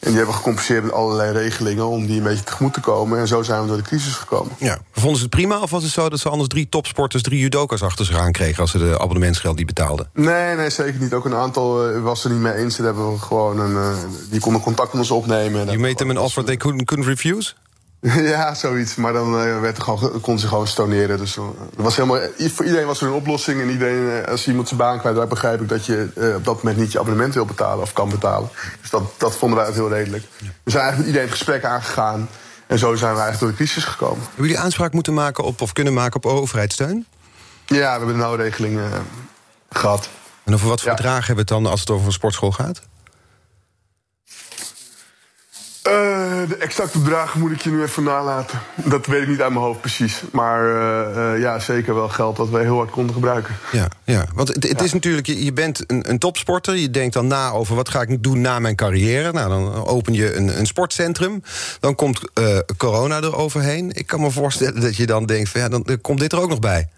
En 0.00 0.08
die 0.08 0.16
hebben 0.16 0.34
gecompenseerd 0.34 0.82
met 0.82 0.92
allerlei 0.92 1.32
regelingen 1.32 1.86
om 1.86 2.06
die 2.06 2.16
een 2.16 2.22
beetje 2.22 2.44
tegemoet 2.44 2.72
te 2.72 2.80
komen. 2.80 3.18
En 3.18 3.28
zo 3.28 3.42
zijn 3.42 3.60
we 3.60 3.66
door 3.66 3.76
de 3.76 3.82
crisis 3.82 4.12
gekomen. 4.12 4.52
Ja. 4.58 4.78
Vonden 4.92 5.16
ze 5.16 5.22
het 5.22 5.30
prima 5.30 5.60
of 5.60 5.70
was 5.70 5.82
het 5.82 5.92
zo 5.92 6.08
dat 6.08 6.20
ze 6.20 6.28
anders 6.28 6.48
drie 6.48 6.68
topsporters, 6.68 7.22
drie 7.22 7.40
judokas 7.40 7.82
achter 7.82 8.04
zich 8.04 8.18
aan 8.18 8.32
kregen 8.32 8.60
als 8.60 8.70
ze 8.70 8.78
de 8.78 8.98
abonnementsgeld 8.98 9.56
niet 9.56 9.66
betaalden? 9.66 10.08
Nee, 10.14 10.56
nee, 10.56 10.70
zeker 10.70 11.00
niet. 11.00 11.12
Ook 11.12 11.24
een 11.24 11.34
aantal 11.34 11.90
uh, 11.90 12.02
was 12.02 12.24
er 12.24 12.30
niet 12.30 12.40
mee 12.40 12.54
eens. 12.54 12.76
Daar 12.76 12.86
hebben 12.86 13.12
we 13.12 13.18
gewoon 13.18 13.60
een, 13.60 13.72
uh, 13.72 13.88
die 14.30 14.40
konden 14.40 14.62
contact 14.62 14.92
met 14.92 15.00
ons 15.00 15.10
opnemen. 15.10 15.66
You 15.66 15.78
made 15.78 15.94
them 15.94 16.10
an 16.10 16.18
offer 16.18 16.44
they 16.44 16.56
couldn't, 16.56 16.84
couldn't 16.84 17.08
refuse? 17.08 17.52
ja, 18.34 18.54
zoiets. 18.54 18.94
Maar 18.94 19.12
dan 19.12 19.46
uh, 19.46 19.60
werd 19.60 19.76
er 19.76 19.82
gewoon, 19.82 20.20
kon 20.20 20.38
ze 20.38 20.48
gewoon 20.48 20.66
stoneren. 20.66 21.18
Dus 21.18 21.36
uh, 21.36 21.44
was 21.76 21.96
helemaal, 21.96 22.20
voor 22.38 22.64
iedereen 22.64 22.86
was 22.86 23.00
er 23.00 23.06
een 23.06 23.12
oplossing. 23.12 23.60
En 23.60 23.70
iedereen, 23.70 24.02
uh, 24.02 24.24
als 24.24 24.46
iemand 24.46 24.68
zijn 24.68 24.80
baan 24.80 24.98
kwijt, 24.98 25.28
begrijp 25.28 25.60
ik 25.60 25.68
dat 25.68 25.86
je 25.86 26.08
op 26.36 26.44
dat 26.44 26.62
moment 26.62 26.76
niet 26.80 26.92
je 26.92 26.98
abonnement 26.98 27.34
wil 27.34 27.44
betalen 27.44 27.82
of 27.82 27.92
kan 27.92 28.08
betalen. 28.08 28.48
Dus 28.80 28.90
dat, 28.90 29.02
dat 29.16 29.36
vonden 29.36 29.58
wij 29.58 29.72
heel 29.72 29.88
redelijk. 29.88 30.24
We 30.38 30.70
zijn 30.70 30.82
eigenlijk 30.82 30.96
met 30.96 31.06
iedereen 31.06 31.28
het 31.28 31.36
gesprek 31.36 31.64
aangegaan. 31.64 32.28
En 32.66 32.78
zo 32.78 32.94
zijn 32.94 33.14
we 33.14 33.20
eigenlijk 33.20 33.38
door 33.38 33.50
de 33.50 33.56
crisis 33.56 33.84
gekomen. 33.84 34.24
Hebben 34.24 34.44
jullie 34.44 34.58
aanspraak 34.58 34.92
moeten 34.92 35.14
maken 35.14 35.44
op, 35.44 35.60
of 35.60 35.72
kunnen 35.72 35.92
maken 35.92 36.16
op 36.16 36.26
overheidssteun? 36.26 37.06
Ja, 37.66 37.76
we 37.76 37.84
hebben 37.84 38.08
een 38.08 38.16
nauwregeling 38.16 38.80
gehad. 39.70 40.08
En 40.44 40.54
over 40.54 40.68
wat 40.68 40.80
voor 40.80 40.90
ja. 40.90 40.96
bedragen 40.96 41.26
hebben 41.26 41.46
we 41.46 41.54
het 41.54 41.62
dan 41.62 41.70
als 41.70 41.80
het 41.80 41.90
over 41.90 42.06
een 42.06 42.12
sportschool 42.12 42.52
gaat? 42.52 42.80
Uh, 45.90 46.48
de 46.48 46.56
exacte 46.56 46.98
bedragen 46.98 47.40
moet 47.40 47.50
ik 47.50 47.60
je 47.60 47.70
nu 47.70 47.82
even 47.82 48.02
nalaten. 48.02 48.60
Dat 48.74 49.06
weet 49.06 49.22
ik 49.22 49.28
niet 49.28 49.40
uit 49.40 49.52
mijn 49.52 49.64
hoofd 49.64 49.80
precies. 49.80 50.22
Maar 50.32 50.64
uh, 50.64 51.16
uh, 51.16 51.40
ja, 51.40 51.58
zeker 51.58 51.94
wel 51.94 52.08
geld 52.08 52.36
dat 52.36 52.48
wij 52.48 52.62
heel 52.62 52.76
hard 52.76 52.90
konden 52.90 53.14
gebruiken. 53.14 53.56
Ja, 53.72 53.88
ja. 54.04 54.24
want 54.34 54.48
het, 54.48 54.68
het 54.68 54.78
ja. 54.78 54.84
is 54.84 54.92
natuurlijk, 54.92 55.26
je, 55.26 55.44
je 55.44 55.52
bent 55.52 55.84
een, 55.86 56.10
een, 56.10 56.18
topsporter. 56.18 56.76
Je 56.76 56.90
denkt 56.90 57.14
dan 57.14 57.26
na 57.26 57.50
over 57.50 57.74
wat 57.74 57.88
ga 57.88 58.00
ik 58.00 58.22
doen 58.22 58.40
na 58.40 58.58
mijn 58.58 58.76
carrière. 58.76 59.32
Nou, 59.32 59.48
dan 59.48 59.86
open 59.86 60.12
je 60.12 60.34
een, 60.34 60.58
een 60.58 60.66
sportcentrum. 60.66 61.42
Dan 61.80 61.94
komt 61.94 62.20
corona 62.76 63.16
er 63.16 63.36
overheen. 63.36 63.90
Ik 63.92 64.06
kan 64.06 64.20
me 64.20 64.30
voorstellen 64.30 64.80
dat 64.80 64.96
je 64.96 65.06
dan 65.06 65.26
denkt, 65.26 65.48
van, 65.48 65.60
ja, 65.60 65.68
dan 65.68 65.86
komt 66.00 66.20
dit 66.20 66.32
er 66.32 66.40
ook 66.40 66.48
nog 66.48 66.58
bij. 66.58 66.88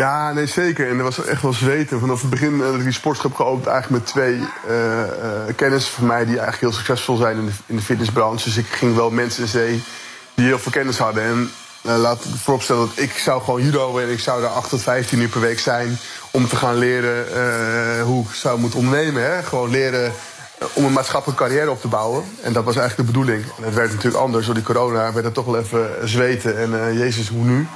Ja, 0.00 0.32
nee, 0.32 0.46
zeker. 0.46 0.88
En 0.88 0.98
er 0.98 1.02
was 1.02 1.24
echt 1.24 1.42
wel 1.42 1.52
zweten. 1.52 2.00
Vanaf 2.00 2.20
het 2.20 2.30
begin 2.30 2.58
dat 2.58 2.74
ik 2.74 2.82
die 2.82 2.92
sportschool 2.92 3.30
heb 3.30 3.38
geopend... 3.38 3.66
eigenlijk 3.66 4.02
met 4.02 4.12
twee 4.12 4.38
uh, 4.38 5.54
kennissen 5.56 5.92
van 5.92 6.06
mij... 6.06 6.24
die 6.24 6.38
eigenlijk 6.38 6.60
heel 6.60 6.72
succesvol 6.72 7.16
zijn 7.16 7.36
in 7.36 7.46
de, 7.46 7.52
in 7.66 7.76
de 7.76 7.82
fitnessbranche. 7.82 8.44
Dus 8.44 8.56
ik 8.56 8.66
ging 8.66 8.94
wel 8.94 9.10
mensen 9.10 9.42
in 9.42 9.48
zee 9.48 9.82
die 10.34 10.46
heel 10.46 10.58
veel 10.58 10.72
kennis 10.72 10.98
hadden. 10.98 11.22
En 11.22 11.50
uh, 11.86 11.96
laat 11.96 12.24
ik 12.24 12.30
vooropstellen 12.36 12.86
dat 12.86 13.04
ik 13.04 13.12
zou 13.12 13.42
gewoon 13.42 13.62
judo... 13.62 13.98
en 13.98 14.10
ik 14.10 14.20
zou 14.20 14.40
daar 14.40 14.50
8 14.50 14.68
tot 14.68 14.82
15 14.82 15.20
uur 15.20 15.28
per 15.28 15.40
week 15.40 15.58
zijn... 15.58 15.98
om 16.30 16.48
te 16.48 16.56
gaan 16.56 16.76
leren 16.76 17.26
hoe 18.00 18.24
ik 18.24 18.34
zou 18.34 18.58
moeten 18.58 18.78
ondernemen. 18.78 19.22
Hè? 19.22 19.42
Gewoon 19.42 19.70
leren 19.70 20.12
om 20.72 20.84
een 20.84 20.92
maatschappelijke 20.92 21.44
carrière 21.44 21.70
op 21.70 21.80
te 21.80 21.88
bouwen. 21.88 22.24
En 22.42 22.52
dat 22.52 22.64
was 22.64 22.76
eigenlijk 22.76 23.08
de 23.08 23.18
bedoeling. 23.18 23.44
En 23.56 23.64
het 23.64 23.74
werd 23.74 23.90
natuurlijk 23.90 24.22
anders. 24.22 24.46
Door 24.46 24.54
die 24.54 24.64
corona 24.64 25.12
werd 25.12 25.24
het 25.24 25.34
toch 25.34 25.44
wel 25.44 25.58
even 25.58 26.08
zweten. 26.08 26.58
En 26.58 26.98
jezus, 26.98 27.28
hoe 27.28 27.44
nu? 27.44 27.66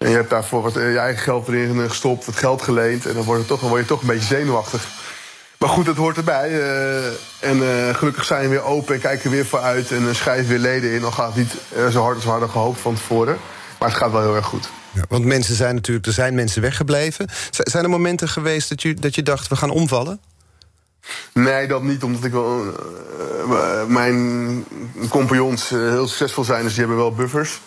En 0.00 0.08
je 0.08 0.14
hebt 0.14 0.30
daarvoor 0.30 0.62
wat 0.62 0.74
je 0.74 0.98
eigen 0.98 1.22
geld 1.22 1.48
erin 1.48 1.88
gestopt, 1.88 2.24
wat 2.24 2.36
geld 2.36 2.62
geleend. 2.62 3.06
En 3.06 3.14
dan 3.14 3.24
word 3.24 3.40
je 3.40 3.46
toch, 3.46 3.60
dan 3.60 3.68
word 3.68 3.80
je 3.80 3.88
toch 3.88 4.00
een 4.00 4.06
beetje 4.06 4.36
zenuwachtig. 4.36 4.88
Maar 5.58 5.68
goed, 5.68 5.86
dat 5.86 5.96
hoort 5.96 6.16
erbij. 6.16 6.50
Uh, 6.50 7.06
en 7.40 7.56
uh, 7.56 7.94
gelukkig 7.94 8.24
zijn 8.24 8.42
we 8.42 8.48
weer 8.48 8.62
open 8.62 8.94
en 8.94 9.00
kijken 9.00 9.30
weer 9.30 9.46
vooruit. 9.46 9.90
En 9.90 10.02
uh, 10.02 10.14
schrijven 10.14 10.48
weer 10.48 10.58
leden 10.58 10.92
in. 10.92 11.04
Al 11.04 11.10
gaat 11.10 11.34
het 11.34 11.36
niet 11.36 11.52
zo 11.92 12.02
hard 12.02 12.14
als 12.14 12.24
we 12.24 12.30
hadden 12.30 12.50
gehoopt 12.50 12.80
van 12.80 12.94
tevoren. 12.94 13.36
Maar 13.78 13.88
het 13.88 13.98
gaat 13.98 14.12
wel 14.12 14.20
heel 14.20 14.34
erg 14.34 14.46
goed. 14.46 14.70
Ja, 14.92 15.04
want 15.08 15.24
mensen 15.24 15.54
zijn 15.54 15.74
natuurlijk, 15.74 16.06
er 16.06 16.12
zijn 16.12 16.34
mensen 16.34 16.62
weggebleven. 16.62 17.28
Zijn 17.50 17.84
er 17.84 17.90
momenten 17.90 18.28
geweest 18.28 18.68
dat 18.68 18.82
je, 18.82 18.94
dat 18.94 19.14
je 19.14 19.22
dacht, 19.22 19.48
we 19.48 19.56
gaan 19.56 19.70
omvallen? 19.70 20.20
Nee, 21.32 21.66
dat 21.68 21.82
niet. 21.82 22.02
Omdat 22.02 22.24
ik 22.24 22.32
wel. 22.32 22.64
mijn 23.86 24.64
compagnons 25.08 25.68
heel 25.68 26.08
succesvol 26.08 26.44
zijn, 26.44 26.62
dus 26.62 26.70
die 26.70 26.80
hebben 26.80 26.98
wel 26.98 27.14
buffers. 27.14 27.60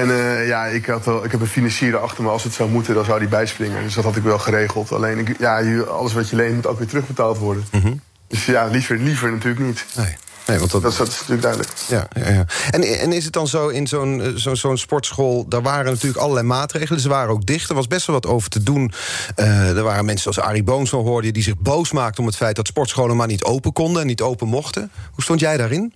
En 0.00 0.08
uh, 0.08 0.48
ja, 0.48 0.66
ik, 0.66 0.86
had 0.86 1.04
wel, 1.04 1.24
ik 1.24 1.30
heb 1.30 1.40
een 1.40 1.46
financier 1.46 1.96
achter 1.96 2.24
me. 2.24 2.30
Als 2.30 2.44
het 2.44 2.52
zou 2.52 2.70
moeten, 2.70 2.94
dan 2.94 3.04
zou 3.04 3.18
die 3.18 3.28
bijspringen. 3.28 3.82
Dus 3.82 3.94
dat 3.94 4.04
had 4.04 4.16
ik 4.16 4.22
wel 4.22 4.38
geregeld. 4.38 4.92
Alleen, 4.92 5.18
ik, 5.18 5.38
ja, 5.38 5.80
alles 5.80 6.12
wat 6.12 6.28
je 6.28 6.36
leent 6.36 6.54
moet 6.54 6.66
ook 6.66 6.78
weer 6.78 6.88
terugbetaald 6.88 7.38
worden. 7.38 7.64
Mm 7.72 7.80
-hmm. 7.80 8.00
Dus 8.28 8.46
ja, 8.46 8.66
liever, 8.66 8.98
liever 8.98 9.30
natuurlijk 9.30 9.64
niet. 9.66 9.84
Nee. 9.96 10.16
Nee, 10.46 10.58
want 10.58 10.70
dat... 10.70 10.82
Dat, 10.82 10.96
dat 10.96 11.08
is 11.08 11.14
natuurlijk 11.14 11.42
duidelijk. 11.42 11.72
Ja, 11.88 12.08
ja, 12.14 12.30
ja. 12.30 12.46
En, 12.70 12.82
en 12.82 13.12
is 13.12 13.24
het 13.24 13.32
dan 13.32 13.48
zo 13.48 13.68
in 13.68 13.86
zo'n 13.86 14.32
zo, 14.36 14.54
zo'n 14.54 14.76
sportschool... 14.76 15.48
daar 15.48 15.62
waren 15.62 15.84
natuurlijk 15.84 16.20
allerlei 16.20 16.46
maatregelen. 16.46 17.00
Ze 17.00 17.08
waren 17.08 17.30
ook 17.30 17.46
dicht. 17.46 17.68
Er 17.68 17.74
was 17.74 17.86
best 17.86 18.06
wel 18.06 18.20
wat 18.20 18.26
over 18.26 18.48
te 18.48 18.62
doen. 18.62 18.92
Uh, 19.36 19.76
er 19.76 19.82
waren 19.82 20.04
mensen 20.04 20.32
zoals 20.32 20.48
Arie 20.48 20.62
Boons 20.62 20.90
van 20.90 21.04
hoorde... 21.04 21.30
die 21.30 21.42
zich 21.42 21.58
boos 21.58 21.92
maakten 21.92 22.20
om 22.20 22.26
het 22.26 22.36
feit 22.36 22.56
dat 22.56 22.66
sportscholen 22.66 23.16
maar 23.16 23.26
niet 23.26 23.44
open 23.44 23.72
konden... 23.72 24.00
en 24.00 24.06
niet 24.06 24.20
open 24.20 24.48
mochten. 24.48 24.90
Hoe 25.12 25.22
stond 25.22 25.40
jij 25.40 25.56
daarin? 25.56 25.94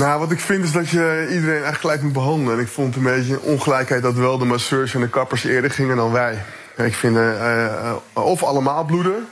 Nou, 0.00 0.20
wat 0.20 0.30
ik 0.30 0.40
vind 0.40 0.64
is 0.64 0.72
dat 0.72 0.88
je 0.88 1.26
iedereen 1.30 1.46
eigenlijk 1.48 1.80
gelijk 1.80 2.02
moet 2.02 2.12
behandelen. 2.12 2.54
En 2.54 2.60
ik 2.60 2.68
vond 2.68 2.96
een 2.96 3.02
beetje 3.02 3.32
een 3.32 3.40
ongelijkheid 3.40 4.02
dat 4.02 4.14
wel 4.14 4.38
de 4.38 4.44
masseurs 4.44 4.94
en 4.94 5.00
de 5.00 5.08
kappers 5.08 5.44
eerder 5.44 5.70
gingen 5.70 5.96
dan 5.96 6.12
wij. 6.12 6.42
Ik 6.76 6.94
vind 6.94 7.16
uh, 7.16 7.32
uh, 7.32 7.92
of 8.12 8.42
allemaal 8.42 8.84
bloeden, 8.84 9.28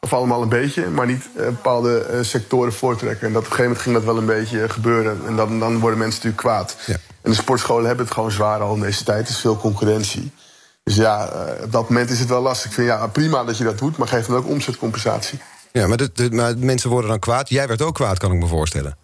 of 0.00 0.12
allemaal 0.12 0.42
een 0.42 0.48
beetje, 0.48 0.88
maar 0.88 1.06
niet 1.06 1.28
uh, 1.36 1.44
bepaalde 1.44 2.18
sectoren 2.20 2.72
voortrekken. 2.72 3.26
En 3.26 3.32
dat 3.32 3.44
op 3.44 3.50
een 3.50 3.56
gegeven 3.56 3.70
moment 3.70 3.82
ging 3.82 3.94
dat 3.94 4.04
wel 4.04 4.16
een 4.16 4.42
beetje 4.42 4.68
gebeuren. 4.68 5.20
En 5.26 5.36
dan, 5.36 5.58
dan 5.58 5.78
worden 5.78 5.98
mensen 5.98 6.22
natuurlijk 6.22 6.42
kwaad. 6.42 6.76
Ja. 6.86 6.96
En 7.22 7.30
de 7.30 7.36
sportscholen 7.36 7.86
hebben 7.86 8.04
het 8.04 8.14
gewoon 8.14 8.30
zwaar 8.30 8.60
al 8.60 8.74
in 8.74 8.80
deze 8.80 9.04
tijd. 9.04 9.26
Er 9.26 9.32
is 9.32 9.40
veel 9.40 9.56
concurrentie. 9.56 10.32
Dus 10.84 10.96
ja, 10.96 11.28
eh, 11.28 11.64
op 11.64 11.72
dat 11.72 11.88
moment 11.88 12.10
is 12.10 12.18
het 12.18 12.28
wel 12.28 12.42
lastig. 12.42 12.70
Ik 12.70 12.76
vind 12.76 12.86
ja, 12.86 13.06
prima 13.06 13.44
dat 13.44 13.58
je 13.58 13.64
dat 13.64 13.78
doet, 13.78 13.96
maar 13.96 14.08
geef 14.08 14.26
dan 14.26 14.36
ook 14.36 14.48
omzetcompensatie. 14.48 15.38
Ja, 15.72 15.86
maar, 15.86 15.96
de, 15.96 16.30
maar 16.30 16.58
mensen 16.58 16.90
worden 16.90 17.10
dan 17.10 17.18
kwaad. 17.18 17.48
Jij 17.48 17.68
werd 17.68 17.82
ook 17.82 17.94
kwaad, 17.94 18.18
kan 18.18 18.32
ik 18.32 18.38
me 18.38 18.46
voorstellen. 18.46 18.96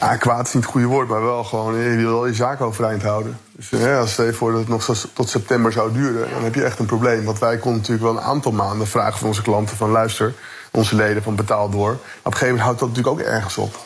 Ja, 0.00 0.16
kwaad 0.16 0.46
is 0.46 0.52
niet 0.52 0.62
het 0.62 0.72
goede 0.72 0.86
woord, 0.86 1.08
maar 1.08 1.22
wel 1.22 1.44
gewoon, 1.44 1.76
je 1.76 1.96
wil 1.96 2.12
wel 2.12 2.26
je 2.26 2.34
zaak 2.34 2.60
overeind 2.60 3.02
houden. 3.02 3.38
Dus 3.52 3.70
hè, 3.70 3.98
als 3.98 4.12
stel 4.12 4.24
je 4.24 4.32
voor 4.32 4.50
dat 4.50 4.60
het 4.60 4.68
nog 4.68 5.08
tot 5.12 5.28
september 5.28 5.72
zou 5.72 5.92
duren, 5.92 6.30
dan 6.30 6.44
heb 6.44 6.54
je 6.54 6.64
echt 6.64 6.78
een 6.78 6.86
probleem. 6.86 7.24
Want 7.24 7.38
wij 7.38 7.58
konden 7.58 7.80
natuurlijk 7.80 8.06
wel 8.06 8.16
een 8.16 8.30
aantal 8.30 8.52
maanden 8.52 8.86
vragen 8.86 9.18
van 9.18 9.28
onze 9.28 9.42
klanten 9.42 9.76
van 9.76 9.90
luister, 9.90 10.34
onze 10.70 10.94
leden 10.94 11.22
van 11.22 11.36
betaal 11.36 11.70
door. 11.70 11.90
op 11.90 11.98
een 11.98 12.32
gegeven 12.32 12.46
moment 12.46 12.64
houdt 12.64 12.78
dat 12.78 12.88
natuurlijk 12.88 13.16
ook 13.18 13.26
ergens 13.26 13.58
op. 13.58 13.76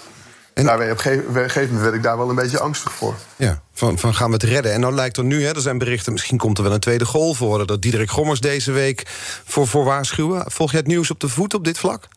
En 0.54 0.64
daar, 0.64 0.74
op 0.74 0.88
een 0.88 0.98
gegeven 0.98 1.66
moment 1.66 1.80
werd 1.80 1.94
ik 1.94 2.02
daar 2.02 2.16
wel 2.16 2.28
een 2.28 2.34
beetje 2.34 2.60
angstig 2.60 2.92
voor. 2.92 3.14
Ja, 3.36 3.60
van, 3.72 3.98
van 3.98 4.14
gaan 4.14 4.26
we 4.26 4.32
het 4.32 4.42
redden? 4.42 4.72
En 4.72 4.80
nou 4.80 4.94
lijkt 4.94 5.16
er 5.16 5.24
nu, 5.24 5.44
hè, 5.44 5.54
er 5.54 5.60
zijn 5.60 5.78
berichten... 5.78 6.12
misschien 6.12 6.38
komt 6.38 6.58
er 6.58 6.64
wel 6.64 6.72
een 6.72 6.80
tweede 6.80 7.04
golf 7.04 7.36
voor... 7.36 7.66
dat 7.66 7.82
Diederik 7.82 8.10
Gommers 8.10 8.40
deze 8.40 8.72
week 8.72 9.02
voor, 9.44 9.66
voor 9.66 9.84
waarschuwen. 9.84 10.44
Volg 10.46 10.70
je 10.70 10.76
het 10.76 10.86
nieuws 10.86 11.10
op 11.10 11.20
de 11.20 11.28
voet 11.28 11.54
op 11.54 11.64
dit 11.64 11.78
vlak? 11.78 12.08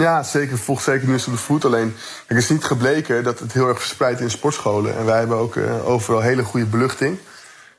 Ja, 0.00 0.22
zeker. 0.22 0.58
Volg 0.58 0.80
zeker 0.80 1.08
nieuws 1.08 1.26
op 1.26 1.32
de 1.32 1.38
voet. 1.38 1.64
Alleen, 1.64 1.94
het 2.26 2.36
is 2.36 2.48
niet 2.48 2.64
gebleken 2.64 3.24
dat 3.24 3.38
het 3.38 3.52
heel 3.52 3.68
erg 3.68 3.78
verspreidt 3.78 4.20
in 4.20 4.30
sportscholen. 4.30 4.96
En 4.96 5.04
wij 5.04 5.18
hebben 5.18 5.36
ook 5.36 5.54
uh, 5.54 5.88
overal 5.88 6.20
hele 6.20 6.42
goede 6.42 6.66
beluchting. 6.66 7.18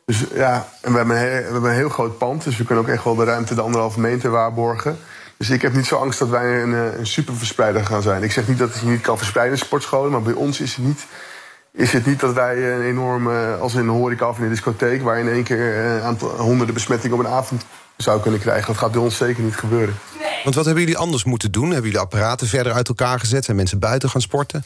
Dus 0.06 0.26
ja, 0.34 0.68
en 0.82 0.92
we 0.92 0.98
hebben, 0.98 1.16
een 1.16 1.22
heel, 1.22 1.38
we 1.38 1.52
hebben 1.52 1.70
een 1.70 1.76
heel 1.76 1.90
groot 1.90 2.18
pand. 2.18 2.44
Dus 2.44 2.58
we 2.58 2.64
kunnen 2.64 2.84
ook 2.84 2.90
echt 2.90 3.04
wel 3.04 3.16
de 3.16 3.24
ruimte 3.24 3.56
de 3.56 3.62
anderhalve 3.62 4.00
meter 4.00 4.30
waarborgen. 4.30 4.98
Dus 5.38 5.50
ik 5.50 5.62
heb 5.62 5.74
niet 5.74 5.86
zo 5.86 5.96
angst 5.96 6.20
dat 6.20 6.30
wij 6.30 6.62
een, 6.62 6.74
eh, 6.74 7.00
een 7.00 7.08
superverspreider 7.08 7.86
gaan 7.86 8.02
zijn. 8.02 8.24
Ik 8.24 8.32
zeg 8.32 8.48
niet 8.48 8.58
dat 8.58 8.74
het 8.74 8.80
je 8.80 8.88
niet 8.88 9.02
kan 9.02 9.18
verspreiden 9.18 9.58
in 9.58 9.66
sportscholen, 9.66 10.12
maar 10.12 10.22
bij 10.22 10.34
ons 10.34 10.60
is 10.60 10.76
het 10.76 10.86
niet, 10.86 11.06
is 11.72 11.94
het 11.94 12.06
niet 12.06 12.20
dat 12.20 12.34
wij 12.34 12.74
een 12.74 12.82
enorme, 12.82 13.56
als 13.56 13.74
in 13.74 13.80
een 13.80 13.88
horeca 13.88 14.30
of 14.30 14.38
in 14.38 14.44
een 14.44 14.50
discotheek, 14.50 15.02
waar 15.04 15.20
in 15.20 15.30
één 15.30 15.44
keer 15.44 15.78
een 15.78 16.02
aantal 16.02 16.30
honderden 16.30 16.74
besmettingen 16.74 17.18
op 17.18 17.26
een 17.26 17.32
avond 17.32 17.66
zou 17.98 18.22
kunnen 18.22 18.40
krijgen. 18.40 18.68
Dat 18.68 18.78
gaat 18.78 18.92
bij 18.92 19.02
ons 19.02 19.18
zeker 19.18 19.44
niet 19.44 19.56
gebeuren. 19.56 19.96
Want 20.44 20.56
wat 20.56 20.66
hebben 20.66 20.84
jullie 20.84 20.98
anders 20.98 21.24
moeten 21.24 21.52
doen? 21.52 21.66
Hebben 21.66 21.84
jullie 21.84 22.00
apparaten 22.00 22.48
verder 22.48 22.74
uit 22.74 22.88
elkaar 22.88 23.20
gezet? 23.20 23.46
Zijn 23.46 23.58
mensen 23.58 23.80
buiten 23.80 24.10
gaan 24.10 24.22
sporten? 24.22 24.64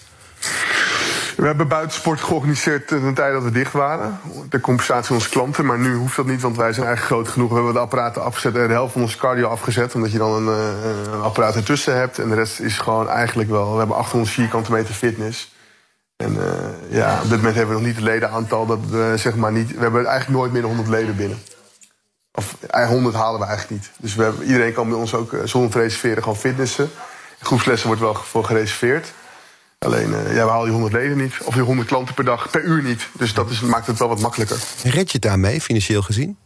We 1.38 1.48
hebben 1.48 1.68
buitensport 1.68 2.22
georganiseerd 2.22 2.92
in 2.92 3.08
de 3.08 3.14
tijd 3.14 3.34
dat 3.34 3.44
we 3.44 3.52
dicht 3.52 3.74
waren. 3.74 4.20
De 4.50 4.60
compensatie 4.60 5.06
van 5.06 5.16
onze 5.16 5.30
klanten. 5.30 5.66
Maar 5.66 5.80
nu 5.80 5.96
hoeft 5.96 6.16
dat 6.16 6.26
niet, 6.26 6.42
want 6.42 6.58
wij 6.58 6.74
zijn 6.74 6.86
eigenlijk 6.86 7.16
groot 7.16 7.34
genoeg. 7.34 7.50
We 7.50 7.56
hebben 7.56 7.74
de 7.74 7.80
apparaten 7.80 8.24
afgezet 8.24 8.56
en 8.56 8.68
de 8.68 8.74
helft 8.74 8.94
van 8.94 9.02
onze 9.02 9.18
cardio 9.18 9.48
afgezet. 9.48 9.96
Omdat 9.96 10.12
je 10.12 10.18
dan 10.18 10.48
een, 10.48 10.48
eh, 10.48 11.14
een 11.14 11.22
apparaat 11.22 11.56
ertussen 11.56 11.98
hebt. 11.98 12.20
En 12.20 12.30
de 12.30 12.36
rest 12.36 12.60
is 12.60 12.78
gewoon 12.78 13.10
eigenlijk 13.10 13.50
wel... 13.50 13.72
We 13.72 13.78
hebben 13.78 13.96
800 13.98 14.32
vierkante 14.32 14.72
meter 14.72 14.94
fitness. 14.94 15.52
En 16.18 16.34
uh, 16.34 16.98
ja, 16.98 17.16
op 17.24 17.30
dit 17.30 17.38
moment 17.38 17.56
hebben 17.56 17.76
we 17.76 17.82
nog 17.82 17.90
niet 17.90 17.96
het 17.96 18.06
ledenaantal. 18.06 18.66
Dat 18.66 18.80
we, 18.90 19.14
zeg 19.16 19.36
maar 19.36 19.52
niet, 19.52 19.72
we 19.76 19.82
hebben 19.82 20.06
eigenlijk 20.06 20.40
nooit 20.40 20.52
meer 20.52 20.62
dan 20.62 20.76
100 20.76 20.90
leden 20.90 21.16
binnen. 21.16 21.38
Of 22.34 22.56
100 22.88 23.16
halen 23.16 23.40
we 23.40 23.46
eigenlijk 23.46 23.82
niet. 23.82 23.92
Dus 23.98 24.16
we 24.16 24.24
hebben, 24.24 24.46
iedereen 24.46 24.74
kan 24.74 24.90
bij 24.90 24.98
ons 24.98 25.14
ook 25.14 25.34
eh, 25.34 25.40
zonder 25.46 25.72
te 25.72 25.80
reserveren 25.80 26.24
gewoon 26.24 26.38
fitnessen. 26.38 26.90
Groepslessen 27.40 27.88
wordt 27.88 28.02
wel 28.02 28.14
voor 28.14 28.44
gereserveerd. 28.44 29.14
Alleen, 29.80 30.10
uh, 30.10 30.36
ja, 30.36 30.46
we 30.46 30.50
halen 30.52 30.64
die 30.64 30.74
100 30.74 30.94
leden 30.94 31.18
niet. 31.18 31.34
Of 31.44 31.54
die 31.54 31.64
100 31.64 31.88
klanten 31.88 32.14
per 32.14 32.24
dag, 32.24 32.50
per 32.50 32.64
uur 32.64 32.84
niet. 32.84 33.08
Dus 33.14 33.34
dat 33.34 33.50
is, 33.50 33.60
maakt 33.60 33.88
het 33.88 34.00
wel 34.00 34.08
wat 34.08 34.20
makkelijker. 34.20 34.64
Red 34.84 35.08
je 35.08 35.12
het 35.12 35.22
daarmee, 35.22 35.62
financieel 35.62 36.02
gezien? 36.02 36.38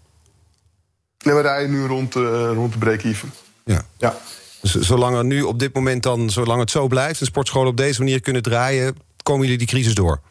Nee, 1.24 1.36
we 1.36 1.42
rijden 1.42 1.72
nu 1.72 1.86
rond, 1.86 2.16
uh, 2.16 2.52
rond 2.54 2.74
de 2.74 2.78
break-even. 2.78 3.34
Ja. 3.64 3.82
ja. 3.98 4.18
Dus 4.62 4.76
zolang 4.76 5.18
er 5.18 5.26
nu 5.26 5.42
op 5.42 5.60
dit 5.60 5.74
moment 5.74 6.04
dan, 6.04 6.30
zolang 6.30 6.60
het 6.60 6.72
zo 6.72 6.88
blijft... 6.88 7.20
en 7.20 7.26
sportscholen 7.26 7.70
op 7.70 7.78
deze 7.78 8.00
manier 8.00 8.22
kunnen 8.22 8.42
draaien... 8.42 8.96
komen 9.24 9.42
jullie 9.42 9.58
die 9.58 9.68
crisis 9.68 9.94
door? 9.94 10.22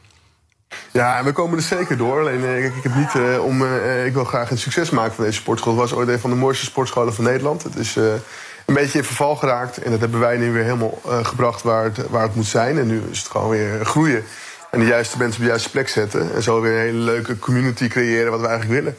Ja, 0.90 1.24
we 1.24 1.32
komen 1.32 1.56
er 1.56 1.64
zeker 1.64 1.96
door. 1.96 2.20
Alleen 2.20 2.44
eh, 2.44 2.64
ik, 2.64 2.82
heb 2.82 2.94
niet 2.94 3.14
uh, 3.14 3.44
om. 3.44 3.62
Uh, 3.62 4.06
ik 4.06 4.12
wil 4.12 4.24
graag 4.24 4.50
een 4.50 4.58
succes 4.58 4.90
maken 4.90 5.14
van 5.14 5.24
deze 5.24 5.38
sportschool. 5.38 5.72
Het 5.72 5.90
was 5.90 5.98
ooit 5.98 6.08
een 6.08 6.18
van 6.18 6.30
de 6.30 6.36
mooiste 6.36 6.64
sportscholen 6.64 7.14
van 7.14 7.24
Nederland. 7.24 7.62
Het 7.62 7.76
is 7.76 7.96
een 7.96 8.74
beetje 8.74 8.98
in 8.98 9.04
verval 9.04 9.36
geraakt. 9.36 9.78
En 9.78 9.90
dat 9.90 10.00
hebben 10.00 10.20
wij 10.20 10.36
nu 10.36 10.52
weer 10.52 10.64
helemaal 10.64 11.00
gebracht 11.22 11.62
waar 11.62 11.84
het, 11.84 12.08
waar 12.10 12.22
het 12.22 12.34
moet 12.34 12.46
zijn. 12.46 12.78
En 12.78 12.86
nu 12.86 13.02
is 13.10 13.18
het 13.18 13.28
gewoon 13.28 13.48
weer 13.48 13.84
groeien. 13.84 14.24
En 14.70 14.80
de 14.80 14.86
juiste 14.86 15.18
mensen 15.18 15.36
op 15.36 15.42
de 15.42 15.48
juiste 15.48 15.70
plek 15.70 15.88
zetten. 15.88 16.34
En 16.34 16.42
zo 16.42 16.60
weer 16.60 16.72
een 16.72 16.78
hele 16.78 16.98
leuke 16.98 17.38
community 17.38 17.88
creëren 17.88 18.30
wat 18.30 18.40
we 18.40 18.46
eigenlijk 18.46 18.80
willen. 18.80 18.96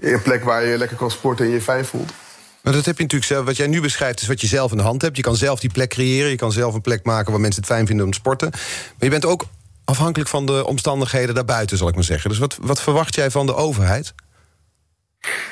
Een 0.00 0.22
plek 0.22 0.44
waar 0.44 0.64
je 0.64 0.78
lekker 0.78 0.96
kan 0.96 1.10
sporten 1.10 1.46
en 1.46 1.52
je 1.52 1.60
fijn 1.60 1.84
voelt. 1.84 2.12
Maar 2.60 2.72
dat 2.72 2.84
heb 2.84 2.96
je 2.96 3.02
natuurlijk 3.02 3.30
zelf. 3.30 3.44
Wat 3.44 3.56
jij 3.56 3.66
nu 3.66 3.80
beschrijft 3.80 4.20
is 4.20 4.28
wat 4.28 4.40
je 4.40 4.46
zelf 4.46 4.70
in 4.70 4.76
de 4.76 4.82
hand 4.82 5.02
hebt. 5.02 5.16
Je 5.16 5.22
kan 5.22 5.36
zelf 5.36 5.60
die 5.60 5.70
plek 5.70 5.88
creëren. 5.88 6.30
Je 6.30 6.36
kan 6.36 6.52
zelf 6.52 6.74
een 6.74 6.80
plek 6.80 7.04
maken 7.04 7.30
waar 7.32 7.40
mensen 7.40 7.62
het 7.62 7.70
fijn 7.70 7.86
vinden 7.86 8.04
om 8.04 8.12
te 8.12 8.18
sporten. 8.18 8.50
Maar 8.50 8.60
je 8.98 9.10
bent 9.10 9.24
ook 9.24 9.44
afhankelijk 9.90 10.30
van 10.30 10.46
de 10.46 10.66
omstandigheden 10.66 11.34
daarbuiten, 11.34 11.76
zal 11.76 11.88
ik 11.88 11.94
maar 11.94 12.04
zeggen. 12.04 12.30
Dus 12.30 12.38
wat, 12.38 12.58
wat 12.60 12.80
verwacht 12.80 13.14
jij 13.14 13.30
van 13.30 13.46
de 13.46 13.54
overheid? 13.54 14.14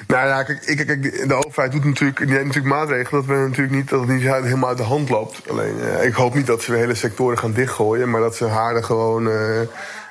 Nou 0.06 0.26
ja, 0.26 0.42
kijk, 0.42 0.86
kijk, 0.86 1.28
de 1.28 1.46
overheid 1.46 1.72
doet 1.72 1.84
natuurlijk, 1.84 2.18
die 2.18 2.28
natuurlijk 2.28 2.74
maatregelen 2.74 3.26
dat, 3.26 3.36
we 3.36 3.46
natuurlijk 3.48 3.76
niet, 3.76 3.88
dat 3.88 4.00
het 4.00 4.08
niet 4.08 4.22
helemaal 4.22 4.68
uit 4.68 4.78
de 4.78 4.84
hand 4.84 5.08
loopt. 5.08 5.50
Alleen, 5.50 5.80
eh, 5.80 6.04
ik 6.04 6.14
hoop 6.14 6.34
niet 6.34 6.46
dat 6.46 6.62
ze 6.62 6.74
hele 6.74 6.94
sectoren 6.94 7.38
gaan 7.38 7.52
dichtgooien, 7.52 8.10
maar 8.10 8.20
dat 8.20 8.36
ze 8.36 8.44
haarden 8.44 8.84
gewoon 8.84 9.28
eh, 9.28 9.60
eh, 9.60 9.66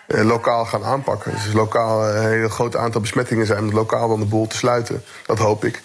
lokaal 0.07 0.65
gaan 0.65 0.83
aanpakken. 0.83 1.31
Dus 1.31 1.53
lokaal 1.53 2.09
een 2.09 2.29
hele 2.29 2.49
groot 2.49 2.75
aantal 2.75 3.01
besmettingen 3.01 3.45
zijn 3.45 3.63
om 3.63 3.73
lokaal 3.73 4.07
dan 4.07 4.19
de 4.19 4.25
boel 4.25 4.47
te 4.47 4.57
sluiten. 4.57 5.03
Dat 5.25 5.37
hoop 5.37 5.65
ik. 5.65 5.81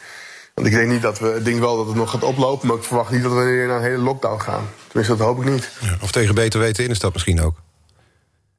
Want 0.55 0.67
ik 0.67 0.73
denk 0.73 0.91
niet 0.91 1.03
dat 1.03 1.19
we, 1.19 1.35
ik 1.35 1.45
denk 1.45 1.59
wel 1.61 1.77
dat 1.77 1.87
het 1.87 1.97
nog 1.97 2.11
gaat 2.11 2.25
oplopen, 2.25 2.69
maar 2.69 2.77
ik 2.77 2.85
verwacht 2.85 3.11
niet 3.11 3.23
dat 3.23 3.33
we 3.33 3.43
weer 3.43 3.67
naar 3.67 3.77
een 3.77 3.83
hele 3.83 4.03
lockdown 4.03 4.41
gaan. 4.41 4.69
Tenminste, 4.87 5.17
dat 5.17 5.27
hoop 5.27 5.45
ik 5.45 5.51
niet. 5.51 5.71
Ja, 5.81 5.97
of 6.01 6.11
tegen 6.11 6.35
beter 6.35 6.61
weten 6.61 6.83
in 6.83 6.89
de 6.89 6.97
stad 6.97 7.13
misschien 7.13 7.41
ook. 7.41 7.55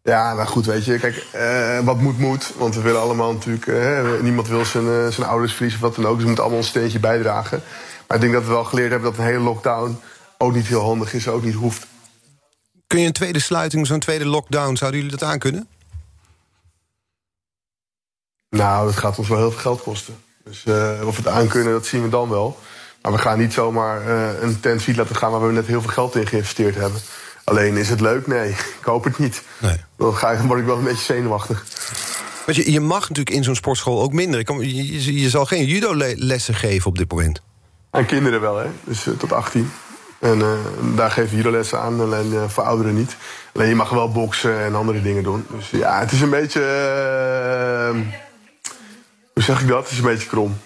Ja, 0.03 0.33
nou 0.33 0.47
goed, 0.47 0.65
weet 0.65 0.85
je. 0.85 0.99
Kijk, 0.99 1.25
uh, 1.35 1.79
wat 1.79 1.99
moet, 1.99 2.17
moet. 2.17 2.53
Want 2.57 2.75
we 2.75 2.81
willen 2.81 3.01
allemaal 3.01 3.33
natuurlijk... 3.33 3.65
Uh, 3.65 4.21
niemand 4.21 4.47
wil 4.47 4.65
zijn, 4.65 4.85
uh, 4.85 5.07
zijn 5.07 5.27
ouders 5.27 5.53
verliezen 5.53 5.81
of 5.81 5.87
wat 5.87 5.95
dan 5.95 6.05
ook. 6.05 6.13
Dus 6.13 6.21
we 6.21 6.27
moeten 6.27 6.43
allemaal 6.43 6.61
een 6.61 6.67
steentje 6.69 6.99
bijdragen. 6.99 7.61
Maar 8.07 8.17
ik 8.17 8.23
denk 8.23 8.33
dat 8.33 8.43
we 8.43 8.49
wel 8.49 8.63
geleerd 8.63 8.91
hebben 8.91 9.09
dat 9.09 9.19
een 9.19 9.25
hele 9.25 9.39
lockdown... 9.39 9.99
ook 10.37 10.53
niet 10.53 10.67
heel 10.67 10.81
handig 10.81 11.13
is, 11.13 11.27
ook 11.27 11.43
niet 11.43 11.53
hoeft. 11.53 11.87
Kun 12.87 12.99
je 12.99 13.05
een 13.05 13.13
tweede 13.13 13.39
sluiting, 13.39 13.87
zo'n 13.87 13.99
tweede 13.99 14.25
lockdown... 14.25 14.75
zouden 14.75 15.01
jullie 15.01 15.17
dat 15.17 15.29
aankunnen? 15.29 15.67
Nou, 18.49 18.85
dat 18.85 18.97
gaat 18.97 19.17
ons 19.17 19.27
wel 19.27 19.37
heel 19.37 19.51
veel 19.51 19.61
geld 19.61 19.81
kosten. 19.81 20.15
Dus 20.43 20.63
of 21.03 21.15
we 21.15 21.23
het 21.23 21.27
aankunnen, 21.27 21.73
dat 21.73 21.85
zien 21.85 22.03
we 22.03 22.09
dan 22.09 22.29
wel. 22.29 22.59
Maar 23.01 23.11
we 23.11 23.17
gaan 23.17 23.39
niet 23.39 23.53
zomaar 23.53 24.07
een 24.41 24.59
tent 24.59 24.97
laten 24.97 25.15
gaan... 25.15 25.31
waar 25.31 25.47
we 25.47 25.53
net 25.53 25.67
heel 25.67 25.81
veel 25.81 25.91
geld 25.91 26.15
in 26.15 26.27
geïnvesteerd 26.27 26.75
hebben... 26.75 27.01
Alleen 27.43 27.77
is 27.77 27.89
het 27.89 28.01
leuk? 28.01 28.27
Nee, 28.27 28.49
ik 28.79 28.83
hoop 28.83 29.03
het 29.03 29.17
niet. 29.17 29.43
Nee. 29.57 29.77
Dan, 29.97 30.15
ga, 30.15 30.35
dan 30.35 30.47
word 30.47 30.59
ik 30.59 30.65
wel 30.65 30.77
een 30.77 30.83
beetje 30.83 31.13
zenuwachtig. 31.13 31.65
Want 32.45 32.57
je, 32.57 32.71
je 32.71 32.79
mag 32.79 33.01
natuurlijk 33.01 33.35
in 33.35 33.43
zo'n 33.43 33.55
sportschool 33.55 34.01
ook 34.01 34.13
minder. 34.13 34.39
Je, 34.39 35.03
je, 35.03 35.21
je 35.21 35.29
zal 35.29 35.45
geen 35.45 35.65
judo-lessen 35.65 36.53
geven 36.53 36.87
op 36.87 36.97
dit 36.97 37.11
moment. 37.11 37.41
Aan 37.89 38.05
kinderen 38.05 38.41
wel, 38.41 38.57
hè? 38.57 38.67
Dus 38.83 39.05
uh, 39.05 39.13
tot 39.17 39.33
18. 39.33 39.71
En 40.19 40.39
uh, 40.39 40.51
daar 40.95 41.11
geven 41.11 41.37
judo-lessen 41.37 41.79
aan, 41.79 41.99
alleen 41.99 42.33
uh, 42.33 42.43
voor 42.47 42.63
ouderen 42.63 42.95
niet. 42.95 43.15
Alleen 43.53 43.67
je 43.67 43.75
mag 43.75 43.89
wel 43.89 44.11
boksen 44.11 44.59
en 44.59 44.75
andere 44.75 45.01
dingen 45.01 45.23
doen. 45.23 45.45
Dus 45.49 45.69
ja, 45.69 45.99
het 45.99 46.11
is 46.11 46.21
een 46.21 46.29
beetje. 46.29 46.61
hoe 49.33 49.43
zeg 49.43 49.61
ik 49.61 49.67
dat? 49.67 49.83
Het 49.83 49.91
is 49.91 49.97
een 49.97 50.03
beetje 50.03 50.27
krom. 50.27 50.57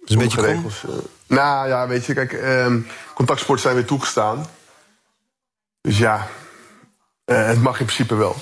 Het 0.00 0.08
is 0.08 0.14
een 0.14 0.22
beetje 0.22 0.42
krom? 0.42 0.66
nou 1.26 1.68
ja, 1.68 1.88
weet 1.88 2.06
je, 2.06 2.14
kijk, 2.14 2.32
ehm, 2.32 2.80
contactsport 3.14 3.60
zijn 3.60 3.74
weer 3.74 3.84
toegestaan. 3.84 4.46
Dus 5.86 5.98
ja, 5.98 6.28
uh, 7.26 7.46
het 7.46 7.62
mag 7.62 7.80
in 7.80 7.84
principe 7.84 8.14
wel. 8.14 8.36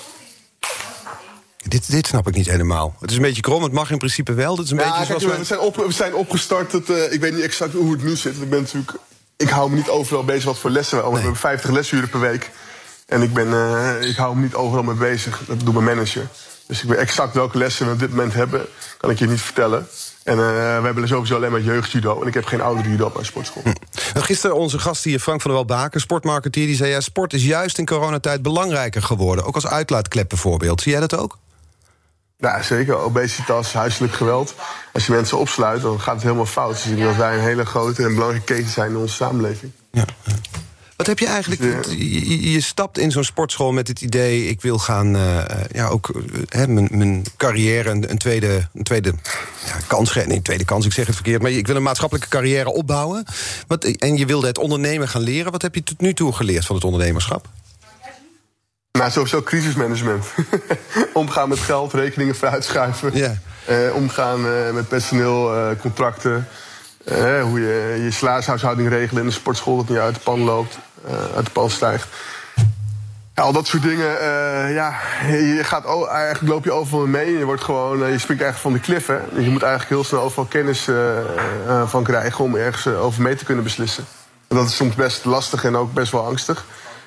Dit, 1.56 1.90
dit 1.90 2.06
snap 2.06 2.28
ik 2.28 2.34
niet 2.34 2.46
helemaal. 2.46 2.96
Het 3.00 3.10
is 3.10 3.16
een 3.16 3.22
beetje 3.22 3.42
krom, 3.42 3.62
het 3.62 3.72
mag 3.72 3.90
in 3.90 3.98
principe 3.98 4.32
wel. 4.32 4.56
Dat 4.56 4.64
is 4.64 4.70
een 4.70 4.78
ja, 4.78 4.98
beetje 4.98 5.18
zoals 5.18 5.38
we, 5.38 5.44
zijn 5.44 5.60
op, 5.60 5.76
we 5.76 5.92
zijn 5.92 6.14
opgestart. 6.14 6.72
Het, 6.72 6.88
uh, 6.88 7.12
ik 7.12 7.20
weet 7.20 7.32
niet 7.32 7.42
exact 7.42 7.72
hoe 7.72 7.92
het 7.92 8.02
nu 8.02 8.16
zit. 8.16 8.40
Ik, 8.40 8.50
ben 8.50 8.60
natuurlijk, 8.60 8.92
ik 9.36 9.48
hou 9.48 9.70
me 9.70 9.76
niet 9.76 9.88
overal 9.88 10.24
bezig 10.24 10.44
wat 10.44 10.58
voor 10.58 10.70
lessen 10.70 10.96
we. 10.96 11.02
Nee. 11.02 11.12
We 11.12 11.18
hebben 11.18 11.40
50 11.40 11.70
lesuren 11.70 12.08
per 12.08 12.20
week. 12.20 12.50
En 13.06 13.22
ik, 13.22 13.32
ben, 13.32 13.48
uh, 13.48 14.08
ik 14.08 14.16
hou 14.16 14.36
me 14.36 14.42
niet 14.42 14.54
overal 14.54 14.84
mee 14.84 14.94
bezig. 14.94 15.42
Dat 15.46 15.60
doet 15.60 15.74
mijn 15.74 15.84
manager. 15.84 16.28
Dus 16.66 16.82
ik 16.82 16.88
weet 16.88 16.98
exact 16.98 17.34
welke 17.34 17.58
lessen 17.58 17.86
we 17.86 17.92
op 17.92 17.98
dit 17.98 18.10
moment 18.10 18.34
hebben. 18.34 18.66
Kan 18.98 19.10
ik 19.10 19.18
je 19.18 19.26
niet 19.26 19.40
vertellen. 19.40 19.88
En 20.24 20.38
uh, 20.38 20.46
we 20.46 20.84
hebben 20.84 21.08
sowieso 21.08 21.36
alleen 21.36 21.50
maar 21.50 21.60
jeugdjudo. 21.60 22.20
En 22.20 22.26
ik 22.26 22.34
heb 22.34 22.44
geen 22.44 22.60
oude 22.60 22.82
judo 22.82 23.06
op 23.06 23.14
mijn 23.14 23.26
sportschool. 23.26 23.62
Hm. 23.62 24.20
Gisteren 24.20 24.56
onze 24.56 24.78
gast 24.78 25.04
hier, 25.04 25.18
Frank 25.18 25.40
van 25.40 25.50
der 25.50 25.64
Welbaken, 25.64 26.00
sportmarketeer... 26.00 26.66
die 26.66 26.76
zei, 26.76 26.90
ja, 26.90 27.00
sport 27.00 27.32
is 27.32 27.44
juist 27.44 27.78
in 27.78 27.86
coronatijd 27.86 28.42
belangrijker 28.42 29.02
geworden. 29.02 29.44
Ook 29.44 29.54
als 29.54 29.66
uitlaatklep 29.66 30.28
bijvoorbeeld. 30.28 30.80
Zie 30.80 30.92
jij 30.92 31.00
dat 31.00 31.16
ook? 31.16 31.38
Ja, 32.36 32.62
zeker. 32.62 32.96
Obesitas, 32.96 33.72
huiselijk 33.72 34.12
geweld. 34.12 34.54
Als 34.92 35.06
je 35.06 35.12
mensen 35.12 35.38
opsluit, 35.38 35.82
dan 35.82 36.00
gaat 36.00 36.14
het 36.14 36.22
helemaal 36.22 36.46
fout. 36.46 36.72
Dus 36.72 36.86
ik 36.86 36.96
denk 36.96 37.08
dat 37.08 37.16
wij 37.16 37.34
een 37.34 37.40
hele 37.40 37.64
grote 37.64 38.02
en 38.02 38.14
belangrijke 38.14 38.54
keten 38.54 38.70
zijn 38.70 38.90
in 38.90 38.96
onze 38.96 39.14
samenleving. 39.14 39.72
Ja. 39.90 40.04
Wat 41.06 41.18
heb 41.18 41.28
je 41.28 41.34
eigenlijk... 41.34 41.62
Je, 41.88 42.52
je 42.52 42.60
stapt 42.60 42.98
in 42.98 43.10
zo'n 43.10 43.24
sportschool 43.24 43.72
met 43.72 43.88
het 43.88 44.00
idee... 44.00 44.46
ik 44.46 44.60
wil 44.60 44.78
gaan, 44.78 45.16
uh, 45.16 45.44
ja, 45.72 45.88
ook 45.88 46.08
uh, 46.08 46.66
mijn, 46.66 46.88
mijn 46.90 47.24
carrière 47.36 47.90
een, 47.90 48.10
een 48.10 48.18
tweede, 48.18 48.68
een 48.74 48.82
tweede 48.82 49.14
ja, 49.66 49.76
kans... 49.86 50.14
Nee, 50.14 50.42
tweede 50.42 50.64
kans, 50.64 50.86
ik 50.86 50.92
zeg 50.92 51.06
het 51.06 51.14
verkeerd... 51.14 51.42
maar 51.42 51.50
ik 51.50 51.66
wil 51.66 51.76
een 51.76 51.82
maatschappelijke 51.82 52.30
carrière 52.30 52.72
opbouwen. 52.72 53.24
Wat, 53.66 53.84
en 53.84 54.16
je 54.16 54.26
wilde 54.26 54.46
het 54.46 54.58
ondernemen 54.58 55.08
gaan 55.08 55.22
leren. 55.22 55.52
Wat 55.52 55.62
heb 55.62 55.74
je 55.74 55.82
tot 55.82 56.00
nu 56.00 56.14
toe 56.14 56.32
geleerd 56.32 56.66
van 56.66 56.76
het 56.76 56.84
ondernemerschap? 56.84 57.48
Nou, 58.92 59.10
sowieso 59.10 59.42
crisismanagement. 59.42 60.24
Omgaan 61.12 61.48
met 61.48 61.58
geld, 61.58 61.92
rekeningen 61.92 62.34
vooruitschuiven. 62.34 63.16
Ja. 63.16 63.38
Eh, 63.64 63.94
omgaan 63.94 64.46
eh, 64.46 64.72
met 64.72 64.88
personeel, 64.88 65.54
eh, 65.54 65.80
contracten. 65.80 66.46
Eh, 67.04 67.42
hoe 67.42 67.60
je 67.60 68.00
je 68.02 68.10
salarishuishouding 68.10 68.88
regelt 68.88 69.20
in 69.20 69.26
de 69.26 69.32
sportschool 69.32 69.76
dat 69.76 69.88
niet 69.88 69.98
uit 69.98 70.14
de 70.14 70.20
pan 70.20 70.40
loopt, 70.40 70.78
eh, 70.93 70.93
uit 71.34 71.44
de 71.44 71.50
pan 71.50 71.70
stijgt. 71.70 72.08
Al 73.34 73.52
dat 73.52 73.66
soort 73.66 73.82
dingen, 73.82 74.20
eh, 74.20 74.74
ja, 74.74 74.94
je 75.28 75.60
gaat 75.62 76.08
eigenlijk 76.08 76.54
loop 76.54 76.64
je 76.64 76.72
overal 76.72 77.06
mee. 77.06 77.38
Je, 77.38 77.44
wordt 77.44 77.64
gewoon, 77.64 78.04
eh, 78.04 78.12
je 78.12 78.18
springt 78.18 78.42
eigenlijk 78.42 78.56
van 78.56 78.72
de 78.72 78.80
kliffen. 78.80 79.22
Dus 79.34 79.44
je 79.44 79.50
moet 79.50 79.62
eigenlijk 79.62 79.92
heel 79.92 80.04
snel 80.04 80.20
overal 80.20 80.44
kennis 80.44 80.88
eh, 80.88 81.18
eh, 81.18 81.88
van 81.88 82.02
krijgen 82.02 82.44
om 82.44 82.56
ergens 82.56 82.86
eh, 82.86 83.04
over 83.04 83.22
mee 83.22 83.34
te 83.34 83.44
kunnen 83.44 83.64
beslissen. 83.64 84.04
En 84.48 84.56
dat 84.56 84.68
is 84.68 84.76
soms 84.76 84.94
best 84.94 85.24
lastig 85.24 85.64
en 85.64 85.76
ook 85.76 85.92
best 85.92 86.12
wel 86.12 86.26
angstig. 86.26 86.64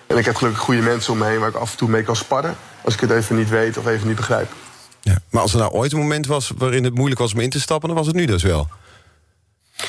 En 0.07 0.17
ik 0.17 0.25
heb 0.25 0.35
gelukkig 0.35 0.61
goede 0.61 0.81
mensen 0.81 1.13
om 1.13 1.19
me 1.19 1.25
heen 1.25 1.39
waar 1.39 1.49
ik 1.49 1.55
af 1.55 1.71
en 1.71 1.77
toe 1.77 1.89
mee 1.89 2.03
kan 2.03 2.15
sparren. 2.15 2.55
Als 2.83 2.93
ik 2.93 2.99
het 2.99 3.11
even 3.11 3.35
niet 3.35 3.49
weet 3.49 3.77
of 3.77 3.87
even 3.87 4.07
niet 4.07 4.15
begrijp. 4.15 4.51
Ja. 5.01 5.17
Maar 5.29 5.41
als 5.41 5.53
er 5.53 5.59
nou 5.59 5.71
ooit 5.71 5.91
een 5.91 5.99
moment 5.99 6.27
was 6.27 6.51
waarin 6.57 6.83
het 6.83 6.95
moeilijk 6.95 7.19
was 7.19 7.33
om 7.33 7.39
in 7.39 7.49
te 7.49 7.59
stappen, 7.59 7.87
dan 7.87 7.97
was 7.97 8.07
het 8.07 8.15
nu 8.15 8.25
dus 8.25 8.43
wel. 8.43 8.67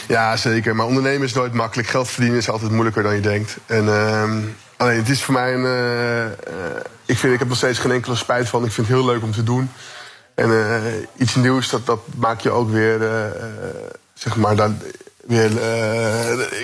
Ja, 0.09 0.37
zeker. 0.37 0.77
Maar 0.77 0.87
ondernemen 0.87 1.27
is 1.27 1.33
nooit 1.33 1.53
makkelijk. 1.53 1.89
Geld 1.89 2.09
verdienen 2.09 2.39
is 2.39 2.51
altijd 2.51 2.71
moeilijker 2.71 3.03
dan 3.03 3.15
je 3.15 3.21
denkt. 3.21 3.57
En 3.67 3.89
ehm, 3.89 4.39
alleen, 4.77 4.97
het 4.97 5.09
is 5.09 5.23
voor 5.23 5.35
mij 5.35 5.55
een. 5.55 5.65
eh, 5.65 6.25
eh, 6.25 6.33
ik, 7.07 7.19
vind, 7.19 7.33
ik 7.33 7.39
heb 7.39 7.49
nog 7.49 7.57
steeds 7.57 7.79
geen 7.79 7.93
enkele 7.93 8.17
spijt 8.17 8.49
van. 8.49 8.65
Ik 8.65 8.73
vind 8.73 8.87
het 8.87 8.97
heel 8.97 9.07
leuk 9.07 9.23
om 9.23 9.33
te 9.33 9.43
doen. 9.43 9.71
En 10.35 10.51
eh, 10.51 10.83
iets 11.17 11.35
nieuws, 11.35 11.71
dat, 11.71 11.87
dat 11.87 12.01
maak 12.17 12.41
je 12.41 12.51
ook 12.51 12.71
weer. 12.71 13.01
zeg 14.15 14.37
maar, 14.37 14.57
dan, 14.57 14.79
weer 15.27 15.51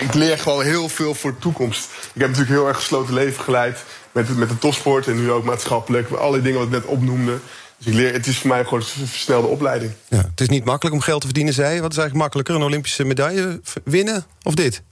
ik 0.00 0.14
leer 0.14 0.38
gewoon 0.38 0.64
heel 0.64 0.88
veel 0.88 1.14
voor 1.14 1.30
de 1.30 1.38
toekomst. 1.38 1.84
Ik 2.12 2.20
heb 2.20 2.28
natuurlijk 2.30 2.56
heel 2.56 2.68
erg 2.68 2.76
gesloten 2.76 3.14
leven 3.14 3.44
geleid. 3.44 3.78
Met, 4.12 4.36
met 4.36 4.48
de 4.48 4.58
topsport 4.58 5.06
en 5.06 5.16
nu 5.16 5.30
ook 5.30 5.44
maatschappelijk. 5.44 6.10
Alle 6.10 6.42
dingen 6.42 6.58
wat 6.58 6.66
ik 6.68 6.74
net 6.74 6.84
opnoemde. 6.84 7.38
Dus 7.84 7.92
ik 7.92 7.98
leer, 7.98 8.12
het 8.12 8.26
is 8.26 8.38
voor 8.38 8.48
mij 8.48 8.64
gewoon 8.64 8.78
een 8.80 9.06
versnelde 9.06 9.46
opleiding. 9.46 9.92
Ja. 10.08 10.16
Het 10.16 10.40
is 10.40 10.48
niet 10.48 10.64
makkelijk 10.64 10.96
om 10.96 11.02
geld 11.02 11.20
te 11.20 11.26
verdienen, 11.26 11.54
zei 11.54 11.74
je. 11.74 11.80
Wat 11.80 11.92
is 11.92 11.98
eigenlijk 11.98 12.16
makkelijker, 12.16 12.54
een 12.54 12.62
Olympische 12.62 13.04
medaille 13.04 13.60
winnen 13.84 14.24
of 14.42 14.54
dit? 14.54 14.82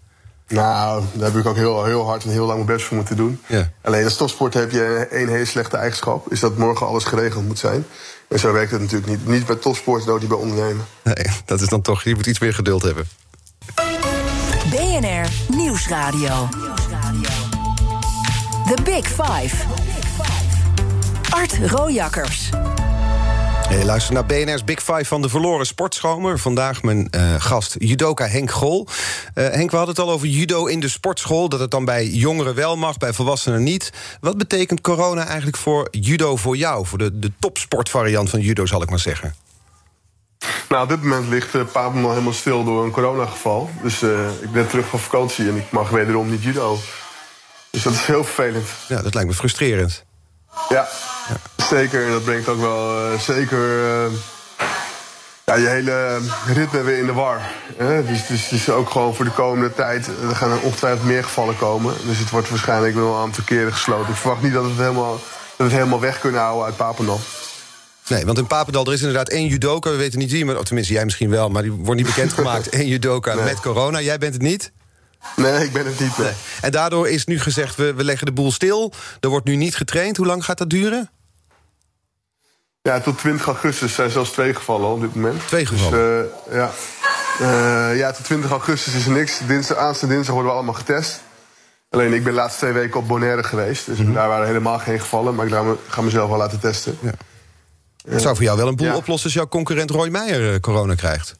Nou, 0.48 1.02
daar 1.12 1.30
heb 1.30 1.40
ik 1.40 1.46
ook 1.46 1.56
heel, 1.56 1.84
heel 1.84 2.04
hard 2.04 2.24
en 2.24 2.30
heel 2.30 2.46
lang 2.46 2.64
mijn 2.64 2.76
best 2.76 2.86
voor 2.86 2.96
moeten 2.96 3.16
doen. 3.16 3.40
Ja. 3.46 3.70
Alleen 3.82 4.04
als 4.04 4.16
topsport 4.16 4.54
heb 4.54 4.70
je 4.70 5.08
één 5.10 5.28
hele 5.28 5.44
slechte 5.44 5.76
eigenschap. 5.76 6.32
Is 6.32 6.40
dat 6.40 6.56
morgen 6.56 6.86
alles 6.86 7.04
geregeld 7.04 7.46
moet 7.46 7.58
zijn. 7.58 7.86
En 8.28 8.38
zo 8.38 8.52
werkt 8.52 8.70
het 8.70 8.80
natuurlijk 8.80 9.10
niet. 9.10 9.26
Niet 9.26 9.46
bij 9.46 9.56
topsport, 9.56 10.08
ook 10.08 10.20
niet 10.20 10.28
bij 10.28 10.38
ondernemen. 10.38 10.84
Nee, 11.02 11.26
dat 11.44 11.60
is 11.60 11.68
dan 11.68 11.82
toch, 11.82 12.02
je 12.02 12.14
moet 12.14 12.26
iets 12.26 12.40
meer 12.40 12.54
geduld 12.54 12.82
hebben. 12.82 13.08
BNR 14.70 15.56
Nieuwsradio. 15.56 16.48
The 18.66 18.82
Big 18.82 19.06
Five. 19.06 19.56
Art 21.30 21.58
Rojakkers. 21.70 22.50
Je 23.78 23.84
luistert 23.84 24.14
naar 24.14 24.26
BNR's 24.26 24.64
Big 24.64 24.82
Five 24.82 25.04
van 25.04 25.22
de 25.22 25.28
verloren 25.28 25.66
sportschomer. 25.66 26.38
Vandaag 26.38 26.82
mijn 26.82 27.10
eh, 27.10 27.34
gast 27.38 27.76
judoka 27.78 28.26
Henk 28.26 28.50
Grol. 28.50 28.86
Eh, 29.34 29.44
Henk, 29.44 29.70
we 29.70 29.76
hadden 29.76 29.94
het 29.94 30.04
al 30.04 30.10
over 30.10 30.26
judo 30.26 30.66
in 30.66 30.80
de 30.80 30.88
sportschool. 30.88 31.48
Dat 31.48 31.60
het 31.60 31.70
dan 31.70 31.84
bij 31.84 32.06
jongeren 32.06 32.54
wel 32.54 32.76
mag, 32.76 32.96
bij 32.98 33.12
volwassenen 33.12 33.62
niet. 33.62 33.92
Wat 34.20 34.38
betekent 34.38 34.80
corona 34.80 35.26
eigenlijk 35.26 35.56
voor 35.56 35.88
judo 35.90 36.36
voor 36.36 36.56
jou? 36.56 36.86
Voor 36.86 36.98
de, 36.98 37.18
de 37.18 37.32
topsportvariant 37.38 38.30
van 38.30 38.40
judo, 38.40 38.66
zal 38.66 38.82
ik 38.82 38.90
maar 38.90 38.98
zeggen. 38.98 39.34
Nou, 40.68 40.82
op 40.82 40.88
dit 40.88 41.02
moment 41.02 41.28
ligt 41.28 41.54
uh, 41.54 41.62
Papendal 41.72 42.10
helemaal 42.10 42.32
stil 42.32 42.64
door 42.64 42.84
een 42.84 42.90
coronageval. 42.90 43.70
Dus 43.82 44.02
ik 44.40 44.52
ben 44.52 44.68
terug 44.68 44.86
van 44.86 44.98
vakantie 44.98 45.48
en 45.48 45.56
ik 45.56 45.70
mag 45.70 45.90
wederom 45.90 46.30
niet 46.30 46.42
judo. 46.42 46.78
Dus 47.70 47.82
dat 47.82 47.92
is 47.92 48.06
heel 48.06 48.24
vervelend. 48.24 48.68
Ja, 48.88 49.02
dat 49.02 49.14
lijkt 49.14 49.28
me 49.28 49.34
frustrerend. 49.34 50.04
Ja, 50.68 50.88
zeker. 51.68 52.04
En 52.06 52.10
dat 52.10 52.24
brengt 52.24 52.48
ook 52.48 52.60
wel 52.60 53.12
eh, 53.12 53.18
zeker 53.20 53.84
eh, 53.84 54.12
ja, 55.44 55.54
je 55.54 55.66
hele 55.68 56.20
ritme 56.46 56.82
weer 56.82 56.98
in 56.98 57.06
de 57.06 57.12
war. 57.12 57.40
Hè? 57.76 58.06
Dus, 58.06 58.26
dus, 58.26 58.48
dus 58.48 58.70
ook 58.70 58.90
gewoon 58.90 59.14
voor 59.14 59.24
de 59.24 59.30
komende 59.30 59.74
tijd, 59.74 60.06
er 60.28 60.36
gaan 60.36 60.50
er 60.50 60.60
ongetwijfeld 60.60 61.04
meer 61.04 61.24
gevallen 61.24 61.56
komen. 61.56 61.94
Dus 62.06 62.18
het 62.18 62.30
wordt 62.30 62.48
waarschijnlijk 62.48 62.94
wel 62.94 63.14
een 63.14 63.20
aantal 63.20 63.44
keren 63.44 63.72
gesloten. 63.72 64.10
Ik 64.10 64.16
verwacht 64.18 64.42
niet 64.42 64.52
dat 64.52 64.62
we 64.62 64.68
het 64.68 64.78
helemaal, 64.78 65.12
dat 65.12 65.20
we 65.56 65.64
het 65.64 65.72
helemaal 65.72 66.00
weg 66.00 66.18
kunnen 66.20 66.40
houden 66.40 66.64
uit 66.64 66.76
Papendal. 66.76 67.20
Nee, 68.08 68.24
want 68.26 68.38
in 68.38 68.46
Papendal 68.46 68.86
er 68.86 68.92
is 68.92 69.00
inderdaad 69.00 69.28
één 69.28 69.46
judoka. 69.46 69.90
We 69.90 69.96
weten 69.96 70.18
niet 70.18 70.30
wie, 70.30 70.44
maar, 70.44 70.56
of 70.56 70.64
tenminste 70.64 70.92
jij 70.92 71.04
misschien 71.04 71.30
wel... 71.30 71.48
maar 71.48 71.62
die 71.62 71.72
wordt 71.72 72.00
niet 72.00 72.14
bekendgemaakt. 72.14 72.74
Eén 72.74 72.86
judoka 72.86 73.34
Nee. 73.34 73.44
met 73.44 73.60
corona. 73.60 74.00
Jij 74.00 74.18
bent 74.18 74.32
het 74.34 74.42
niet? 74.42 74.72
Nee, 75.36 75.64
ik 75.64 75.72
ben 75.72 75.86
het 75.86 76.00
niet. 76.00 76.18
Nee. 76.18 76.32
En 76.60 76.70
daardoor 76.70 77.08
is 77.08 77.24
nu 77.24 77.40
gezegd, 77.40 77.76
we, 77.76 77.94
we 77.94 78.04
leggen 78.04 78.26
de 78.26 78.32
boel 78.32 78.52
stil. 78.52 78.92
Er 79.20 79.28
wordt 79.28 79.46
nu 79.46 79.56
niet 79.56 79.76
getraind. 79.76 80.16
Hoe 80.16 80.26
lang 80.26 80.44
gaat 80.44 80.58
dat 80.58 80.70
duren? 80.70 81.10
Ja, 82.82 83.00
tot 83.00 83.18
20 83.18 83.46
augustus 83.46 83.94
zijn 83.94 84.10
zelfs 84.10 84.30
twee 84.30 84.54
gevallen 84.54 84.88
op 84.88 85.00
dit 85.00 85.14
moment. 85.14 85.46
Twee 85.46 85.66
gevallen? 85.66 85.98
Dus, 86.00 86.52
eh, 86.52 86.56
ja. 86.56 86.70
Eh, 87.40 87.96
ja, 87.98 88.12
tot 88.12 88.24
20 88.24 88.50
augustus 88.50 88.94
is 88.94 89.06
er 89.06 89.12
niks. 89.12 89.38
Dinsdag, 89.46 89.76
aanstaande 89.76 90.14
dinsdag 90.14 90.34
worden 90.34 90.52
we 90.52 90.58
allemaal 90.58 90.78
getest. 90.78 91.20
Alleen 91.90 92.12
ik 92.12 92.24
ben 92.24 92.32
de 92.32 92.38
laatste 92.38 92.58
twee 92.58 92.72
weken 92.72 93.00
op 93.00 93.08
Bonaire 93.08 93.42
geweest. 93.42 93.86
Dus 93.86 93.98
daar 93.98 94.28
waren 94.28 94.46
helemaal 94.46 94.78
geen 94.78 95.00
gevallen. 95.00 95.34
Maar 95.34 95.46
ik 95.46 95.52
ga, 95.52 95.62
me, 95.62 95.76
ga 95.88 96.00
mezelf 96.02 96.28
wel 96.28 96.38
laten 96.38 96.60
testen. 96.60 96.98
Ja. 97.00 97.12
Het 98.10 98.22
zou 98.22 98.34
voor 98.34 98.44
jou 98.44 98.56
wel 98.56 98.68
een 98.68 98.76
boel 98.76 98.86
Ja. 98.86 98.96
oplossen 98.96 99.24
als 99.24 99.34
jouw 99.34 99.48
concurrent 99.48 99.90
Roy 99.90 100.08
Meijer 100.08 100.52
eh, 100.54 100.60
corona 100.60 100.94
krijgt. 100.94 101.36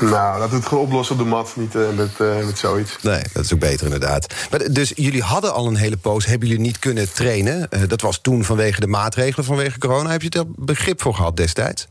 Nou, 0.00 0.48
we 0.48 0.56
het 0.56 0.66
gewoon 0.66 0.84
oplossen 0.84 1.14
op 1.16 1.22
de 1.22 1.28
mat. 1.28 1.52
Niet 1.56 1.74
eh, 1.74 1.82
met, 1.96 2.20
eh, 2.20 2.46
met 2.46 2.58
zoiets. 2.58 2.96
Nee, 3.02 3.22
dat 3.32 3.44
is 3.44 3.52
ook 3.52 3.58
beter 3.58 3.84
inderdaad. 3.84 4.34
Maar, 4.50 4.60
dus 4.72 4.92
jullie 4.94 5.22
hadden 5.22 5.54
al 5.54 5.66
een 5.66 5.76
hele 5.76 5.96
poos, 5.96 6.26
hebben 6.26 6.48
jullie 6.48 6.62
niet 6.62 6.78
kunnen 6.78 7.12
trainen. 7.12 7.70
Eh, 7.70 7.80
dat 7.86 8.00
was 8.00 8.20
toen 8.20 8.44
vanwege 8.44 8.80
de 8.80 8.86
maatregelen 8.86 9.44
vanwege 9.44 9.78
corona. 9.78 10.10
Heb 10.10 10.22
je 10.22 10.30
daar 10.30 10.44
begrip 10.46 11.02
voor 11.02 11.14
gehad 11.14 11.36
destijds? 11.36 11.86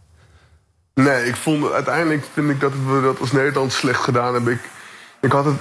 Nee, 0.93 1.25
ik 1.25 1.35
vond 1.35 1.71
uiteindelijk 1.71 2.25
vind 2.33 2.49
ik 2.49 2.59
dat 2.59 2.71
we 2.71 3.01
dat 3.03 3.19
als 3.19 3.31
Nederland 3.31 3.73
slecht 3.73 4.01
gedaan 4.01 4.33
hebben. 4.33 4.53
Ik, 4.53 4.61
ik 5.21 5.31
had 5.31 5.45
het, 5.45 5.59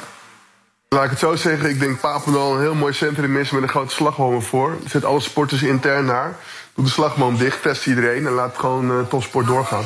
laat 0.88 1.04
ik 1.04 1.10
het 1.10 1.18
zo 1.18 1.36
zeggen, 1.36 1.68
ik 1.68 1.80
denk 1.80 2.00
Papendal 2.00 2.54
een 2.54 2.60
heel 2.60 2.74
mooi 2.74 2.92
centrum 2.92 3.36
is 3.36 3.50
met 3.50 3.62
een 3.62 3.68
grote 3.68 3.94
slagboom 3.94 4.42
voor. 4.42 4.76
Zet 4.86 5.04
alle 5.04 5.20
sporters 5.20 5.62
intern 5.62 6.04
naar. 6.04 6.36
Doe 6.74 6.84
de 6.84 6.90
slagboom 6.90 7.36
dicht, 7.36 7.62
test 7.62 7.86
iedereen 7.86 8.26
en 8.26 8.32
laat 8.32 8.58
gewoon 8.58 9.08
topsport 9.08 9.46
doorgaan. 9.46 9.84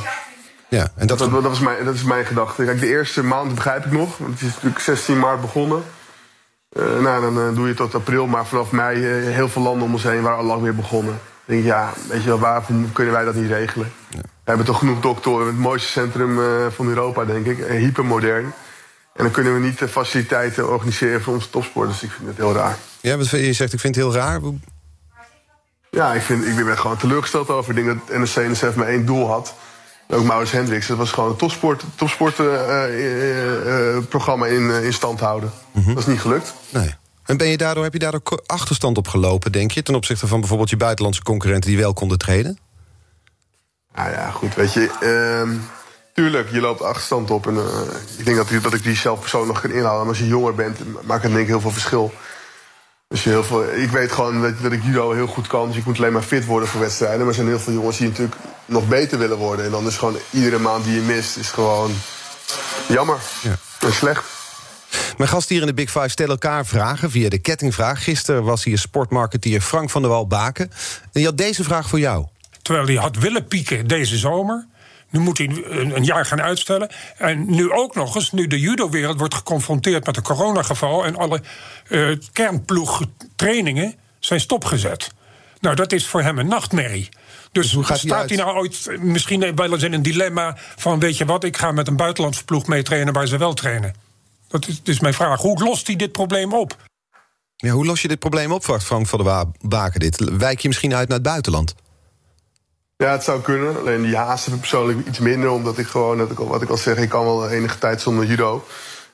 Ja, 0.68 0.88
en 0.96 1.06
dat, 1.06 1.18
Dat, 1.18 1.30
dat, 1.30 1.42
was 1.42 1.60
mijn, 1.60 1.84
dat 1.84 1.94
is 1.94 2.02
mijn 2.02 2.24
gedachte. 2.24 2.64
Kijk, 2.64 2.80
de 2.80 2.86
eerste 2.86 3.22
maand 3.22 3.54
begrijp 3.54 3.84
ik 3.84 3.92
nog, 3.92 4.18
want 4.18 4.32
het 4.32 4.42
is 4.42 4.54
natuurlijk 4.54 4.78
16 4.80 5.18
maart 5.18 5.40
begonnen. 5.40 5.82
Eh, 6.72 7.00
nou, 7.00 7.20
dan 7.20 7.48
eh, 7.48 7.54
doe 7.54 7.62
je 7.62 7.68
het 7.68 7.76
tot 7.76 7.94
april, 7.94 8.26
maar 8.26 8.46
vanaf 8.46 8.70
mei 8.70 9.06
eh, 9.06 9.34
heel 9.34 9.48
veel 9.48 9.62
landen 9.62 9.86
om 9.86 9.92
ons 9.92 10.02
heen 10.02 10.22
waren 10.22 10.38
al 10.38 10.44
lang 10.44 10.62
weer 10.62 10.74
begonnen. 10.74 11.14
Ik 11.14 11.52
denk, 11.54 11.64
ja, 11.64 11.92
weet 12.08 12.22
je 12.22 12.28
wel, 12.28 12.38
waarom 12.38 12.92
kunnen 12.92 13.14
wij 13.14 13.24
dat 13.24 13.34
niet 13.34 13.50
regelen? 13.50 13.92
We 14.10 14.52
hebben 14.52 14.66
toch 14.66 14.78
genoeg 14.78 15.00
doktoren, 15.00 15.46
het 15.46 15.58
mooiste 15.58 15.88
centrum 15.88 16.38
van 16.70 16.88
Europa, 16.88 17.24
denk 17.24 17.46
ik. 17.46 17.64
Hypermodern. 17.66 18.44
En 19.14 19.24
dan 19.24 19.30
kunnen 19.30 19.54
we 19.54 19.60
niet 19.60 19.78
de 19.78 19.88
faciliteiten 19.88 20.70
organiseren 20.70 21.22
voor 21.22 21.34
onze 21.34 21.50
topsporters. 21.50 22.02
Ik 22.02 22.10
vind 22.10 22.28
het 22.28 22.36
heel 22.36 22.52
raar. 22.52 22.76
ja, 23.00 23.16
wat 23.16 23.30
je 23.30 23.52
zegt, 23.52 23.72
ik 23.72 23.80
vind 23.80 23.94
het 23.94 24.04
heel 24.04 24.14
raar. 24.14 24.40
Ja, 25.90 26.12
ik, 26.12 26.22
vind, 26.22 26.46
ik 26.46 26.64
ben 26.64 26.78
gewoon 26.78 26.96
teleurgesteld 26.96 27.48
over. 27.48 27.74
Denk 27.74 27.86
dat 27.86 28.18
NSC 28.18 28.36
NSF 28.36 28.74
maar 28.74 28.86
één 28.86 29.06
doel 29.06 29.28
had. 29.28 29.54
Ook 30.08 30.24
Maurits 30.24 30.50
Hendricks. 30.52 30.86
Dat 30.86 30.96
was 30.96 31.10
gewoon 31.10 31.30
een 31.30 31.36
topsportprogramma 31.36 32.86
topsport, 32.86 34.08
programma 34.08 34.46
in, 34.46 34.70
in 34.70 34.92
stand 34.92 35.20
houden. 35.20 35.52
Dat 35.72 35.98
is 35.98 36.06
niet 36.06 36.20
gelukt. 36.20 36.54
Nee. 36.68 36.94
En 37.24 37.36
ben 37.36 37.48
je 37.48 37.56
daardoor, 37.56 37.84
heb 37.84 37.92
je 37.92 37.98
daardoor 37.98 38.42
achterstand 38.46 38.98
opgelopen, 38.98 39.52
denk 39.52 39.70
je... 39.70 39.82
ten 39.82 39.94
opzichte 39.94 40.26
van 40.26 40.40
bijvoorbeeld 40.40 40.70
je 40.70 40.76
buitenlandse 40.76 41.22
concurrenten... 41.22 41.70
die 41.70 41.78
wel 41.78 41.92
konden 41.92 42.18
trainen? 42.18 42.58
Nou 43.94 44.10
ja, 44.10 44.30
goed, 44.30 44.54
weet 44.54 44.72
je. 44.72 44.90
ehm, 45.00 45.50
tuurlijk, 46.14 46.50
je 46.50 46.60
loopt 46.60 46.82
achterstand 46.82 47.30
op. 47.30 47.46
En, 47.46 47.56
ik 48.18 48.24
denk 48.24 48.36
dat, 48.36 48.62
dat 48.62 48.74
ik 48.74 48.82
die 48.82 48.96
zelf 48.96 49.20
persoonlijk 49.20 49.52
nog 49.52 49.62
kan 49.62 49.70
inhalen. 49.70 49.98
Maar 49.98 50.08
als 50.08 50.18
je 50.18 50.26
jonger 50.26 50.54
bent, 50.54 50.78
maakt 51.06 51.22
het 51.22 51.32
denk 51.32 51.42
ik 51.42 51.48
heel 51.48 51.60
veel 51.60 51.70
verschil. 51.70 52.12
Dus 53.08 53.24
je 53.24 53.30
heel 53.30 53.44
veel, 53.44 53.74
ik 53.74 53.90
weet 53.90 54.12
gewoon 54.12 54.42
dat, 54.42 54.60
dat 54.62 54.72
ik 54.72 54.82
judo 54.82 55.12
heel 55.12 55.26
goed 55.26 55.46
kan. 55.46 55.68
Dus 55.68 55.76
ik 55.76 55.84
moet 55.84 55.98
alleen 55.98 56.12
maar 56.12 56.22
fit 56.22 56.44
worden 56.44 56.68
voor 56.68 56.80
wedstrijden. 56.80 57.18
Maar 57.18 57.28
er 57.28 57.34
zijn 57.34 57.46
heel 57.46 57.58
veel 57.58 57.72
jongens 57.72 57.96
die 57.96 58.08
natuurlijk 58.08 58.36
nog 58.64 58.88
beter 58.88 59.18
willen 59.18 59.36
worden. 59.36 59.64
En 59.64 59.70
dan 59.70 59.86
is 59.86 59.96
gewoon 59.96 60.16
iedere 60.30 60.58
maand 60.58 60.84
die 60.84 60.94
je 60.94 61.00
mist, 61.00 61.36
is 61.36 61.50
gewoon 61.50 61.90
jammer. 62.88 63.18
Ja. 63.42 63.56
En 63.80 63.92
slecht. 63.92 64.24
Mijn 65.16 65.30
gasten 65.30 65.54
hier 65.54 65.60
in 65.60 65.68
de 65.68 65.82
Big 65.82 65.90
Five 65.90 66.08
stellen 66.08 66.30
elkaar 66.30 66.66
vragen 66.66 67.10
via 67.10 67.28
de 67.28 67.38
kettingvraag. 67.38 68.04
Gisteren 68.04 68.44
was 68.44 68.64
hier 68.64 68.78
sportmarketeer 68.78 69.60
Frank 69.60 69.90
van 69.90 70.02
der 70.02 70.10
Wal 70.10 70.26
Baken. 70.26 70.70
En 71.02 71.10
die 71.12 71.24
had 71.24 71.38
deze 71.38 71.64
vraag 71.64 71.88
voor 71.88 71.98
jou. 71.98 72.26
Terwijl 72.62 72.86
hij 72.86 72.96
had 72.96 73.16
willen 73.16 73.46
pieken 73.46 73.86
deze 73.86 74.16
zomer. 74.16 74.66
Nu 75.10 75.20
moet 75.20 75.38
hij 75.38 75.64
een, 75.68 76.04
jaar 76.04 76.26
gaan 76.26 76.42
uitstellen. 76.42 76.90
En 77.16 77.54
nu 77.54 77.72
ook 77.72 77.94
nog 77.94 78.14
eens, 78.14 78.32
nu 78.32 78.46
de 78.46 78.60
judo-wereld 78.60 79.18
wordt 79.18 79.34
geconfronteerd 79.34 80.06
met 80.06 80.16
een 80.16 80.22
coronageval. 80.22 81.04
en 81.04 81.16
alle 81.16 81.40
eh 81.88 82.08
kernploegtrainingen 82.32 83.94
zijn 84.18 84.40
stopgezet. 84.40 85.10
Nou, 85.60 85.74
dat 85.76 85.92
is 85.92 86.06
voor 86.06 86.22
hem 86.22 86.38
een 86.38 86.48
nachtmerrie. 86.48 87.08
Dus, 87.52 87.72
hoe 87.72 87.84
gaat 87.84 88.00
hij 88.00 88.08
staat 88.08 88.20
uit? 88.20 88.28
hij 88.28 88.38
nou 88.38 88.56
ooit 88.56 88.86
eh, 88.86 88.98
misschien 88.98 89.54
wel 89.54 89.72
eens 89.72 89.82
in 89.82 89.92
een 89.92 90.02
dilemma 90.02 90.56
van: 90.76 90.98
weet 90.98 91.16
je 91.16 91.24
wat, 91.24 91.44
ik 91.44 91.56
ga 91.56 91.72
met 91.72 91.88
een 91.88 91.96
buitenlandse 91.96 92.44
ploeg 92.44 92.66
mee 92.66 92.82
trainen 92.82 93.12
waar 93.12 93.26
ze 93.26 93.36
wel 93.36 93.54
trainen? 93.54 93.94
Dat 94.48 94.68
is, 94.68 94.82
dus 94.82 95.00
mijn 95.00 95.14
vraag. 95.14 95.40
Hoe 95.40 95.64
lost 95.64 95.86
hij 95.86 95.96
dit 95.96 96.12
probleem 96.12 96.54
op? 96.54 96.76
Ja, 97.56 97.70
hoe 97.70 97.86
los 97.86 98.02
je 98.02 98.08
dit 98.08 98.18
probleem 98.18 98.52
op, 98.52 98.64
Frank 98.64 99.06
van 99.06 99.18
der 99.18 99.28
Wa- 99.28 99.50
Baken 99.60 100.00
dit? 100.00 100.30
Wijk 100.30 100.60
je 100.60 100.68
misschien 100.68 100.94
uit 100.94 101.08
naar 101.08 101.18
het 101.18 101.26
buitenland? 101.26 101.74
Ja, 102.98 103.12
het 103.12 103.24
zou 103.24 103.40
kunnen. 103.40 103.78
Alleen 103.78 104.02
die 104.02 104.16
haast 104.16 104.44
heb 104.44 104.54
ik 104.54 104.60
persoonlijk 104.60 105.06
iets 105.06 105.18
minder. 105.18 105.50
Omdat 105.50 105.78
ik 105.78 105.86
gewoon, 105.86 106.18
dat 106.18 106.30
ik, 106.30 106.38
wat 106.38 106.62
ik 106.62 106.68
al 106.68 106.76
zeg, 106.76 106.96
ik 106.96 107.08
kan 107.08 107.24
wel 107.24 107.48
enige 107.48 107.78
tijd 107.78 108.00
zonder 108.00 108.24
judo. 108.24 108.64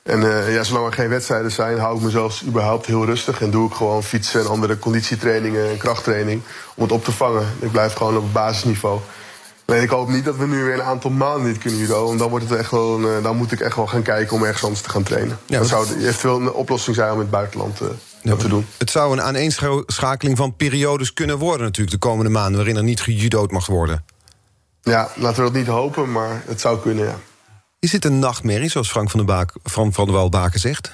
En 0.03 0.21
uh, 0.21 0.53
ja, 0.53 0.63
zolang 0.63 0.85
er 0.85 0.93
geen 0.93 1.09
wedstrijden 1.09 1.51
zijn, 1.51 1.79
hou 1.79 1.97
ik 1.97 2.03
mezelf 2.03 2.43
überhaupt 2.43 2.85
heel 2.85 3.05
rustig. 3.05 3.41
En 3.41 3.51
doe 3.51 3.67
ik 3.67 3.73
gewoon 3.73 4.03
fietsen 4.03 4.41
en 4.41 4.47
andere 4.47 4.79
conditietrainingen 4.79 5.69
en 5.69 5.77
krachttraining. 5.77 6.41
Om 6.75 6.83
het 6.83 6.91
op 6.91 7.03
te 7.03 7.11
vangen. 7.11 7.47
Ik 7.59 7.71
blijf 7.71 7.93
gewoon 7.93 8.17
op 8.17 8.23
het 8.23 8.33
basisniveau. 8.33 8.99
Nee, 9.65 9.81
ik 9.81 9.89
hoop 9.89 10.09
niet 10.09 10.25
dat 10.25 10.35
we 10.35 10.47
nu 10.47 10.63
weer 10.63 10.73
een 10.73 10.83
aantal 10.83 11.11
maanden 11.11 11.47
niet 11.47 11.57
kunnen 11.57 11.79
judo. 11.79 12.05
Want 12.05 12.19
dan, 12.19 12.29
wordt 12.29 12.49
het 12.49 12.59
echt 12.59 12.71
wel, 12.71 12.99
uh, 12.99 13.23
dan 13.23 13.35
moet 13.35 13.51
ik 13.51 13.59
echt 13.59 13.75
wel 13.75 13.87
gaan 13.87 14.01
kijken 14.01 14.35
om 14.35 14.43
ergens 14.43 14.63
anders 14.63 14.81
te 14.81 14.89
gaan 14.89 15.03
trainen. 15.03 15.39
Ja, 15.45 15.59
dat 15.59 15.67
zou 15.67 15.87
eventueel 15.99 16.39
een 16.39 16.51
oplossing 16.51 16.95
zijn 16.95 17.09
om 17.09 17.15
in 17.15 17.21
het 17.21 17.31
buitenland 17.31 17.81
uh, 17.81 17.87
ja, 18.23 18.35
te 18.35 18.47
doen. 18.47 18.67
Het 18.77 18.89
zou 18.89 19.13
een 19.13 19.21
aaneenschakeling 19.21 20.37
van 20.37 20.55
periodes 20.55 21.13
kunnen 21.13 21.37
worden 21.37 21.65
natuurlijk 21.65 22.01
de 22.01 22.07
komende 22.07 22.31
maanden... 22.31 22.55
waarin 22.55 22.75
er 22.75 22.83
niet 22.83 23.01
gejudood 23.01 23.51
mag 23.51 23.65
worden. 23.65 24.05
Ja, 24.81 25.11
laten 25.15 25.43
we 25.43 25.51
dat 25.51 25.59
niet 25.59 25.67
hopen, 25.67 26.11
maar 26.11 26.41
het 26.45 26.61
zou 26.61 26.79
kunnen, 26.79 27.05
ja. 27.05 27.19
Is 27.79 27.91
dit 27.91 28.05
een 28.05 28.19
nachtmerrie, 28.19 28.69
zoals 28.69 28.89
Frank 28.89 29.09
van 29.09 29.19
der, 29.19 29.35
Baak, 29.35 29.53
Frank 29.63 29.93
van 29.93 30.05
der 30.05 30.13
Walbaken 30.13 30.59
zegt? 30.59 30.93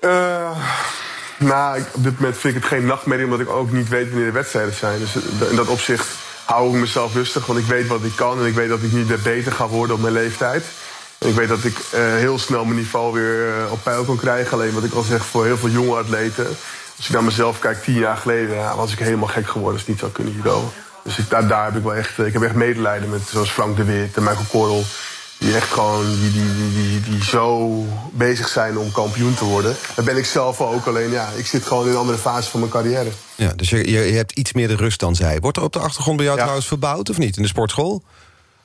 Uh, 0.00 0.56
nou, 1.38 1.82
op 1.92 2.02
dit 2.04 2.14
moment 2.14 2.38
vind 2.38 2.56
ik 2.56 2.62
het 2.62 2.70
geen 2.70 2.86
nachtmerrie... 2.86 3.24
omdat 3.24 3.40
ik 3.40 3.48
ook 3.48 3.72
niet 3.72 3.88
weet 3.88 4.08
wanneer 4.08 4.26
de 4.26 4.32
wedstrijden 4.32 4.74
zijn. 4.74 4.98
Dus 4.98 5.14
in 5.50 5.56
dat 5.56 5.68
opzicht 5.68 6.06
hou 6.44 6.74
ik 6.74 6.80
mezelf 6.80 7.14
rustig, 7.14 7.46
want 7.46 7.58
ik 7.58 7.64
weet 7.64 7.86
wat 7.86 8.04
ik 8.04 8.16
kan... 8.16 8.38
en 8.38 8.46
ik 8.46 8.54
weet 8.54 8.68
dat 8.68 8.82
ik 8.82 8.92
niet 8.92 9.22
beter 9.22 9.52
ga 9.52 9.68
worden 9.68 9.96
op 9.96 10.02
mijn 10.02 10.14
leeftijd. 10.14 10.64
Ik 11.26 11.34
weet 11.34 11.48
dat 11.48 11.64
ik 11.64 11.78
uh, 11.78 12.00
heel 12.00 12.38
snel 12.38 12.64
mijn 12.64 12.76
niveau 12.76 13.12
weer 13.12 13.48
uh, 13.48 13.72
op 13.72 13.82
peil 13.82 14.04
kan 14.04 14.16
krijgen. 14.16 14.52
Alleen 14.52 14.74
wat 14.74 14.84
ik 14.84 14.92
al 14.92 15.02
zeg, 15.02 15.24
voor 15.24 15.44
heel 15.44 15.58
veel 15.58 15.68
jonge 15.68 15.96
atleten... 15.96 16.46
als 16.96 17.06
ik 17.06 17.12
naar 17.12 17.24
mezelf 17.24 17.58
kijk, 17.58 17.82
tien 17.82 17.98
jaar 17.98 18.16
geleden... 18.16 18.56
Ja, 18.56 18.76
was 18.76 18.92
ik 18.92 18.98
helemaal 18.98 19.28
gek 19.28 19.46
geworden 19.46 19.72
als 19.72 19.82
ik 19.82 19.88
niet 19.88 19.98
zou 19.98 20.10
kunnen 20.10 20.32
judo. 20.32 20.72
Dus 21.04 21.18
ik, 21.18 21.30
daar, 21.30 21.48
daar 21.48 21.64
heb 21.64 21.76
ik 21.76 21.82
wel 21.82 21.94
echt, 21.94 22.18
ik 22.18 22.32
heb 22.32 22.42
echt 22.42 22.54
medelijden 22.54 23.10
met 23.10 23.20
zoals 23.30 23.50
Frank 23.50 23.76
de 23.76 23.84
Weert 23.84 24.16
en 24.16 24.22
Michael 24.22 24.44
Korrel. 24.48 24.84
Die 25.38 25.54
echt 25.54 25.72
gewoon, 25.72 26.04
die, 26.04 26.32
die, 26.32 26.54
die, 26.54 26.72
die, 26.72 27.00
die 27.00 27.24
zo 27.24 27.84
bezig 28.12 28.48
zijn 28.48 28.78
om 28.78 28.92
kampioen 28.92 29.34
te 29.34 29.44
worden. 29.44 29.76
Dat 29.94 30.04
ben 30.04 30.16
ik 30.16 30.24
zelf 30.24 30.60
ook, 30.60 30.86
alleen 30.86 31.10
ja, 31.10 31.28
ik 31.36 31.46
zit 31.46 31.66
gewoon 31.66 31.84
in 31.84 31.90
een 31.90 31.96
andere 31.96 32.18
fase 32.18 32.50
van 32.50 32.60
mijn 32.60 32.72
carrière. 32.72 33.10
Ja, 33.34 33.52
dus 33.56 33.70
je, 33.70 33.90
je 33.90 33.98
hebt 33.98 34.32
iets 34.32 34.52
meer 34.52 34.68
de 34.68 34.76
rust 34.76 35.00
dan 35.00 35.14
zij. 35.14 35.38
Wordt 35.40 35.56
er 35.56 35.62
op 35.62 35.72
de 35.72 35.78
achtergrond 35.78 36.16
bij 36.16 36.26
jou 36.26 36.38
trouwens 36.38 36.66
verbouwd 36.66 37.10
of 37.10 37.18
niet, 37.18 37.36
in 37.36 37.42
de 37.42 37.48
sportschool? 37.48 38.02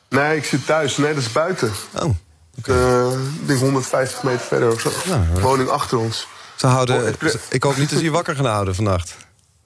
Nee, 0.10 0.38
ik 0.38 0.45
zit 0.45 0.66
thuis. 0.66 0.97
Nee, 0.97 1.14
dat 1.14 1.24
is 1.24 1.32
buiten. 1.32 1.72
Oh, 1.93 2.10
okay. 2.58 2.76
uh, 2.76 3.12
ik 3.41 3.47
denk 3.47 3.60
150 3.60 4.24
meter 4.24 4.39
verder 4.39 4.72
of 4.72 4.82
zo. 4.82 4.91
Ja, 5.06 5.41
Woning 5.41 5.70
achter 5.70 5.97
ons. 5.97 6.28
Ze 6.56 6.68
houden, 6.68 7.01
oh, 7.01 7.32
ik 7.49 7.64
hoop 7.64 7.78
niet 7.78 7.89
dat 7.89 7.99
ze 7.99 8.06
je 8.06 8.12
wakker 8.12 8.36
gaan 8.36 8.45
houden 8.45 8.76
vannacht. 8.76 9.16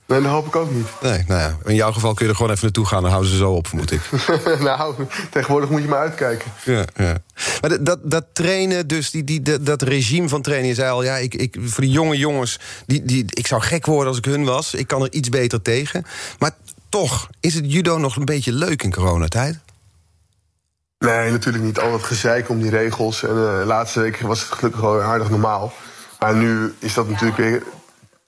Nee, 0.09 0.21
dat 0.21 0.31
hoop 0.31 0.47
ik 0.47 0.55
ook 0.55 0.71
niet. 0.71 0.87
Nee, 1.01 1.23
nou 1.27 1.39
ja, 1.39 1.57
in 1.65 1.75
jouw 1.75 1.91
geval 1.91 2.13
kun 2.13 2.25
je 2.25 2.31
er 2.31 2.37
gewoon 2.37 2.51
even 2.51 2.63
naartoe 2.63 2.85
gaan... 2.85 3.01
dan 3.01 3.11
houden 3.11 3.31
ze 3.31 3.37
zo 3.37 3.51
op, 3.51 3.67
vermoed 3.67 3.91
ik. 3.91 4.01
nou, 4.59 4.95
tegenwoordig 5.29 5.69
moet 5.69 5.81
je 5.81 5.87
maar 5.87 5.99
uitkijken. 5.99 6.51
Ja, 6.65 6.85
ja. 6.95 7.17
Maar 7.61 7.83
dat, 7.83 7.99
dat 8.03 8.25
trainen, 8.33 8.87
dus 8.87 9.11
die, 9.11 9.23
die, 9.23 9.61
dat, 9.61 9.81
regime 9.81 10.29
van 10.29 10.41
trainen... 10.41 10.67
je 10.67 10.73
zei 10.73 10.91
al, 10.91 11.03
ja, 11.03 11.17
ik, 11.17 11.35
ik, 11.35 11.57
voor 11.61 11.83
die 11.83 11.91
jonge 11.91 12.17
jongens... 12.17 12.59
Die, 12.85 13.05
die, 13.05 13.25
ik 13.29 13.47
zou 13.47 13.61
gek 13.61 13.85
worden 13.85 14.07
als 14.07 14.17
ik 14.17 14.25
hun 14.25 14.43
was. 14.43 14.73
Ik 14.73 14.87
kan 14.87 15.01
er 15.01 15.11
iets 15.11 15.29
beter 15.29 15.61
tegen. 15.61 16.05
Maar 16.39 16.51
toch, 16.89 17.29
is 17.39 17.53
het 17.53 17.71
judo 17.71 17.97
nog 17.97 18.15
een 18.15 18.25
beetje 18.25 18.51
leuk 18.51 18.83
in 18.83 18.93
coronatijd? 18.93 19.59
Nee, 20.99 21.31
natuurlijk 21.31 21.63
niet. 21.63 21.79
Al 21.79 21.91
dat 21.91 22.03
gezeik 22.03 22.49
om 22.49 22.61
die 22.61 22.69
regels. 22.69 23.23
En 23.23 23.33
de 23.33 23.57
uh, 23.61 23.67
laatste 23.67 23.99
week 23.99 24.19
was 24.19 24.39
het 24.39 24.51
gelukkig 24.51 24.81
wel 24.81 25.01
aardig 25.01 25.29
normaal. 25.29 25.73
Maar 26.19 26.35
nu 26.35 26.73
is 26.79 26.93
dat 26.93 27.09
natuurlijk 27.09 27.37
weer 27.37 27.63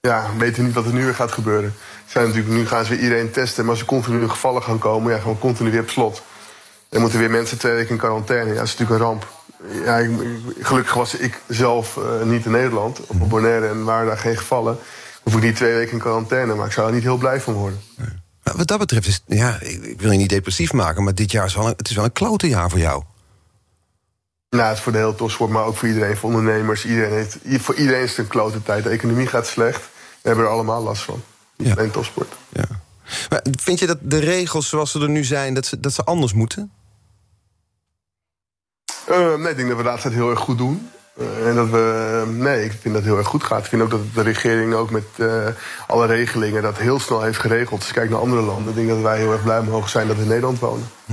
ja, 0.00 0.26
we 0.32 0.38
weten 0.38 0.64
niet 0.64 0.74
wat 0.74 0.84
er 0.84 0.92
nu 0.92 1.04
weer 1.04 1.14
gaat 1.14 1.32
gebeuren. 1.32 1.74
Zijn 2.06 2.26
natuurlijk, 2.26 2.54
nu 2.54 2.66
gaan 2.66 2.84
ze 2.84 2.90
weer 2.90 3.02
iedereen 3.02 3.30
testen. 3.30 3.64
Maar 3.64 3.72
als 3.72 3.80
er 3.80 3.86
continu 3.86 4.28
gevallen 4.28 4.62
gaan 4.62 4.78
komen, 4.78 5.12
ja, 5.12 5.18
gewoon 5.18 5.38
continu 5.38 5.70
weer 5.70 5.80
op 5.80 5.90
slot. 5.90 6.22
Dan 6.88 7.00
moeten 7.00 7.18
weer 7.18 7.30
mensen 7.30 7.58
twee 7.58 7.74
weken 7.74 7.90
in 7.90 7.96
quarantaine. 7.96 8.48
Ja, 8.48 8.54
dat 8.54 8.66
is 8.66 8.78
natuurlijk 8.78 9.00
een 9.00 9.06
ramp. 9.06 9.26
Ja, 9.84 10.08
gelukkig 10.60 10.94
was 10.94 11.14
ik 11.14 11.40
zelf 11.48 11.96
uh, 11.96 12.22
niet 12.22 12.44
in 12.44 12.50
Nederland, 12.50 13.00
op 13.06 13.28
Bonaire, 13.28 13.68
en 13.68 13.84
waren 13.84 14.06
daar 14.06 14.18
geen 14.18 14.36
gevallen. 14.36 14.78
Hoef 15.22 15.34
ik 15.34 15.42
niet 15.42 15.56
twee 15.56 15.74
weken 15.74 15.92
in 15.92 15.98
quarantaine, 15.98 16.54
maar 16.54 16.66
ik 16.66 16.72
zou 16.72 16.86
er 16.86 16.94
niet 16.94 17.02
heel 17.02 17.16
blij 17.16 17.40
van 17.40 17.54
worden. 17.54 17.80
Wat 18.42 18.66
dat 18.66 18.78
betreft 18.78 19.06
is, 19.06 19.22
ja, 19.26 19.60
ik, 19.60 20.00
wil 20.00 20.10
je 20.10 20.18
niet 20.18 20.28
depressief 20.28 20.72
maken, 20.72 21.04
maar 21.04 21.14
dit 21.14 21.30
jaar 21.30 21.46
is 21.46 21.54
wel 21.54 21.66
een, 21.66 21.74
het 21.76 21.88
is 21.88 21.96
wel 21.96 22.04
een 22.04 22.12
klote 22.12 22.48
jaar 22.48 22.70
voor 22.70 22.78
jou. 22.78 23.02
Nou, 24.50 24.68
het 24.68 24.76
is 24.76 24.82
voor 24.82 24.92
de 24.92 24.98
hele 24.98 25.14
topsport, 25.14 25.50
maar 25.50 25.64
ook 25.64 25.76
voor 25.76 25.88
iedereen, 25.88 26.16
voor 26.16 26.28
ondernemers. 26.28 26.84
Iedereen 26.84 27.12
heeft, 27.12 27.38
voor 27.42 27.74
iedereen 27.74 28.02
is 28.02 28.10
het 28.10 28.18
een 28.18 28.26
klote 28.26 28.62
tijd. 28.62 28.84
De 28.84 28.90
economie 28.90 29.26
gaat 29.26 29.46
slecht. 29.46 29.80
We 30.22 30.28
hebben 30.28 30.44
er 30.44 30.50
allemaal 30.50 30.82
last 30.82 31.02
van. 31.02 31.22
Ja. 31.56 31.74
Alleen 31.74 31.90
topsport. 31.90 32.32
Ja. 32.48 32.64
Maar 33.30 33.44
vind 33.50 33.78
je 33.78 33.86
dat 33.86 33.98
de 34.00 34.18
regels 34.18 34.68
zoals 34.68 34.90
ze 34.90 35.00
er 35.00 35.08
nu 35.08 35.24
zijn, 35.24 35.54
dat 35.54 35.66
ze, 35.66 35.80
dat 35.80 35.92
ze 35.92 36.04
anders 36.04 36.32
moeten? 36.32 36.72
Uh, 39.08 39.34
nee, 39.34 39.50
ik 39.50 39.56
denk 39.56 39.68
dat 39.68 39.76
we 39.76 39.82
dat 39.82 40.02
heel 40.02 40.30
erg 40.30 40.38
goed 40.38 40.58
doen. 40.58 40.90
Uh, 41.16 41.48
en 41.48 41.54
dat 41.54 41.70
we, 41.70 42.24
nee, 42.28 42.64
ik 42.64 42.72
vind 42.80 42.94
dat 42.94 43.02
heel 43.02 43.16
erg 43.16 43.26
goed 43.26 43.44
gaat. 43.44 43.58
Ik 43.58 43.64
vind 43.64 43.82
ook 43.82 43.90
dat 43.90 44.00
de 44.14 44.22
regering 44.22 44.74
ook 44.74 44.90
met 44.90 45.04
uh, 45.16 45.46
alle 45.86 46.06
regelingen 46.06 46.62
dat 46.62 46.78
heel 46.78 47.00
snel 47.00 47.22
heeft 47.22 47.38
geregeld. 47.38 47.78
Als 47.78 47.88
je 47.88 47.94
kijkt 47.94 48.10
naar 48.10 48.20
andere 48.20 48.42
landen, 48.42 48.68
ik 48.68 48.74
denk 48.74 48.88
dat 48.88 49.00
wij 49.00 49.18
heel 49.18 49.32
erg 49.32 49.42
blij 49.42 49.62
mogen 49.62 49.90
zijn 49.90 50.06
dat 50.06 50.16
we 50.16 50.22
in 50.22 50.28
Nederland 50.28 50.58
wonen. 50.58 50.90
Hm. 51.06 51.12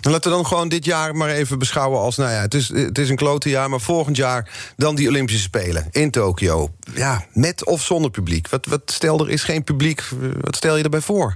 Laten 0.00 0.30
we 0.30 0.36
dan 0.36 0.46
gewoon 0.46 0.68
dit 0.68 0.84
jaar 0.84 1.16
maar 1.16 1.28
even 1.28 1.58
beschouwen 1.58 2.00
als... 2.00 2.16
nou 2.16 2.30
ja, 2.30 2.40
het 2.40 2.54
is, 2.54 2.68
het 2.68 2.98
is 2.98 3.10
een 3.10 3.16
klote 3.16 3.48
jaar, 3.48 3.70
maar 3.70 3.80
volgend 3.80 4.16
jaar 4.16 4.72
dan 4.76 4.94
die 4.94 5.08
Olympische 5.08 5.42
Spelen 5.42 5.88
in 5.90 6.10
Tokio. 6.10 6.70
Ja, 6.94 7.24
met 7.32 7.64
of 7.64 7.82
zonder 7.82 8.10
publiek. 8.10 8.48
Wat, 8.48 8.66
wat 8.66 8.82
stel, 8.84 9.20
er 9.20 9.30
is 9.30 9.42
geen 9.42 9.64
publiek, 9.64 10.02
wat 10.40 10.56
stel 10.56 10.76
je 10.76 10.82
erbij 10.82 11.00
voor? 11.00 11.34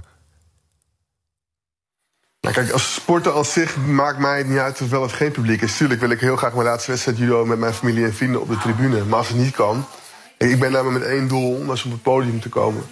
Nou, 2.43 2.55
kijk, 2.55 2.71
als 2.71 2.93
sporter 2.93 3.31
als 3.31 3.53
zich 3.53 3.77
maakt 3.77 4.17
mij 4.17 4.37
het 4.37 4.47
niet 4.47 4.57
uit 4.57 4.81
of 4.81 4.89
wel 4.89 5.01
of 5.01 5.11
geen 5.11 5.31
publiek 5.31 5.61
is. 5.61 5.77
Tuurlijk 5.77 5.99
wil 5.99 6.09
ik 6.09 6.19
heel 6.19 6.35
graag 6.35 6.53
mijn 6.53 6.65
laatste 6.65 6.91
wedstrijd 6.91 7.17
judo 7.17 7.45
met 7.45 7.59
mijn 7.59 7.73
familie 7.73 8.05
en 8.05 8.13
vrienden 8.13 8.41
op 8.41 8.49
de 8.49 8.57
tribune. 8.57 9.03
Maar 9.03 9.17
als 9.17 9.27
het 9.27 9.37
niet 9.37 9.55
kan, 9.55 9.85
ik 10.37 10.59
ben 10.59 10.71
daar 10.71 10.85
met 10.85 11.03
één 11.03 11.27
doel, 11.27 11.55
om 11.55 11.69
op 11.69 11.83
het 11.83 12.01
podium 12.01 12.41
te 12.41 12.49
komen. 12.49 12.83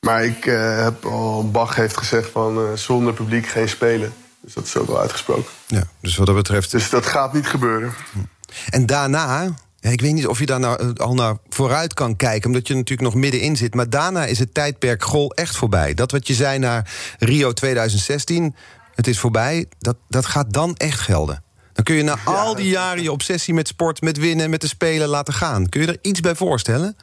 Maar 0.00 0.24
ik 0.24 0.46
uh, 0.46 0.84
heb 0.84 1.04
al, 1.04 1.50
Bach 1.50 1.74
heeft 1.74 1.96
gezegd 1.96 2.30
van 2.30 2.58
uh, 2.58 2.72
zonder 2.74 3.12
publiek 3.12 3.46
geen 3.46 3.68
spelen. 3.68 4.12
Dus 4.40 4.54
dat 4.54 4.64
is 4.64 4.76
ook 4.76 4.86
wel 4.86 5.00
uitgesproken. 5.00 5.50
Ja, 5.66 5.82
dus 6.00 6.16
wat 6.16 6.26
dat 6.26 6.36
betreft. 6.36 6.70
Dus 6.70 6.90
dat 6.90 7.06
gaat 7.06 7.32
niet 7.32 7.46
gebeuren. 7.46 7.92
En 8.70 8.86
daarna, 8.86 9.54
ik 9.80 10.00
weet 10.00 10.12
niet 10.12 10.26
of 10.26 10.38
je 10.38 10.46
daar 10.46 10.60
nou 10.60 10.80
eh, 10.80 11.04
al 11.06 11.14
naar 11.14 11.36
vooruit 11.48 11.94
kan 11.94 12.16
kijken, 12.16 12.46
omdat 12.46 12.68
je 12.68 12.74
natuurlijk 12.74 13.12
nog 13.12 13.22
middenin 13.22 13.56
zit. 13.56 13.74
Maar 13.74 13.90
daarna 13.90 14.24
is 14.24 14.38
het 14.38 14.54
tijdperk 14.54 15.02
Gol 15.02 15.34
echt 15.34 15.56
voorbij. 15.56 15.94
Dat 15.94 16.10
wat 16.10 16.26
je 16.26 16.34
zei 16.34 16.58
naar 16.58 16.90
Rio 17.18 17.52
2016, 17.52 18.54
het 18.94 19.06
is 19.06 19.18
voorbij, 19.18 19.66
dat, 19.78 19.96
dat 20.08 20.26
gaat 20.26 20.52
dan 20.52 20.74
echt 20.76 21.00
gelden. 21.00 21.42
Dan 21.72 21.84
kun 21.84 21.94
je 21.94 22.02
na 22.02 22.18
al 22.24 22.54
die 22.54 22.68
jaren 22.68 23.02
je 23.02 23.12
obsessie 23.12 23.54
met 23.54 23.68
sport, 23.68 24.00
met 24.00 24.18
winnen, 24.18 24.50
met 24.50 24.60
de 24.60 24.68
spelen 24.68 25.08
laten 25.08 25.34
gaan. 25.34 25.68
Kun 25.68 25.80
je 25.80 25.86
er 25.86 25.98
iets 26.00 26.20
bij 26.20 26.34
voorstellen? 26.34 26.96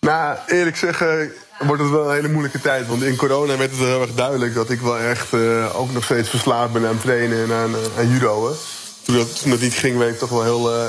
Nou, 0.00 0.38
eerlijk 0.46 0.76
zeggen, 0.76 1.32
wordt 1.58 1.82
het 1.82 1.90
wel 1.90 2.08
een 2.08 2.14
hele 2.14 2.28
moeilijke 2.28 2.60
tijd. 2.60 2.86
Want 2.86 3.02
in 3.02 3.16
corona 3.16 3.56
werd 3.56 3.70
het 3.70 3.78
heel 3.78 4.00
erg 4.00 4.14
duidelijk 4.14 4.54
dat 4.54 4.70
ik 4.70 4.80
wel 4.80 4.98
echt 4.98 5.32
uh, 5.32 5.80
ook 5.80 5.92
nog 5.92 6.04
steeds 6.04 6.28
verslaafd 6.28 6.72
ben 6.72 6.86
aan 6.86 6.98
trainen 6.98 7.44
en 7.44 7.52
aan, 7.52 7.70
uh, 7.70 7.98
aan 7.98 8.08
judo. 8.08 8.56
Toen 9.02 9.16
dat, 9.16 9.40
toen 9.40 9.50
dat 9.50 9.60
niet 9.60 9.74
ging, 9.74 9.98
werd 9.98 10.10
ik 10.10 10.18
toch 10.18 10.30
wel 10.30 10.42
heel, 10.42 10.76
uh, 10.76 10.86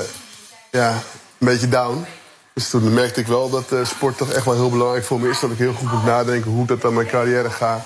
ja, 0.70 0.90
een 1.38 1.46
beetje 1.46 1.68
down. 1.68 2.04
Dus 2.52 2.70
toen 2.70 2.94
merkte 2.94 3.20
ik 3.20 3.26
wel 3.26 3.50
dat 3.50 3.72
sport 3.82 4.16
toch 4.16 4.30
echt 4.30 4.44
wel 4.44 4.54
heel 4.54 4.70
belangrijk 4.70 5.04
voor 5.04 5.20
me 5.20 5.28
is. 5.28 5.40
Dat 5.40 5.50
ik 5.50 5.58
heel 5.58 5.72
goed 5.72 5.92
moet 5.92 6.04
nadenken 6.04 6.50
hoe 6.50 6.66
dat 6.66 6.80
dan 6.80 6.94
mijn 6.94 7.06
carrière 7.06 7.50
ga 7.50 7.84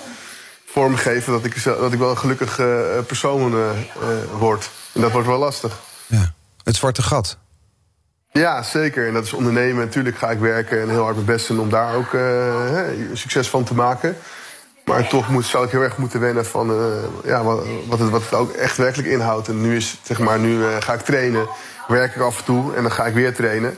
vormgeven. 0.71 1.31
Dat 1.33 1.45
ik, 1.45 1.63
dat 1.63 1.93
ik 1.93 1.99
wel 1.99 2.09
een 2.09 2.17
gelukkig 2.17 2.55
persoon 3.05 3.55
word. 4.37 4.69
En 4.93 5.01
dat 5.01 5.11
wordt 5.11 5.27
wel 5.27 5.37
lastig. 5.37 5.79
Ja, 6.07 6.33
het 6.63 6.75
zwarte 6.75 7.01
gat. 7.01 7.37
Ja, 8.31 8.63
zeker. 8.63 9.07
En 9.07 9.13
dat 9.13 9.25
is 9.25 9.33
ondernemen. 9.33 9.85
Natuurlijk 9.85 10.17
ga 10.17 10.29
ik 10.29 10.39
werken 10.39 10.81
en 10.81 10.89
heel 10.89 11.03
hard 11.03 11.15
mijn 11.15 11.25
best 11.25 11.47
doen 11.47 11.59
om 11.59 11.69
daar 11.69 11.95
ook 11.95 12.13
uh, 12.13 12.83
succes 13.13 13.49
van 13.49 13.63
te 13.63 13.73
maken. 13.73 14.17
Maar 14.85 15.07
toch 15.07 15.29
moet, 15.29 15.45
zou 15.45 15.65
ik 15.65 15.71
heel 15.71 15.81
erg 15.81 15.97
moeten 15.97 16.19
wennen 16.19 16.45
van 16.45 16.71
uh, 16.71 16.77
ja, 17.23 17.43
wat, 17.43 17.65
wat, 17.87 17.99
het, 17.99 18.09
wat 18.09 18.21
het 18.21 18.33
ook 18.33 18.51
echt 18.51 18.77
werkelijk 18.77 19.09
inhoudt. 19.09 19.47
En 19.47 19.61
nu, 19.61 19.75
is, 19.75 19.99
zeg 20.03 20.19
maar, 20.19 20.39
nu 20.39 20.57
uh, 20.57 20.75
ga 20.79 20.93
ik 20.93 21.01
trainen, 21.01 21.47
werk 21.87 22.15
ik 22.15 22.21
af 22.21 22.37
en 22.37 22.43
toe 22.43 22.75
en 22.75 22.81
dan 22.81 22.91
ga 22.91 23.05
ik 23.05 23.13
weer 23.13 23.35
trainen. 23.35 23.77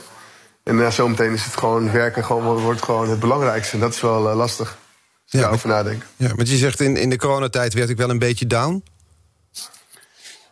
En 0.64 0.76
uh, 0.76 0.90
zometeen 0.90 1.32
is 1.32 1.44
het 1.44 1.56
gewoon 1.56 1.92
werken 1.92 2.24
gewoon, 2.24 2.58
wordt 2.58 2.82
gewoon 2.82 3.08
het 3.08 3.20
belangrijkste. 3.20 3.74
En 3.74 3.80
dat 3.80 3.94
is 3.94 4.00
wel 4.00 4.20
lastig. 4.20 4.76
Ja, 5.24 5.40
daarover 5.40 5.68
nadenken. 5.68 6.08
Ja, 6.16 6.34
want 6.34 6.48
je 6.48 6.56
zegt 6.56 6.80
in, 6.80 6.96
in 6.96 7.10
de 7.10 7.16
coronatijd 7.16 7.74
werd 7.74 7.88
ik 7.88 7.96
wel 7.96 8.10
een 8.10 8.18
beetje 8.18 8.46
down. 8.46 8.84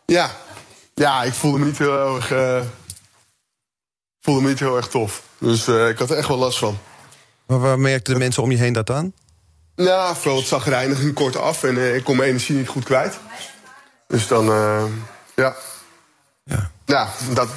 Ja, 0.07 0.31
ja 0.95 1.23
ik 1.23 1.33
voelde 1.33 1.59
me 1.59 1.65
niet 1.65 1.79
heel 1.79 2.17
erg 2.17 2.33
voelde 4.21 4.41
me 4.41 4.49
niet 4.49 4.59
heel 4.59 4.77
erg 4.77 4.89
tof. 4.89 5.23
Dus 5.39 5.69
uh, 5.69 5.89
ik 5.89 5.99
had 5.99 6.11
er 6.11 6.17
echt 6.17 6.29
wel 6.29 6.37
last 6.37 6.59
van. 6.59 6.79
Maar 7.47 7.61
waar 7.61 7.79
merkten 7.79 8.13
de 8.13 8.19
mensen 8.19 8.43
om 8.43 8.51
je 8.51 8.57
heen 8.57 8.73
dat 8.73 8.91
aan? 8.91 9.13
Ja, 9.75 10.15
vooral 10.15 10.39
het 10.39 10.49
zagrijnig 10.49 10.99
ging 10.99 11.15
kort 11.15 11.37
af 11.37 11.63
en 11.63 11.75
uh, 11.75 11.95
ik 11.95 12.05
kon 12.05 12.17
mijn 12.17 12.29
energie 12.29 12.57
niet 12.57 12.69
goed 12.69 12.85
kwijt. 12.85 13.19
Dus 14.07 14.27
dan, 14.27 14.49
uh, 14.49 14.85
ja. 15.35 15.57
Ja, 16.45 16.71
ja 16.85 17.09
dat, 17.35 17.49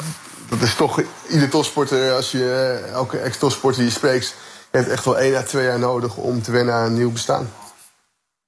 dat 0.50 0.62
is 0.62 0.76
toch... 0.76 1.02
Ieder 1.30 1.50
topsporter, 1.50 2.14
als 2.14 2.32
je 2.32 2.74
elke 2.92 3.18
ex-topsporter 3.18 3.82
die 3.82 3.90
je 3.90 3.98
spreekt... 3.98 4.36
heeft 4.78 4.90
echt 4.90 5.06
wel 5.06 5.20
één 5.20 5.36
à 5.36 5.42
twee 5.42 5.66
jaar 5.66 5.80
nodig 5.80 6.16
om 6.16 6.42
te 6.42 6.52
wennen 6.52 6.74
aan 6.74 6.86
een 6.86 6.94
nieuw 6.94 7.12
bestaan. 7.12 7.50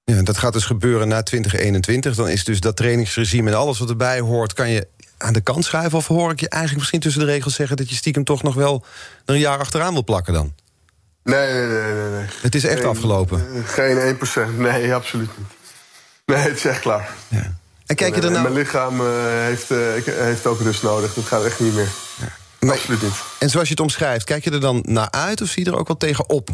Ja, 0.03 0.21
dat 0.21 0.38
gaat 0.38 0.53
dus 0.53 0.65
gebeuren 0.65 1.07
na 1.07 1.23
2021. 1.23 2.15
Dan 2.15 2.30
is 2.30 2.43
dus 2.43 2.59
dat 2.59 2.76
trainingsregime 2.76 3.49
en 3.49 3.57
alles 3.57 3.80
wat 3.80 3.89
erbij 3.89 4.19
hoort... 4.19 4.53
kan 4.53 4.69
je 4.69 4.88
aan 5.17 5.34
de 5.34 5.41
kant 5.41 5.65
schuiven? 5.65 5.97
Of 5.97 6.07
hoor 6.07 6.32
ik 6.32 6.39
je 6.39 6.49
eigenlijk 6.49 6.80
misschien 6.80 6.99
tussen 6.99 7.26
de 7.26 7.32
regels 7.32 7.55
zeggen... 7.55 7.78
dat 7.78 7.89
je 7.89 7.95
stiekem 7.95 8.23
toch 8.23 8.43
nog 8.43 8.55
wel 8.55 8.86
een 9.26 9.39
jaar 9.39 9.59
achteraan 9.59 9.93
wil 9.93 10.03
plakken 10.03 10.34
dan? 10.34 10.53
Nee, 11.23 11.53
nee, 11.53 11.67
nee. 11.67 11.93
nee, 11.93 12.09
nee. 12.09 12.26
Het 12.41 12.55
is 12.55 12.63
echt 12.63 12.84
afgelopen? 12.84 13.45
Eh, 13.55 13.61
geen 13.65 14.17
1%. 14.53 14.57
Nee, 14.57 14.93
absoluut 14.93 15.30
niet. 15.38 15.47
Nee, 16.26 16.38
het 16.38 16.57
is 16.57 16.65
echt 16.65 16.80
klaar. 16.80 17.09
Ja. 17.28 17.53
En 17.86 17.95
kijk 17.95 18.15
je 18.15 18.21
er 18.21 18.32
nou... 18.32 18.43
Mijn 18.43 18.53
lichaam 18.53 19.01
uh, 19.01 19.07
heeft, 19.23 19.71
uh, 19.71 19.78
heeft 20.05 20.45
ook 20.45 20.59
rust 20.59 20.84
nodig. 20.84 21.13
Dat 21.13 21.26
gaat 21.26 21.43
echt 21.43 21.59
niet 21.59 21.73
meer. 21.73 21.89
Ja. 22.19 22.28
Absoluut 22.70 23.01
niet. 23.01 23.13
En 23.39 23.49
zoals 23.49 23.68
je 23.68 23.74
het 23.74 23.84
omschrijft, 23.84 24.26
kijk 24.26 24.43
je 24.43 24.51
er 24.51 24.59
dan 24.59 24.84
naar 24.88 25.11
uit... 25.11 25.41
of 25.41 25.47
zie 25.47 25.66
je 25.66 25.72
er 25.72 25.78
ook 25.78 25.88
wel 25.88 25.97
tegen 25.97 26.30
op? 26.30 26.49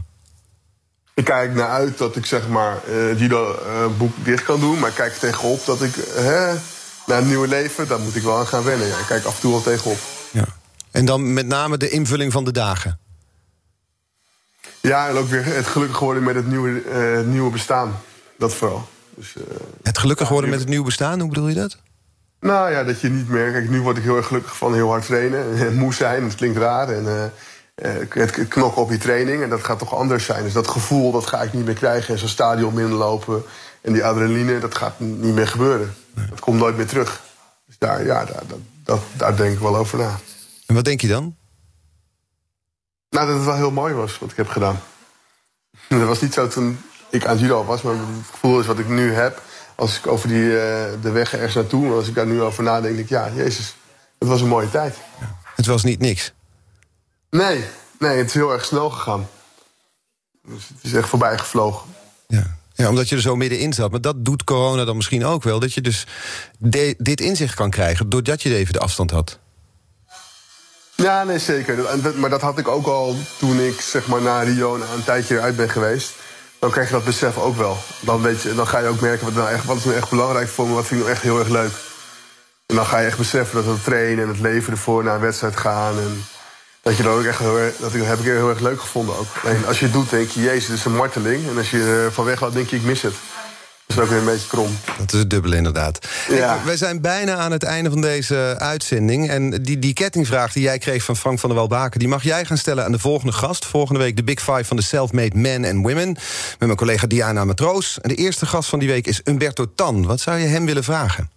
Ik 1.13 1.23
kijk 1.25 1.53
naar 1.53 1.69
uit 1.69 1.97
dat 1.97 2.15
ik 2.15 2.25
zeg 2.25 2.47
maar 2.47 2.79
uh, 2.89 3.19
judo 3.19 3.59
boek 3.97 4.13
dicht 4.23 4.43
kan 4.43 4.59
doen. 4.59 4.79
Maar 4.79 4.89
ik 4.89 4.95
kijk 4.95 5.13
tegenop 5.13 5.65
dat 5.65 5.81
ik 5.81 5.95
naar 7.05 7.17
een 7.21 7.27
nieuwe 7.27 7.47
leven... 7.47 7.87
daar 7.87 7.99
moet 7.99 8.15
ik 8.15 8.23
wel 8.23 8.37
aan 8.37 8.47
gaan 8.47 8.63
wennen. 8.63 8.87
Ja. 8.87 8.97
Ik 8.97 9.05
kijk 9.05 9.25
af 9.25 9.35
en 9.35 9.41
toe 9.41 9.51
wel 9.51 9.61
tegenop. 9.61 9.97
Ja. 10.31 10.45
En 10.91 11.05
dan 11.05 11.33
met 11.33 11.47
name 11.47 11.77
de 11.77 11.89
invulling 11.89 12.31
van 12.31 12.43
de 12.43 12.51
dagen? 12.51 12.99
Ja, 14.81 15.09
en 15.09 15.15
ook 15.15 15.29
weer 15.29 15.45
het 15.45 15.67
gelukkig 15.67 15.99
worden 15.99 16.23
met 16.23 16.35
het 16.35 16.47
nieuwe, 16.47 16.83
uh, 16.83 17.27
nieuwe 17.27 17.51
bestaan. 17.51 17.99
Dat 18.37 18.53
vooral. 18.53 18.87
Dus, 19.15 19.35
het 19.83 19.97
gelukkig 19.97 20.29
worden 20.29 20.49
met 20.49 20.59
het 20.59 20.67
nieuwe 20.67 20.85
bestaan, 20.85 21.19
hoe 21.19 21.29
bedoel 21.29 21.47
je 21.47 21.55
dat? 21.55 21.77
Nou 22.41 22.71
ja, 22.71 22.83
dat 22.83 23.01
je 23.01 23.09
niet 23.09 23.29
meer... 23.29 23.51
Kijk, 23.51 23.69
nu 23.69 23.81
word 23.81 23.97
ik 23.97 24.03
heel 24.03 24.17
erg 24.17 24.27
gelukkig 24.27 24.57
van 24.57 24.73
heel 24.73 24.89
hard 24.89 25.05
trainen. 25.05 25.55
En 25.55 25.75
moe 25.75 25.93
zijn, 25.93 26.23
dat 26.23 26.35
klinkt 26.35 26.57
raar. 26.57 26.89
En 26.89 27.31
uh, 27.75 27.93
het 28.09 28.47
knokken 28.47 28.81
op 28.81 28.91
je 28.91 28.97
training. 28.97 29.43
En 29.43 29.49
dat 29.49 29.63
gaat 29.63 29.79
toch 29.79 29.95
anders 29.95 30.25
zijn. 30.25 30.43
Dus 30.43 30.53
dat 30.53 30.67
gevoel, 30.67 31.11
dat 31.11 31.27
ga 31.27 31.41
ik 31.41 31.53
niet 31.53 31.65
meer 31.65 31.73
krijgen. 31.73 32.13
En 32.13 32.19
zo'n 32.19 32.27
stadion 32.27 32.73
binnenlopen. 32.73 33.43
En 33.81 33.93
die 33.93 34.05
adrenaline, 34.05 34.59
dat 34.59 34.75
gaat 34.75 34.99
niet 34.99 35.33
meer 35.33 35.47
gebeuren. 35.47 35.95
Nee. 36.13 36.27
Dat 36.27 36.39
komt 36.39 36.59
nooit 36.59 36.77
meer 36.77 36.87
terug. 36.87 37.21
Dus 37.65 37.75
daar, 37.77 38.05
ja, 38.05 38.25
daar, 38.25 38.43
dat, 38.47 38.59
dat, 38.83 39.01
daar 39.17 39.35
denk 39.35 39.53
ik 39.53 39.59
wel 39.59 39.77
over 39.77 39.97
na. 39.97 40.19
En 40.65 40.75
wat 40.75 40.85
denk 40.85 41.01
je 41.01 41.07
dan? 41.07 41.35
Nou, 43.09 43.27
dat 43.27 43.35
het 43.35 43.45
wel 43.45 43.55
heel 43.55 43.71
mooi 43.71 43.93
was 43.93 44.19
wat 44.19 44.31
ik 44.31 44.37
heb 44.37 44.47
gedaan. 44.47 44.79
Dat 45.87 46.07
was 46.07 46.21
niet 46.21 46.33
zo 46.33 46.47
toen 46.47 46.81
ik 47.09 47.25
aan 47.25 47.37
judo 47.37 47.65
was, 47.65 47.81
maar 47.81 47.93
het 47.93 48.03
gevoel 48.31 48.59
is 48.59 48.65
wat 48.65 48.79
ik 48.79 48.87
nu 48.87 49.13
heb. 49.13 49.41
Als 49.81 49.97
ik 49.97 50.07
over 50.07 50.27
die, 50.27 50.43
uh, 50.43 50.53
de 51.01 51.11
weg 51.11 51.33
ergens 51.33 51.55
naartoe, 51.55 51.93
als 51.93 52.07
ik 52.07 52.15
daar 52.15 52.25
nu 52.25 52.41
over 52.41 52.63
nadenk, 52.63 52.95
denk 52.95 52.97
ik, 52.97 53.09
ja, 53.09 53.29
jezus, 53.35 53.75
het 54.19 54.27
was 54.27 54.41
een 54.41 54.47
mooie 54.47 54.69
tijd. 54.69 54.95
Ja. 55.19 55.37
Het 55.55 55.65
was 55.65 55.83
niet 55.83 55.99
niks? 55.99 56.33
Nee, 57.29 57.63
nee, 57.99 58.17
het 58.17 58.27
is 58.27 58.33
heel 58.33 58.51
erg 58.51 58.65
snel 58.65 58.89
gegaan. 58.89 59.29
Dus 60.47 60.67
het 60.67 60.77
is 60.81 60.93
echt 60.93 61.09
voorbij 61.09 61.37
gevlogen. 61.37 61.87
Ja. 62.27 62.57
Ja, 62.73 62.89
omdat 62.89 63.09
je 63.09 63.15
er 63.15 63.21
zo 63.21 63.35
middenin 63.35 63.73
zat. 63.73 63.91
Maar 63.91 64.01
dat 64.01 64.25
doet 64.25 64.43
corona 64.43 64.85
dan 64.85 64.95
misschien 64.95 65.25
ook 65.25 65.43
wel. 65.43 65.59
Dat 65.59 65.73
je 65.73 65.81
dus 65.81 66.07
dit 66.97 67.21
inzicht 67.21 67.55
kan 67.55 67.69
krijgen 67.69 68.09
doordat 68.09 68.41
je 68.41 68.55
even 68.55 68.73
de 68.73 68.79
afstand 68.79 69.11
had. 69.11 69.39
Ja, 70.95 71.23
nee, 71.23 71.39
zeker. 71.39 71.99
Maar 72.15 72.29
dat 72.29 72.41
had 72.41 72.57
ik 72.57 72.67
ook 72.67 72.85
al 72.87 73.15
toen 73.39 73.59
ik 73.59 73.81
zeg 73.81 74.07
maar, 74.07 74.21
na 74.21 74.41
Rio 74.41 74.75
een 74.75 75.03
tijdje 75.05 75.39
uit 75.39 75.55
ben 75.55 75.69
geweest. 75.69 76.13
Dan 76.61 76.71
krijg 76.71 76.87
je 76.87 76.93
dat 76.93 77.03
besef 77.03 77.37
ook 77.37 77.57
wel. 77.57 77.77
Dan, 77.99 78.21
weet 78.21 78.41
je, 78.41 78.55
dan 78.55 78.67
ga 78.67 78.79
je 78.79 78.87
ook 78.87 78.99
merken 78.99 79.25
wat, 79.25 79.33
nou 79.33 79.49
echt, 79.49 79.65
wat 79.65 79.77
is 79.77 79.83
nou 79.83 79.97
echt 79.97 80.09
belangrijk 80.09 80.47
voor 80.47 80.67
me, 80.67 80.73
wat 80.73 80.85
vind 80.85 80.99
ik 80.99 81.05
nou 81.05 81.15
echt 81.15 81.25
heel 81.25 81.39
erg 81.39 81.47
leuk. 81.47 81.71
En 82.65 82.75
dan 82.75 82.85
ga 82.85 82.99
je 82.99 83.05
echt 83.05 83.17
beseffen 83.17 83.63
dat 83.63 83.73
het 83.73 83.83
trainen 83.83 84.23
en 84.23 84.29
het 84.29 84.39
leven 84.39 84.73
ervoor 84.73 85.03
naar 85.03 85.15
een 85.15 85.21
wedstrijd 85.21 85.57
gaan. 85.57 85.99
En 85.99 86.25
dat 86.81 86.97
je 86.97 87.03
dat 87.03 87.17
ook 87.17 87.23
echt 87.23 87.39
heel 87.39 87.57
erg, 87.57 87.75
dat 87.77 87.91
heb 87.91 88.19
ik 88.19 88.25
heel 88.25 88.49
erg 88.49 88.59
leuk 88.59 88.79
gevonden 88.79 89.17
ook. 89.17 89.27
Als 89.67 89.79
je 89.79 89.85
het 89.85 89.93
doet, 89.93 90.09
denk 90.09 90.29
je, 90.29 90.41
jezus, 90.41 90.67
het 90.67 90.77
is 90.77 90.85
een 90.85 90.95
marteling. 90.95 91.47
En 91.49 91.57
als 91.57 91.71
je 91.71 92.07
van 92.11 92.25
weg 92.25 92.41
laat, 92.41 92.53
denk 92.53 92.69
je, 92.69 92.75
ik 92.75 92.83
mis 92.83 93.01
het. 93.01 93.15
Dat 93.95 93.99
is 93.99 94.09
ook 94.09 94.09
weer 94.09 94.27
een 94.27 94.33
beetje 94.33 94.47
krom. 94.47 94.77
Dat 94.97 95.13
is 95.13 95.19
het 95.19 95.29
dubbele 95.29 95.55
inderdaad. 95.55 96.07
Ja. 96.29 96.59
wij 96.65 96.77
zijn 96.77 97.01
bijna 97.01 97.35
aan 97.35 97.51
het 97.51 97.63
einde 97.63 97.89
van 97.89 98.01
deze 98.01 98.55
uitzending. 98.57 99.29
En 99.29 99.49
die, 99.49 99.79
die 99.79 99.93
kettingvraag 99.93 100.53
die 100.53 100.63
jij 100.63 100.77
kreeg 100.77 101.03
van 101.03 101.17
Frank 101.17 101.39
van 101.39 101.49
der 101.49 101.57
Welbaken... 101.57 101.99
die 101.99 102.07
mag 102.07 102.23
jij 102.23 102.45
gaan 102.45 102.57
stellen 102.57 102.85
aan 102.85 102.91
de 102.91 102.99
volgende 102.99 103.33
gast. 103.33 103.65
Volgende 103.65 103.99
week 103.99 104.15
de 104.15 104.23
Big 104.23 104.39
Five 104.39 104.63
van 104.63 104.77
de 104.77 104.83
Self-Made 104.83 105.37
Men 105.37 105.65
and 105.65 105.85
Women. 105.85 106.07
Met 106.07 106.59
mijn 106.59 106.75
collega 106.75 107.07
Diana 107.07 107.45
Matroos. 107.45 107.99
En 108.01 108.09
de 108.09 108.15
eerste 108.15 108.45
gast 108.45 108.69
van 108.69 108.79
die 108.79 108.87
week 108.87 109.07
is 109.07 109.21
Umberto 109.23 109.65
Tan. 109.75 110.05
Wat 110.05 110.19
zou 110.19 110.37
je 110.37 110.47
hem 110.47 110.65
willen 110.65 110.83
vragen? 110.83 111.29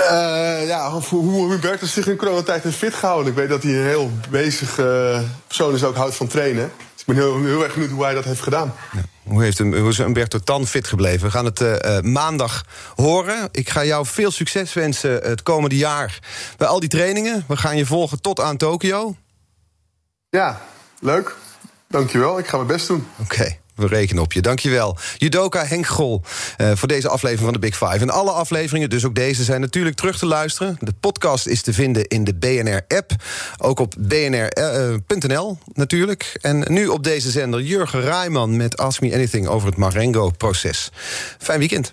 Uh, 0.00 0.66
ja, 0.66 0.90
hoe 1.08 1.50
Humberto 1.50 1.86
zich 1.86 2.06
in 2.06 2.16
coronatijd 2.16 2.62
heeft 2.62 2.76
fit 2.76 2.94
gehouden. 2.94 3.32
Ik 3.32 3.38
weet 3.38 3.48
dat 3.48 3.62
hij 3.62 3.72
een 3.72 3.86
heel 3.86 4.10
bezige 4.30 5.12
uh, 5.14 5.28
persoon 5.46 5.74
is, 5.74 5.84
ook 5.84 5.96
houdt 5.96 6.14
van 6.14 6.26
trainen. 6.26 6.72
Ik 7.02 7.08
ben 7.08 7.16
heel, 7.16 7.44
heel 7.44 7.62
erg 7.62 7.72
benieuwd 7.72 7.90
hoe 7.90 8.04
hij 8.04 8.14
dat 8.14 8.24
heeft 8.24 8.40
gedaan. 8.40 8.74
Ja. 8.92 9.02
Hoe, 9.22 9.42
heeft 9.42 9.58
hem, 9.58 9.74
hoe 9.74 9.88
is 9.88 9.98
Umberto 9.98 10.38
Tan 10.38 10.66
fit 10.66 10.86
gebleven? 10.86 11.26
We 11.26 11.30
gaan 11.30 11.44
het 11.44 11.60
uh, 11.60 12.00
maandag 12.00 12.64
horen. 12.94 13.48
Ik 13.52 13.70
ga 13.70 13.84
jou 13.84 14.06
veel 14.06 14.30
succes 14.30 14.72
wensen 14.72 15.12
het 15.22 15.42
komende 15.42 15.76
jaar 15.76 16.18
bij 16.56 16.68
al 16.68 16.80
die 16.80 16.88
trainingen. 16.88 17.44
We 17.48 17.56
gaan 17.56 17.76
je 17.76 17.86
volgen 17.86 18.20
tot 18.20 18.40
aan 18.40 18.56
Tokio. 18.56 19.16
Ja, 20.28 20.60
leuk. 21.00 21.36
Dankjewel. 21.88 22.38
Ik 22.38 22.46
ga 22.46 22.56
mijn 22.56 22.68
best 22.68 22.86
doen. 22.86 23.06
Oké. 23.18 23.34
Okay. 23.34 23.60
We 23.82 23.94
rekenen 23.94 24.22
op 24.22 24.32
je. 24.32 24.40
Dankjewel. 24.40 24.96
Judoka 25.16 25.64
Henk 25.64 25.86
Gol 25.86 26.22
uh, 26.58 26.70
voor 26.74 26.88
deze 26.88 27.08
aflevering 27.08 27.44
van 27.44 27.52
de 27.52 27.58
Big 27.58 27.76
Five. 27.76 27.98
En 27.98 28.10
alle 28.10 28.30
afleveringen, 28.30 28.90
dus 28.90 29.04
ook 29.04 29.14
deze, 29.14 29.44
zijn 29.44 29.60
natuurlijk 29.60 29.96
terug 29.96 30.18
te 30.18 30.26
luisteren. 30.26 30.76
De 30.80 30.92
podcast 31.00 31.46
is 31.46 31.62
te 31.62 31.72
vinden 31.72 32.06
in 32.06 32.24
de 32.24 32.34
BNR-app. 32.34 33.10
Ook 33.58 33.78
op 33.78 33.94
bnr.nl 33.98 35.50
uh, 35.50 35.74
natuurlijk. 35.74 36.38
En 36.40 36.64
nu 36.68 36.86
op 36.86 37.04
deze 37.04 37.30
zender 37.30 37.60
Jurgen 37.60 38.00
Rijman 38.00 38.56
met 38.56 38.76
Ask 38.76 39.00
Me 39.00 39.14
Anything 39.14 39.46
over 39.46 39.68
het 39.68 39.76
Marengo-proces. 39.76 40.90
Fijn 41.38 41.58
weekend. 41.58 41.92